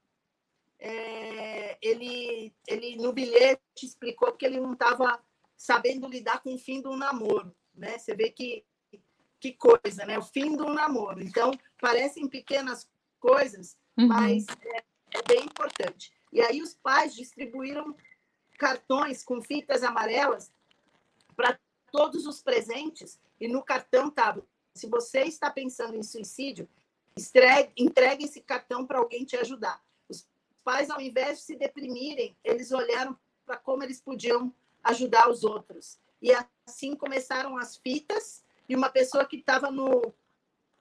é, 0.78 1.78
ele, 1.80 2.54
ele 2.66 2.96
no 2.96 3.12
bilhete 3.12 3.62
explicou 3.82 4.32
que 4.32 4.44
ele 4.44 4.60
não 4.60 4.74
estava 4.74 5.22
sabendo 5.56 6.08
lidar 6.08 6.42
com 6.42 6.54
o 6.54 6.58
fim 6.58 6.80
do 6.80 6.96
namoro, 6.96 7.54
né? 7.74 7.98
Você 7.98 8.14
vê 8.14 8.30
que 8.30 8.64
que 9.44 9.52
coisa, 9.52 10.06
né? 10.06 10.18
O 10.18 10.22
fim 10.22 10.56
do 10.56 10.72
namoro. 10.72 11.22
Então 11.22 11.52
parecem 11.78 12.26
pequenas 12.26 12.88
coisas, 13.20 13.76
uhum. 13.94 14.08
mas 14.08 14.46
é, 14.48 14.84
é 15.18 15.22
bem 15.22 15.44
importante. 15.44 16.10
E 16.32 16.40
aí 16.40 16.62
os 16.62 16.72
pais 16.72 17.14
distribuíram 17.14 17.94
cartões 18.58 19.22
com 19.22 19.42
fitas 19.42 19.82
amarelas 19.82 20.50
todos 21.94 22.26
os 22.26 22.42
presentes 22.42 23.20
e 23.40 23.46
no 23.46 23.62
cartão 23.62 24.08
estava: 24.08 24.44
se 24.74 24.88
você 24.88 25.22
está 25.22 25.48
pensando 25.50 25.94
em 25.96 26.02
suicídio, 26.02 26.68
entregue 27.76 28.24
esse 28.24 28.40
cartão 28.40 28.84
para 28.84 28.98
alguém 28.98 29.24
te 29.24 29.36
ajudar 29.36 29.80
pais, 30.64 30.90
ao 30.90 31.00
invés 31.00 31.38
de 31.38 31.44
se 31.44 31.56
deprimirem, 31.56 32.36
eles 32.42 32.72
olharam 32.72 33.16
para 33.44 33.56
como 33.56 33.84
eles 33.84 34.00
podiam 34.00 34.52
ajudar 34.82 35.28
os 35.28 35.44
outros. 35.44 35.98
E 36.20 36.32
assim 36.66 36.96
começaram 36.96 37.56
as 37.58 37.76
fitas, 37.76 38.42
e 38.68 38.74
uma 38.74 38.88
pessoa 38.88 39.26
que 39.26 39.36
estava 39.36 39.70
no, 39.70 40.12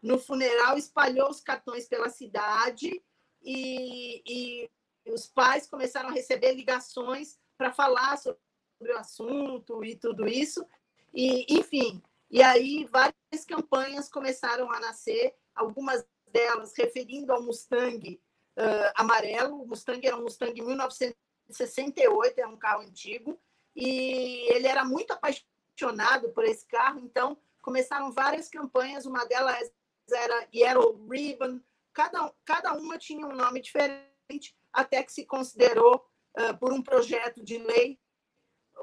no 0.01 0.17
funeral 0.17 0.77
espalhou 0.77 1.29
os 1.29 1.41
cartões 1.41 1.85
pela 1.85 2.09
cidade, 2.09 3.03
e, 3.43 4.23
e 4.25 4.69
os 5.11 5.27
pais 5.27 5.67
começaram 5.67 6.09
a 6.09 6.13
receber 6.13 6.53
ligações 6.53 7.37
para 7.57 7.73
falar 7.73 8.17
sobre 8.17 8.39
o 8.81 8.97
assunto 8.97 9.83
e 9.83 9.97
tudo 9.97 10.25
isso. 10.27 10.65
E, 11.13 11.45
enfim, 11.59 12.01
e 12.31 12.41
aí 12.41 12.85
várias 12.85 13.45
campanhas 13.47 14.09
começaram 14.09 14.71
a 14.71 14.79
nascer, 14.79 15.35
algumas 15.53 16.03
delas 16.31 16.73
referindo 16.75 17.31
ao 17.31 17.43
Mustang 17.43 18.19
uh, 18.57 18.91
amarelo. 18.95 19.61
O 19.61 19.67
Mustang 19.67 20.05
era 20.05 20.17
um 20.17 20.23
Mustang 20.23 20.59
1968, 20.59 22.39
é 22.39 22.47
um 22.47 22.57
carro 22.57 22.81
antigo, 22.81 23.39
e 23.75 24.51
ele 24.51 24.67
era 24.67 24.83
muito 24.83 25.11
apaixonado 25.11 26.29
por 26.33 26.43
esse 26.43 26.65
carro, 26.65 26.99
então 26.99 27.37
começaram 27.61 28.11
várias 28.11 28.49
campanhas, 28.49 29.05
uma 29.05 29.25
delas 29.25 29.71
era 30.11 30.47
Yellow 30.53 31.07
Ribbon, 31.07 31.61
cada, 31.93 32.33
cada 32.43 32.73
uma 32.73 32.97
tinha 32.97 33.25
um 33.25 33.35
nome 33.35 33.61
diferente, 33.61 34.55
até 34.71 35.03
que 35.03 35.13
se 35.13 35.25
considerou, 35.25 36.03
uh, 36.37 36.57
por 36.57 36.73
um 36.73 36.81
projeto 36.81 37.43
de 37.43 37.59
lei, 37.59 37.99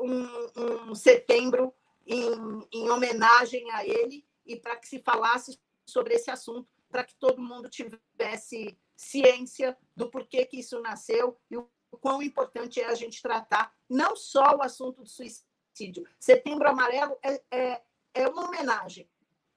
um, 0.00 0.90
um 0.90 0.94
setembro 0.94 1.74
em, 2.10 2.68
em 2.72 2.90
homenagem 2.90 3.70
a 3.70 3.86
ele 3.86 4.26
e 4.44 4.56
para 4.56 4.76
que 4.76 4.88
se 4.88 4.98
falasse 5.00 5.58
sobre 5.86 6.14
esse 6.14 6.30
assunto, 6.30 6.68
para 6.88 7.04
que 7.04 7.14
todo 7.14 7.40
mundo 7.40 7.70
tivesse 7.70 8.76
ciência 8.96 9.78
do 9.96 10.10
porquê 10.10 10.44
que 10.44 10.58
isso 10.58 10.80
nasceu 10.80 11.38
e 11.48 11.56
o 11.56 11.70
quão 12.00 12.20
importante 12.20 12.80
é 12.80 12.86
a 12.86 12.94
gente 12.94 13.22
tratar 13.22 13.72
não 13.88 14.16
só 14.16 14.56
o 14.56 14.62
assunto 14.62 15.02
do 15.02 15.08
suicídio. 15.08 16.04
Setembro 16.18 16.68
Amarelo 16.68 17.16
é, 17.22 17.42
é, 17.50 17.82
é 18.14 18.28
uma 18.28 18.48
homenagem, 18.48 19.08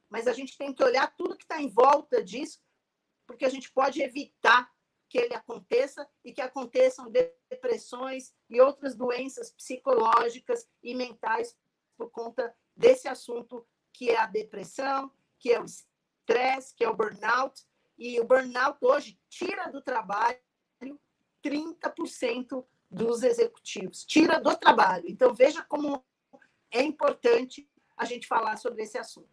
mas 0.10 0.28
a 0.28 0.34
gente 0.34 0.56
tem 0.58 0.74
que 0.74 0.84
olhar 0.84 1.14
tudo 1.16 1.36
que 1.36 1.44
está 1.44 1.60
em 1.60 1.70
volta 1.70 2.24
disso, 2.24 2.62
porque 3.26 3.46
a 3.46 3.50
gente 3.50 3.72
pode 3.72 4.02
evitar 4.02 4.72
que 5.10 5.18
ele 5.18 5.34
aconteça 5.34 6.08
e 6.24 6.32
que 6.32 6.42
aconteçam 6.42 7.12
depressões 7.50 8.34
e 8.50 8.60
outras 8.62 8.96
doenças 8.96 9.52
psicológicas 9.52 10.68
e 10.82 10.96
mentais 10.96 11.56
por 11.98 12.10
conta 12.12 12.54
desse 12.76 13.08
assunto 13.08 13.66
que 13.92 14.10
é 14.10 14.20
a 14.20 14.26
depressão, 14.26 15.12
que 15.40 15.52
é 15.52 15.62
o 15.62 15.66
estresse, 15.66 16.76
que 16.76 16.84
é 16.84 16.90
o 16.90 16.96
burnout. 16.96 17.62
E 17.98 18.20
o 18.20 18.26
burnout 18.26 18.78
hoje 18.82 19.20
tira 19.30 19.72
do 19.72 19.82
trabalho 19.82 20.38
30% 21.44 22.66
dos 22.90 23.24
executivos, 23.24 24.06
tira 24.06 24.40
do 24.40 24.56
trabalho. 24.56 25.04
Então, 25.08 25.34
veja 25.34 25.62
como 25.64 26.04
é 26.72 26.82
importante 26.82 27.68
a 27.98 28.06
gente 28.06 28.26
falar 28.28 28.58
sobre 28.58 28.84
esse 28.84 28.98
assunto. 28.98 29.30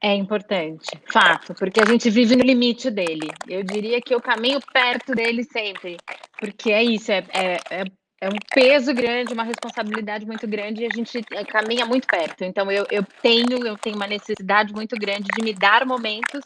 É 0.00 0.12
importante, 0.12 0.86
fato, 1.10 1.54
porque 1.54 1.80
a 1.80 1.86
gente 1.86 2.10
vive 2.10 2.36
no 2.36 2.44
limite 2.44 2.90
dele. 2.90 3.28
Eu 3.48 3.62
diria 3.62 4.02
que 4.02 4.14
eu 4.14 4.20
caminho 4.20 4.60
perto 4.60 5.14
dele 5.14 5.44
sempre, 5.44 5.96
porque 6.38 6.72
é 6.72 6.82
isso, 6.82 7.10
é, 7.10 7.24
é, 7.32 7.54
é, 7.70 7.84
é 8.24 8.28
um 8.28 8.38
peso 8.54 8.94
grande, 8.94 9.34
uma 9.34 9.44
responsabilidade 9.44 10.24
muito 10.24 10.48
grande 10.48 10.82
e 10.82 10.86
a 10.86 10.94
gente 10.94 11.22
é, 11.30 11.44
caminha 11.44 11.84
muito 11.84 12.06
perto. 12.06 12.42
Então 12.42 12.70
eu, 12.70 12.86
eu 12.90 13.04
tenho, 13.20 13.66
eu 13.66 13.76
tenho 13.76 13.96
uma 13.96 14.06
necessidade 14.06 14.72
muito 14.72 14.96
grande 14.96 15.28
de 15.36 15.44
me 15.44 15.52
dar 15.52 15.84
momentos 15.84 16.40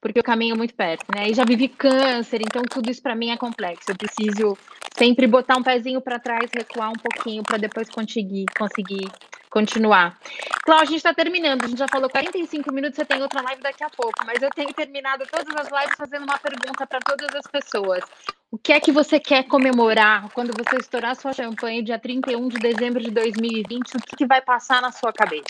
porque 0.00 0.18
eu 0.18 0.24
caminho 0.24 0.56
muito 0.56 0.74
perto, 0.74 1.06
né? 1.14 1.30
E 1.30 1.34
já 1.34 1.44
vivi 1.44 1.68
câncer, 1.68 2.40
então 2.42 2.62
tudo 2.68 2.90
isso 2.90 3.00
para 3.00 3.14
mim 3.14 3.30
é 3.30 3.36
complexo. 3.36 3.88
Eu 3.88 3.96
preciso 3.96 4.58
sempre 4.98 5.28
botar 5.28 5.56
um 5.56 5.62
pezinho 5.62 6.00
para 6.00 6.18
trás, 6.18 6.50
recuar 6.52 6.90
um 6.90 6.98
pouquinho 7.00 7.44
para 7.44 7.56
depois 7.56 7.88
conseguir, 7.88 8.46
conseguir 8.58 9.08
continuar. 9.52 10.18
Cláudia, 10.64 10.82
a 10.82 10.86
gente 10.86 10.96
está 10.96 11.12
terminando, 11.12 11.62
a 11.62 11.68
gente 11.68 11.78
já 11.78 11.86
falou 11.86 12.08
45 12.08 12.72
minutos, 12.72 12.96
você 12.96 13.04
tem 13.04 13.20
outra 13.20 13.42
live 13.42 13.62
daqui 13.62 13.84
a 13.84 13.90
pouco, 13.90 14.24
mas 14.24 14.40
eu 14.40 14.48
tenho 14.50 14.72
terminado 14.72 15.24
todas 15.26 15.54
as 15.54 15.68
lives 15.70 15.96
fazendo 15.96 16.24
uma 16.24 16.38
pergunta 16.38 16.86
para 16.86 16.98
todas 17.00 17.34
as 17.36 17.46
pessoas. 17.46 18.02
O 18.50 18.56
que 18.56 18.72
é 18.72 18.80
que 18.80 18.90
você 18.90 19.20
quer 19.20 19.44
comemorar 19.44 20.30
quando 20.32 20.52
você 20.56 20.76
estourar 20.76 21.14
sua 21.14 21.34
champanhe 21.34 21.82
dia 21.82 21.98
31 21.98 22.48
de 22.48 22.58
dezembro 22.58 23.02
de 23.02 23.10
2020? 23.10 23.96
O 23.96 24.02
que, 24.02 24.16
que 24.16 24.26
vai 24.26 24.40
passar 24.40 24.80
na 24.80 24.90
sua 24.90 25.12
cabeça? 25.12 25.44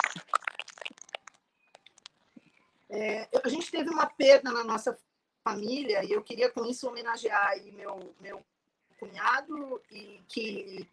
É, 2.91 3.29
a 3.45 3.49
gente 3.49 3.71
teve 3.71 3.89
uma 3.89 4.07
perda 4.07 4.51
na 4.51 4.65
nossa 4.65 4.99
família 5.45 6.05
e 6.05 6.13
eu 6.13 6.23
queria 6.23 6.51
com 6.51 6.67
isso 6.67 6.89
homenagear 6.89 7.55
meu, 7.73 8.15
meu 8.21 8.43
cunhado 8.99 9.81
e 9.91 10.21
que, 10.29 10.89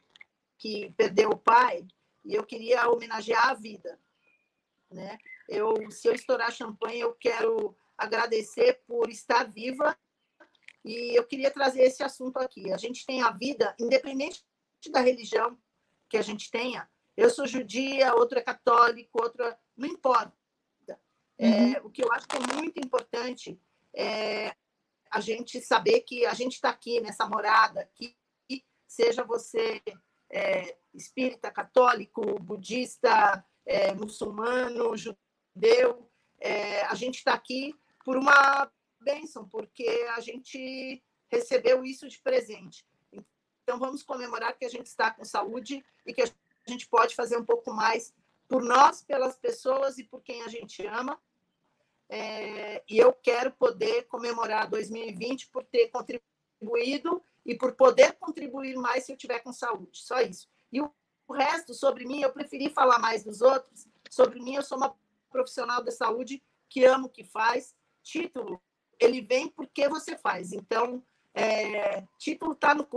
que 0.58 0.94
perdeu 0.96 1.32
o 1.32 1.38
pai 1.38 1.86
e 2.30 2.36
eu 2.36 2.46
queria 2.46 2.88
homenagear 2.88 3.50
a 3.50 3.54
vida, 3.56 4.00
né? 4.92 5.18
Eu, 5.48 5.90
se 5.90 6.08
eu 6.08 6.14
estourar 6.14 6.52
champanhe, 6.52 7.00
eu 7.00 7.16
quero 7.16 7.76
agradecer 7.98 8.84
por 8.86 9.10
estar 9.10 9.46
viva 9.46 9.98
e 10.86 11.18
eu 11.18 11.26
queria 11.26 11.50
trazer 11.50 11.82
esse 11.82 12.04
assunto 12.04 12.38
aqui. 12.38 12.72
A 12.72 12.78
gente 12.78 13.04
tem 13.04 13.24
a 13.24 13.32
vida, 13.32 13.76
independente 13.80 14.46
da 14.92 15.00
religião 15.00 15.60
que 16.08 16.18
a 16.18 16.22
gente 16.22 16.52
tenha. 16.52 16.88
Eu 17.18 17.32
sou 17.32 17.48
judia, 17.48 18.14
outro 18.14 18.38
é 18.38 18.44
católico, 18.44 19.20
outro 19.20 19.44
é... 19.44 19.58
não 19.76 19.88
importa. 19.88 20.38
É, 21.36 21.48
uhum. 21.48 21.74
É, 21.74 21.82
o 21.82 21.90
que 21.90 22.04
eu 22.04 22.12
acho 22.12 22.28
que 22.28 22.38
é 22.38 22.56
muito 22.56 22.80
importante 22.80 23.60
é 23.96 24.56
a 25.10 25.20
gente 25.20 25.60
saber 25.62 26.02
que 26.02 26.28
a 26.28 26.36
gente 26.36 26.54
está 26.54 26.70
aqui 26.70 27.02
nessa 27.02 27.26
morada, 27.26 27.82
aqui, 27.82 28.16
seja 28.88 29.24
você 29.24 29.82
é, 30.30 30.78
espírita, 30.94 31.52
católico, 31.52 32.40
budista, 32.40 33.44
é, 33.66 33.94
muçulmano, 33.94 34.96
judeu. 34.96 36.10
É, 36.40 36.84
a 36.84 36.96
gente 36.96 37.18
está 37.18 37.34
aqui 37.34 37.76
por 38.04 38.18
uma 38.18 38.72
bênção, 39.02 39.48
porque 39.48 39.88
a 40.16 40.20
gente 40.20 41.04
recebeu 41.32 41.84
isso 41.84 42.08
de 42.08 42.20
presente. 42.22 42.86
Então, 43.64 43.78
vamos 43.78 44.02
comemorar 44.04 44.58
que 44.58 44.66
a 44.66 44.70
gente 44.70 44.88
está 44.88 45.12
com 45.12 45.24
saúde 45.24 45.84
e 46.06 46.14
que 46.14 46.24
a 46.24 46.28
gente 46.68 46.88
pode 46.88 47.16
fazer 47.16 47.38
um 47.38 47.46
pouco 47.46 47.72
mais 47.72 48.14
por 48.48 48.64
nós, 48.64 49.04
pelas 49.04 49.38
pessoas 49.38 50.00
e 50.00 50.04
por 50.04 50.24
quem 50.24 50.42
a 50.42 50.48
gente 50.48 50.86
ama. 50.88 51.22
É, 52.10 52.84
e 52.90 52.98
eu 52.98 53.14
quero 53.14 53.52
poder 53.52 54.08
comemorar 54.08 54.68
2020 54.68 55.50
por 55.50 55.64
ter 55.64 55.90
contribuído 55.90 57.24
e 57.50 57.56
por 57.56 57.74
poder 57.74 58.14
contribuir 58.14 58.76
mais 58.76 59.06
se 59.06 59.12
eu 59.12 59.18
tiver 59.18 59.40
com 59.40 59.52
saúde. 59.52 59.98
Só 60.04 60.22
isso. 60.22 60.48
E 60.72 60.80
o, 60.80 60.94
resto, 61.32 61.74
sobre 61.74 62.06
mim, 62.06 62.22
eu 62.22 62.32
preferi 62.32 62.70
falar 62.70 63.00
mais 63.00 63.24
dos 63.24 63.42
outros. 63.42 63.88
Sobre 64.08 64.40
mim, 64.40 64.54
eu 64.54 64.62
sou 64.62 64.78
uma 64.78 64.96
profissional 65.32 65.84
da 65.84 65.92
saúde 65.92 66.44
que 66.70 66.86
amo 66.86 67.08
o 67.08 67.10
que 67.10 67.24
faz. 67.24 67.76
Título, 68.04 68.62
ele 69.00 69.20
vem 69.20 69.48
porque 69.48 69.90
você 69.90 70.16
faz. 70.16 70.54
Então, 70.54 71.04
é, 71.34 72.04
título 72.20 72.54
está 72.54 72.76
no 72.76 72.88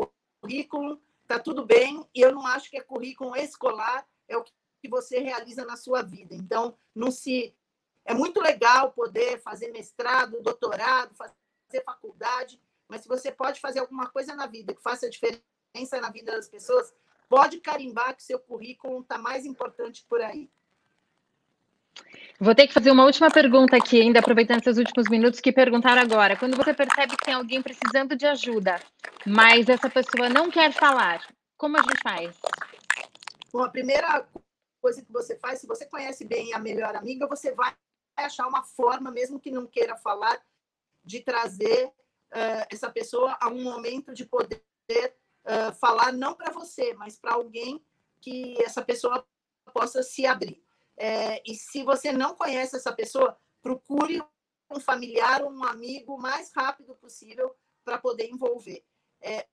currículo, 0.43 1.03
está 1.23 1.39
tudo 1.39 1.65
bem, 1.65 2.07
e 2.15 2.21
eu 2.21 2.35
não 2.35 2.47
acho 2.47 2.69
que 2.69 2.77
é 2.77 2.83
currículo 2.83 3.35
escolar, 3.35 4.07
é 4.29 4.37
o 4.37 4.45
que 4.45 4.89
você 4.89 5.19
realiza 5.19 5.65
na 5.65 5.79
sua 5.79 6.03
vida. 6.03 6.35
Então, 6.35 6.77
não 6.95 7.11
se. 7.11 7.57
É 8.05 8.13
muito 8.13 8.39
legal 8.39 8.93
poder 8.93 9.41
fazer 9.41 9.73
mestrado, 9.73 10.43
doutorado, 10.43 11.15
fazer 11.15 11.83
faculdade, 11.87 12.61
mas 12.93 13.01
se 13.01 13.09
você 13.09 13.33
pode 13.33 13.59
fazer 13.59 13.81
alguma 13.81 14.07
coisa 14.11 14.37
na 14.37 14.47
vida 14.47 14.75
que 14.75 14.83
faça 14.83 15.09
diferença 15.09 15.99
na 15.99 16.11
vida 16.11 16.33
das 16.33 16.47
pessoas, 16.47 16.93
pode 17.27 17.59
carimbar 17.59 18.15
que 18.15 18.23
seu 18.23 18.39
currículo 18.39 19.01
está 19.01 19.17
mais 19.17 19.47
importante 19.47 20.05
por 20.07 20.21
aí. 20.21 20.51
Vou 22.39 22.55
ter 22.55 22.67
que 22.67 22.75
fazer 22.75 22.91
uma 22.91 23.07
última 23.07 23.31
pergunta 23.31 23.79
aqui, 23.79 23.99
ainda 23.99 24.19
aproveitando 24.19 24.61
esses 24.61 24.77
últimos 24.77 25.09
minutos, 25.09 25.41
que 25.41 25.51
perguntaram 25.51 26.03
agora. 26.03 26.37
Quando 26.37 26.55
você 26.55 26.75
percebe 26.75 27.17
que 27.17 27.25
tem 27.25 27.33
alguém 27.33 27.63
precisando 27.63 28.15
de 28.15 28.27
ajuda, 28.27 28.79
mas 29.27 29.71
essa 29.71 29.89
pessoa 29.89 30.29
não 30.29 30.51
quer 30.51 30.71
falar, 30.71 31.27
como 31.57 31.79
a 31.79 31.83
gente 31.83 32.03
faz? 32.03 32.39
Bom, 33.51 33.63
a 33.63 33.71
primeira 33.71 34.29
coisa 34.83 35.01
que 35.01 35.11
você 35.11 35.39
faz, 35.39 35.61
se 35.61 35.67
você 35.67 35.87
conhece 35.87 36.27
bem 36.27 36.53
a 36.53 36.59
melhor 36.59 36.95
amiga, 36.95 37.27
você 37.27 37.53
vai 37.53 37.75
achar 38.19 38.47
uma 38.47 38.63
forma, 38.63 39.11
mesmo 39.11 39.41
que 39.41 39.51
não 39.51 39.67
queira 39.67 39.97
falar, 39.97 40.39
de 41.03 41.21
trazer 41.21 41.91
uh, 42.33 42.67
essa 42.71 42.91
pessoa 42.91 43.37
a 43.41 43.49
um 43.49 43.63
momento 43.63 44.13
de 44.13 44.25
poder 44.25 44.63
uh, 44.91 45.73
falar 45.79 46.13
não 46.13 46.35
para 46.35 46.53
você, 46.53 46.95
mas 46.95 47.17
para 47.17 47.35
alguém 47.35 47.85
que 48.21 48.61
essa 48.63 48.83
pessoa 48.83 49.27
possa 49.73 50.03
se 50.03 50.27
abrir. 50.27 50.63
É, 50.97 51.43
e 51.47 51.55
se 51.55 51.83
você 51.83 52.13
não 52.13 52.35
conhece 52.35 52.77
essa 52.77 52.93
pessoa, 52.93 53.37
procure 53.61 54.23
um 54.71 54.81
familiar 54.81 55.43
um 55.43 55.65
amigo 55.65 56.15
o 56.15 56.21
mais 56.21 56.53
rápido 56.53 56.95
possível 56.95 57.55
para 57.85 57.99
poder 57.99 58.29
envolver. 58.29 58.85
É, 59.21 59.47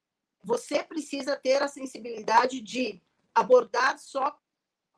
você 0.44 0.84
precisa 0.84 1.36
ter 1.36 1.62
a 1.62 1.68
sensibilidade 1.68 2.62
de 2.62 3.02
abordar 3.34 3.98
só 3.98 4.38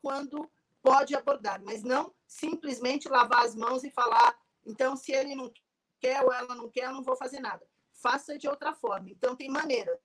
quando 0.01 0.49
pode 0.82 1.15
abordar, 1.15 1.61
mas 1.63 1.84
não 1.84 2.13
simplesmente 2.27 3.07
lavar 3.07 3.45
as 3.45 3.55
mãos 3.55 3.84
e 3.84 3.91
falar, 3.91 4.38
então, 4.65 4.95
se 4.95 5.11
ele 5.11 5.36
não 5.36 5.51
quer 5.99 6.21
ou 6.23 6.34
ela 6.34 6.55
não 6.55 6.69
quer, 6.69 6.86
eu 6.86 6.91
não 6.91 7.03
vou 7.03 7.15
fazer 7.15 7.39
nada 7.39 7.65
faça 8.01 8.37
de 8.37 8.47
outra 8.47 8.73
forma. 8.73 9.09
Então, 9.09 9.35
tem 9.35 9.49
maneiras. 9.49 9.97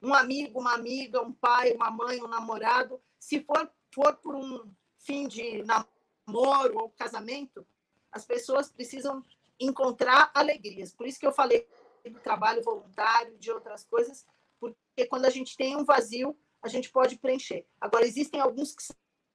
Um 0.00 0.14
amigo, 0.14 0.60
uma 0.60 0.74
amiga, 0.74 1.20
um 1.22 1.32
pai, 1.32 1.72
uma 1.72 1.90
mãe, 1.90 2.22
um 2.22 2.28
namorado. 2.28 3.00
Se 3.18 3.40
for, 3.40 3.70
for 3.92 4.16
por 4.16 4.34
um 4.34 4.72
fim 4.98 5.26
de 5.26 5.62
namoro 5.64 6.78
ou 6.78 6.90
casamento, 6.90 7.66
as 8.12 8.24
pessoas 8.24 8.70
precisam 8.70 9.22
encontrar 9.58 10.30
alegrias. 10.34 10.92
Por 10.92 11.06
isso 11.06 11.18
que 11.18 11.26
eu 11.26 11.32
falei 11.32 11.66
do 12.04 12.20
trabalho 12.20 12.62
voluntário, 12.62 13.38
de 13.38 13.50
outras 13.50 13.84
coisas, 13.84 14.26
porque 14.60 15.06
quando 15.08 15.24
a 15.24 15.30
gente 15.30 15.56
tem 15.56 15.76
um 15.76 15.84
vazio, 15.84 16.36
a 16.62 16.68
gente 16.68 16.90
pode 16.90 17.16
preencher. 17.16 17.66
Agora, 17.80 18.06
existem 18.06 18.40
alguns 18.40 18.74
que 18.74 18.82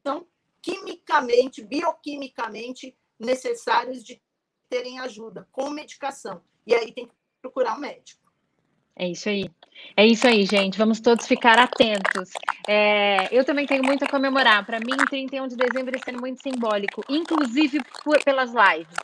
são 0.06 0.28
quimicamente, 0.62 1.64
bioquimicamente 1.64 2.98
necessários 3.18 4.04
de 4.04 4.22
terem 4.70 5.00
ajuda, 5.00 5.48
com 5.52 5.70
medicação. 5.70 6.44
E 6.66 6.74
aí 6.74 6.92
tem 6.92 7.08
que 7.08 7.16
procurar 7.42 7.76
um 7.76 7.80
médico. 7.80 8.20
É 8.96 9.08
isso 9.08 9.30
aí. 9.30 9.50
É 9.96 10.06
isso 10.06 10.28
aí, 10.28 10.46
gente. 10.46 10.78
Vamos 10.78 11.00
todos 11.00 11.26
ficar 11.26 11.58
atentos. 11.58 12.32
É, 12.68 13.34
eu 13.34 13.46
também 13.46 13.66
tenho 13.66 13.84
muito 13.84 14.04
a 14.04 14.10
comemorar. 14.10 14.66
Para 14.66 14.80
mim, 14.80 14.98
31 15.10 15.48
de 15.48 15.56
dezembro 15.56 15.96
está 15.96 16.12
sendo 16.12 16.20
muito 16.20 16.42
simbólico, 16.42 17.04
inclusive 17.10 17.82
por, 18.04 18.22
pelas 18.24 18.52
lives, 18.52 18.98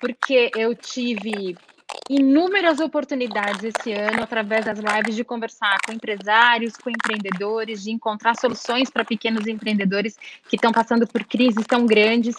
porque 0.00 0.50
eu 0.56 0.74
tive 0.74 1.56
inúmeras 2.12 2.80
oportunidades 2.80 3.62
esse 3.62 3.92
ano 3.92 4.24
através 4.24 4.64
das 4.64 4.80
lives 4.80 5.14
de 5.14 5.22
conversar 5.22 5.78
com 5.86 5.92
empresários, 5.92 6.76
com 6.76 6.90
empreendedores, 6.90 7.84
de 7.84 7.92
encontrar 7.92 8.34
soluções 8.34 8.90
para 8.90 9.04
pequenos 9.04 9.46
empreendedores 9.46 10.16
que 10.48 10.56
estão 10.56 10.72
passando 10.72 11.06
por 11.06 11.22
crises 11.22 11.64
tão 11.64 11.86
grandes, 11.86 12.34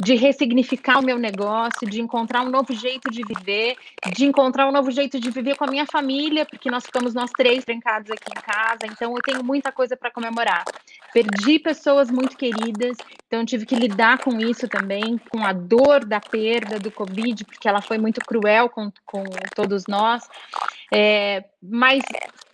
de 0.00 0.16
ressignificar 0.16 0.98
o 0.98 1.04
meu 1.04 1.20
negócio, 1.20 1.88
de 1.88 2.00
encontrar 2.00 2.42
um 2.42 2.50
novo 2.50 2.74
jeito 2.74 3.12
de 3.12 3.22
viver, 3.22 3.76
de 4.12 4.24
encontrar 4.24 4.68
um 4.68 4.72
novo 4.72 4.90
jeito 4.90 5.20
de 5.20 5.30
viver 5.30 5.56
com 5.56 5.66
a 5.66 5.70
minha 5.70 5.86
família, 5.86 6.44
porque 6.44 6.68
nós 6.68 6.84
ficamos 6.84 7.14
nós 7.14 7.30
três 7.30 7.64
trancados 7.64 8.10
aqui 8.10 8.32
em 8.36 8.42
casa, 8.42 8.92
então 8.92 9.14
eu 9.14 9.22
tenho 9.22 9.44
muita 9.44 9.70
coisa 9.70 9.96
para 9.96 10.10
comemorar. 10.10 10.64
Perdi 11.12 11.60
pessoas 11.60 12.10
muito 12.10 12.36
queridas, 12.36 12.96
então 13.28 13.44
tive 13.44 13.66
que 13.66 13.76
lidar 13.76 14.18
com 14.18 14.38
isso 14.40 14.66
também, 14.66 15.16
com 15.30 15.44
a 15.44 15.52
dor 15.52 16.04
da 16.04 16.20
perda 16.20 16.78
do 16.78 16.90
Covid, 16.90 17.44
porque 17.44 17.68
ela 17.68 17.80
foi 17.80 17.98
muito 17.98 18.20
cruel 18.20 18.68
com, 18.68 18.90
com 19.12 19.22
todos 19.54 19.86
nós. 19.86 20.26
É, 20.90 21.44
mas 21.62 22.02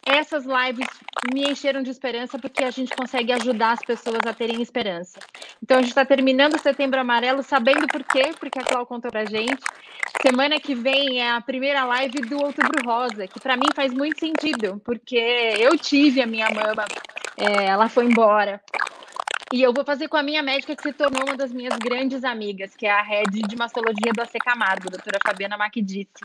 essas 0.05 0.45
lives 0.45 0.89
me 1.33 1.51
encheram 1.51 1.83
de 1.83 1.91
esperança 1.91 2.39
porque 2.39 2.65
a 2.65 2.71
gente 2.71 2.95
consegue 2.97 3.33
ajudar 3.33 3.73
as 3.73 3.81
pessoas 3.81 4.21
a 4.27 4.35
terem 4.35 4.61
esperança. 4.61 5.19
Então 5.63 5.79
a 5.79 5.81
gente 5.81 5.91
está 5.91 6.05
terminando 6.05 6.55
o 6.55 6.61
Setembro 6.61 6.99
Amarelo 6.99 7.43
sabendo 7.43 7.87
por 7.87 8.03
quê, 8.03 8.33
porque 8.41 8.59
a 8.59 8.65
Clau 8.65 8.87
contou 8.87 9.11
pra 9.11 9.25
gente. 9.25 9.63
Semana 10.23 10.59
que 10.59 10.75
vem 10.75 11.21
é 11.21 11.31
a 11.31 11.41
primeira 11.41 11.85
live 11.85 12.21
do 12.23 12.39
Outubro 12.39 12.85
Rosa, 12.85 13.29
que 13.29 13.39
para 13.39 13.57
mim 13.57 13.69
faz 13.75 13.93
muito 13.93 14.19
sentido, 14.19 14.81
porque 14.85 15.17
eu 15.59 15.77
tive 15.79 16.23
a 16.23 16.27
minha 16.27 16.49
mama, 16.51 16.85
é, 17.37 17.67
ela 17.67 17.89
foi 17.89 18.07
embora. 18.07 18.61
E 19.51 19.62
eu 19.62 19.72
vou 19.72 19.82
fazer 19.82 20.09
com 20.09 20.16
a 20.18 20.22
minha 20.22 20.42
médica 20.42 20.76
que 20.76 20.82
se 20.82 20.92
tornou 20.92 21.24
uma 21.24 21.34
das 21.34 21.51
minhas 21.51 21.74
grandes 21.78 22.22
amigas, 22.22 22.76
que 22.76 22.84
é 22.84 22.90
a 22.90 23.01
head 23.01 23.30
de 23.30 23.57
mastologia 23.57 24.12
do 24.14 24.20
AC 24.20 24.32
Camargo, 24.44 24.90
doutora 24.90 25.18
Fabiana 25.26 25.57
Macdite. 25.57 26.20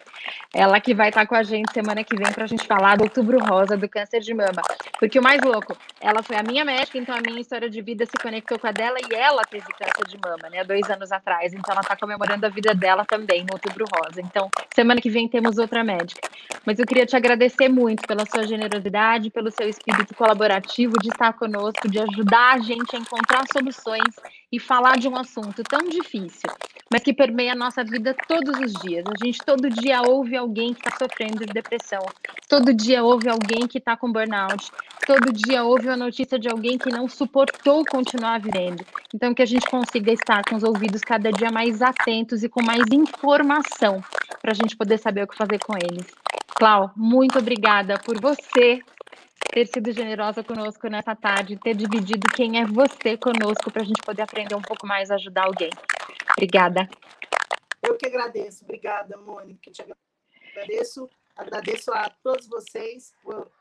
Ela 0.53 0.77
que 0.81 0.93
vai 0.93 1.07
estar 1.07 1.25
com 1.25 1.33
a 1.33 1.41
gente 1.41 1.71
semana 1.71 2.03
que 2.03 2.17
vem 2.17 2.29
para 2.33 2.43
a 2.43 2.47
gente 2.47 2.67
falar 2.67 2.97
do 2.97 3.05
outubro 3.05 3.39
rosa 3.39 3.77
do 3.77 3.87
câncer 3.87 4.19
de 4.19 4.33
mama. 4.33 4.61
Porque 4.99 5.17
o 5.17 5.23
mais 5.23 5.41
louco, 5.41 5.77
ela 6.01 6.21
foi 6.21 6.35
a 6.35 6.43
minha 6.43 6.65
médica, 6.65 6.97
então 6.97 7.15
a 7.15 7.21
minha 7.21 7.39
história 7.39 7.69
de 7.69 7.81
vida 7.81 8.05
se 8.05 8.11
conectou 8.21 8.59
com 8.59 8.67
a 8.67 8.73
dela 8.73 8.97
e 8.99 9.15
ela 9.15 9.43
teve 9.43 9.67
câncer 9.67 10.05
de 10.05 10.17
mama, 10.17 10.49
né, 10.49 10.65
dois 10.65 10.89
anos 10.89 11.09
atrás. 11.09 11.53
Então 11.53 11.71
ela 11.71 11.81
está 11.81 11.95
comemorando 11.95 12.45
a 12.45 12.49
vida 12.49 12.75
dela 12.75 13.05
também 13.05 13.45
no 13.45 13.53
outubro 13.53 13.85
rosa. 13.89 14.19
Então, 14.19 14.49
semana 14.75 14.99
que 14.99 15.09
vem 15.09 15.29
temos 15.29 15.57
outra 15.57 15.81
médica. 15.81 16.27
Mas 16.65 16.77
eu 16.77 16.85
queria 16.85 17.05
te 17.05 17.15
agradecer 17.15 17.69
muito 17.69 18.05
pela 18.05 18.25
sua 18.25 18.45
generosidade, 18.45 19.29
pelo 19.29 19.49
seu 19.49 19.69
espírito 19.69 20.13
colaborativo 20.13 20.95
de 21.01 21.07
estar 21.07 21.31
conosco, 21.33 21.89
de 21.89 21.99
ajudar 21.99 22.55
a 22.55 22.59
gente 22.59 22.95
a 22.95 22.99
encontrar 22.99 23.12
soluções 23.51 24.15
e 24.51 24.59
falar 24.59 24.97
de 24.97 25.07
um 25.07 25.15
assunto 25.15 25.63
tão 25.63 25.87
difícil, 25.87 26.49
mas 26.91 27.03
que 27.03 27.13
permeia 27.13 27.53
a 27.53 27.55
nossa 27.55 27.83
vida 27.83 28.15
todos 28.27 28.59
os 28.59 28.73
dias. 28.81 29.03
A 29.07 29.25
gente 29.25 29.39
todo 29.45 29.69
dia 29.69 30.01
ouve 30.01 30.35
alguém 30.35 30.73
que 30.73 30.79
está 30.79 30.97
sofrendo 30.97 31.45
de 31.45 31.53
depressão, 31.53 32.01
todo 32.47 32.73
dia 32.73 33.03
ouve 33.03 33.29
alguém 33.29 33.67
que 33.67 33.77
está 33.77 33.95
com 33.95 34.11
burnout, 34.11 34.71
todo 35.05 35.31
dia 35.31 35.63
ouve 35.63 35.89
a 35.89 35.97
notícia 35.97 36.37
de 36.37 36.49
alguém 36.49 36.77
que 36.77 36.89
não 36.89 37.07
suportou 37.07 37.83
continuar 37.85 38.39
vivendo. 38.39 38.85
Então, 39.13 39.33
que 39.33 39.41
a 39.41 39.45
gente 39.45 39.69
consiga 39.69 40.11
estar 40.11 40.43
com 40.47 40.55
os 40.55 40.63
ouvidos 40.63 41.01
cada 41.01 41.31
dia 41.31 41.51
mais 41.51 41.81
atentos 41.81 42.43
e 42.43 42.49
com 42.49 42.63
mais 42.63 42.83
informação 42.91 44.03
para 44.41 44.51
a 44.51 44.55
gente 44.55 44.75
poder 44.75 44.97
saber 44.97 45.23
o 45.23 45.27
que 45.27 45.37
fazer 45.37 45.59
com 45.59 45.75
eles. 45.75 46.05
Clau, 46.55 46.91
muito 46.95 47.39
obrigada 47.39 47.97
por 47.99 48.19
você 48.19 48.81
ter 49.53 49.67
sido 49.67 49.91
generosa 49.91 50.43
conosco 50.43 50.87
nessa 50.87 51.15
tarde, 51.15 51.59
ter 51.59 51.75
dividido 51.75 52.27
quem 52.35 52.59
é 52.59 52.65
você 52.65 53.15
conosco 53.15 53.71
para 53.71 53.83
a 53.83 53.85
gente 53.85 54.01
poder 54.01 54.23
aprender 54.23 54.55
um 54.55 54.61
pouco 54.61 54.87
mais 54.87 55.11
a 55.11 55.15
ajudar 55.15 55.43
alguém. 55.45 55.69
Obrigada. 56.31 56.89
Eu 57.81 57.95
que 57.95 58.07
agradeço. 58.07 58.63
Obrigada, 58.63 59.15
Mônica. 59.15 59.69
Te 59.69 59.83
agradeço. 60.51 61.07
Agradeço 61.37 61.93
a 61.93 62.09
todos 62.23 62.47
vocês 62.47 63.13
por 63.21 63.51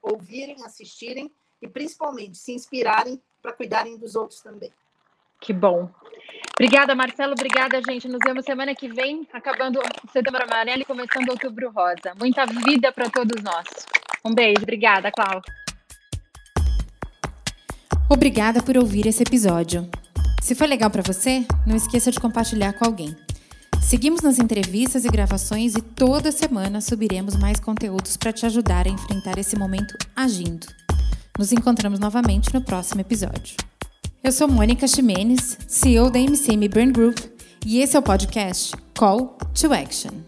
ouvirem, 0.00 0.64
assistirem 0.64 1.30
e 1.60 1.68
principalmente 1.68 2.38
se 2.38 2.52
inspirarem 2.52 3.20
para 3.42 3.52
cuidarem 3.52 3.98
dos 3.98 4.16
outros 4.16 4.40
também. 4.40 4.72
Que 5.42 5.52
bom. 5.52 5.90
Obrigada, 6.54 6.94
Marcelo. 6.94 7.32
Obrigada, 7.32 7.82
gente. 7.86 8.08
Nos 8.08 8.20
vemos 8.24 8.46
semana 8.46 8.74
que 8.74 8.88
vem, 8.88 9.28
acabando 9.32 9.78
o 9.78 10.10
setembro 10.10 10.42
amarelo 10.42 10.82
e 10.82 10.86
começando 10.86 11.28
outubro 11.28 11.70
rosa. 11.70 12.14
Muita 12.18 12.46
vida 12.46 12.90
para 12.92 13.10
todos 13.10 13.42
nós. 13.42 13.66
Um 14.24 14.34
beijo, 14.34 14.62
obrigada, 14.62 15.10
Clau. 15.10 15.40
Obrigada 18.08 18.62
por 18.62 18.76
ouvir 18.76 19.06
esse 19.06 19.22
episódio. 19.22 19.88
Se 20.42 20.54
foi 20.54 20.66
legal 20.66 20.90
para 20.90 21.02
você, 21.02 21.44
não 21.66 21.76
esqueça 21.76 22.10
de 22.10 22.18
compartilhar 22.18 22.72
com 22.72 22.84
alguém. 22.86 23.14
Seguimos 23.82 24.22
nas 24.22 24.38
entrevistas 24.38 25.04
e 25.04 25.08
gravações 25.08 25.74
e 25.74 25.80
toda 25.80 26.32
semana 26.32 26.80
subiremos 26.80 27.36
mais 27.36 27.60
conteúdos 27.60 28.16
para 28.16 28.32
te 28.32 28.44
ajudar 28.46 28.86
a 28.86 28.90
enfrentar 28.90 29.38
esse 29.38 29.56
momento 29.56 29.94
agindo. 30.14 30.66
Nos 31.38 31.52
encontramos 31.52 31.98
novamente 31.98 32.52
no 32.52 32.60
próximo 32.60 33.00
episódio. 33.00 33.56
Eu 34.22 34.32
sou 34.32 34.48
Mônica 34.48 34.86
Ximenes, 34.86 35.56
CEO 35.68 36.10
da 36.10 36.18
MCM 36.18 36.68
Brand 36.68 36.92
Group, 36.92 37.18
e 37.64 37.80
esse 37.80 37.96
é 37.96 37.98
o 37.98 38.02
podcast 38.02 38.74
Call 38.94 39.38
to 39.54 39.72
Action. 39.72 40.27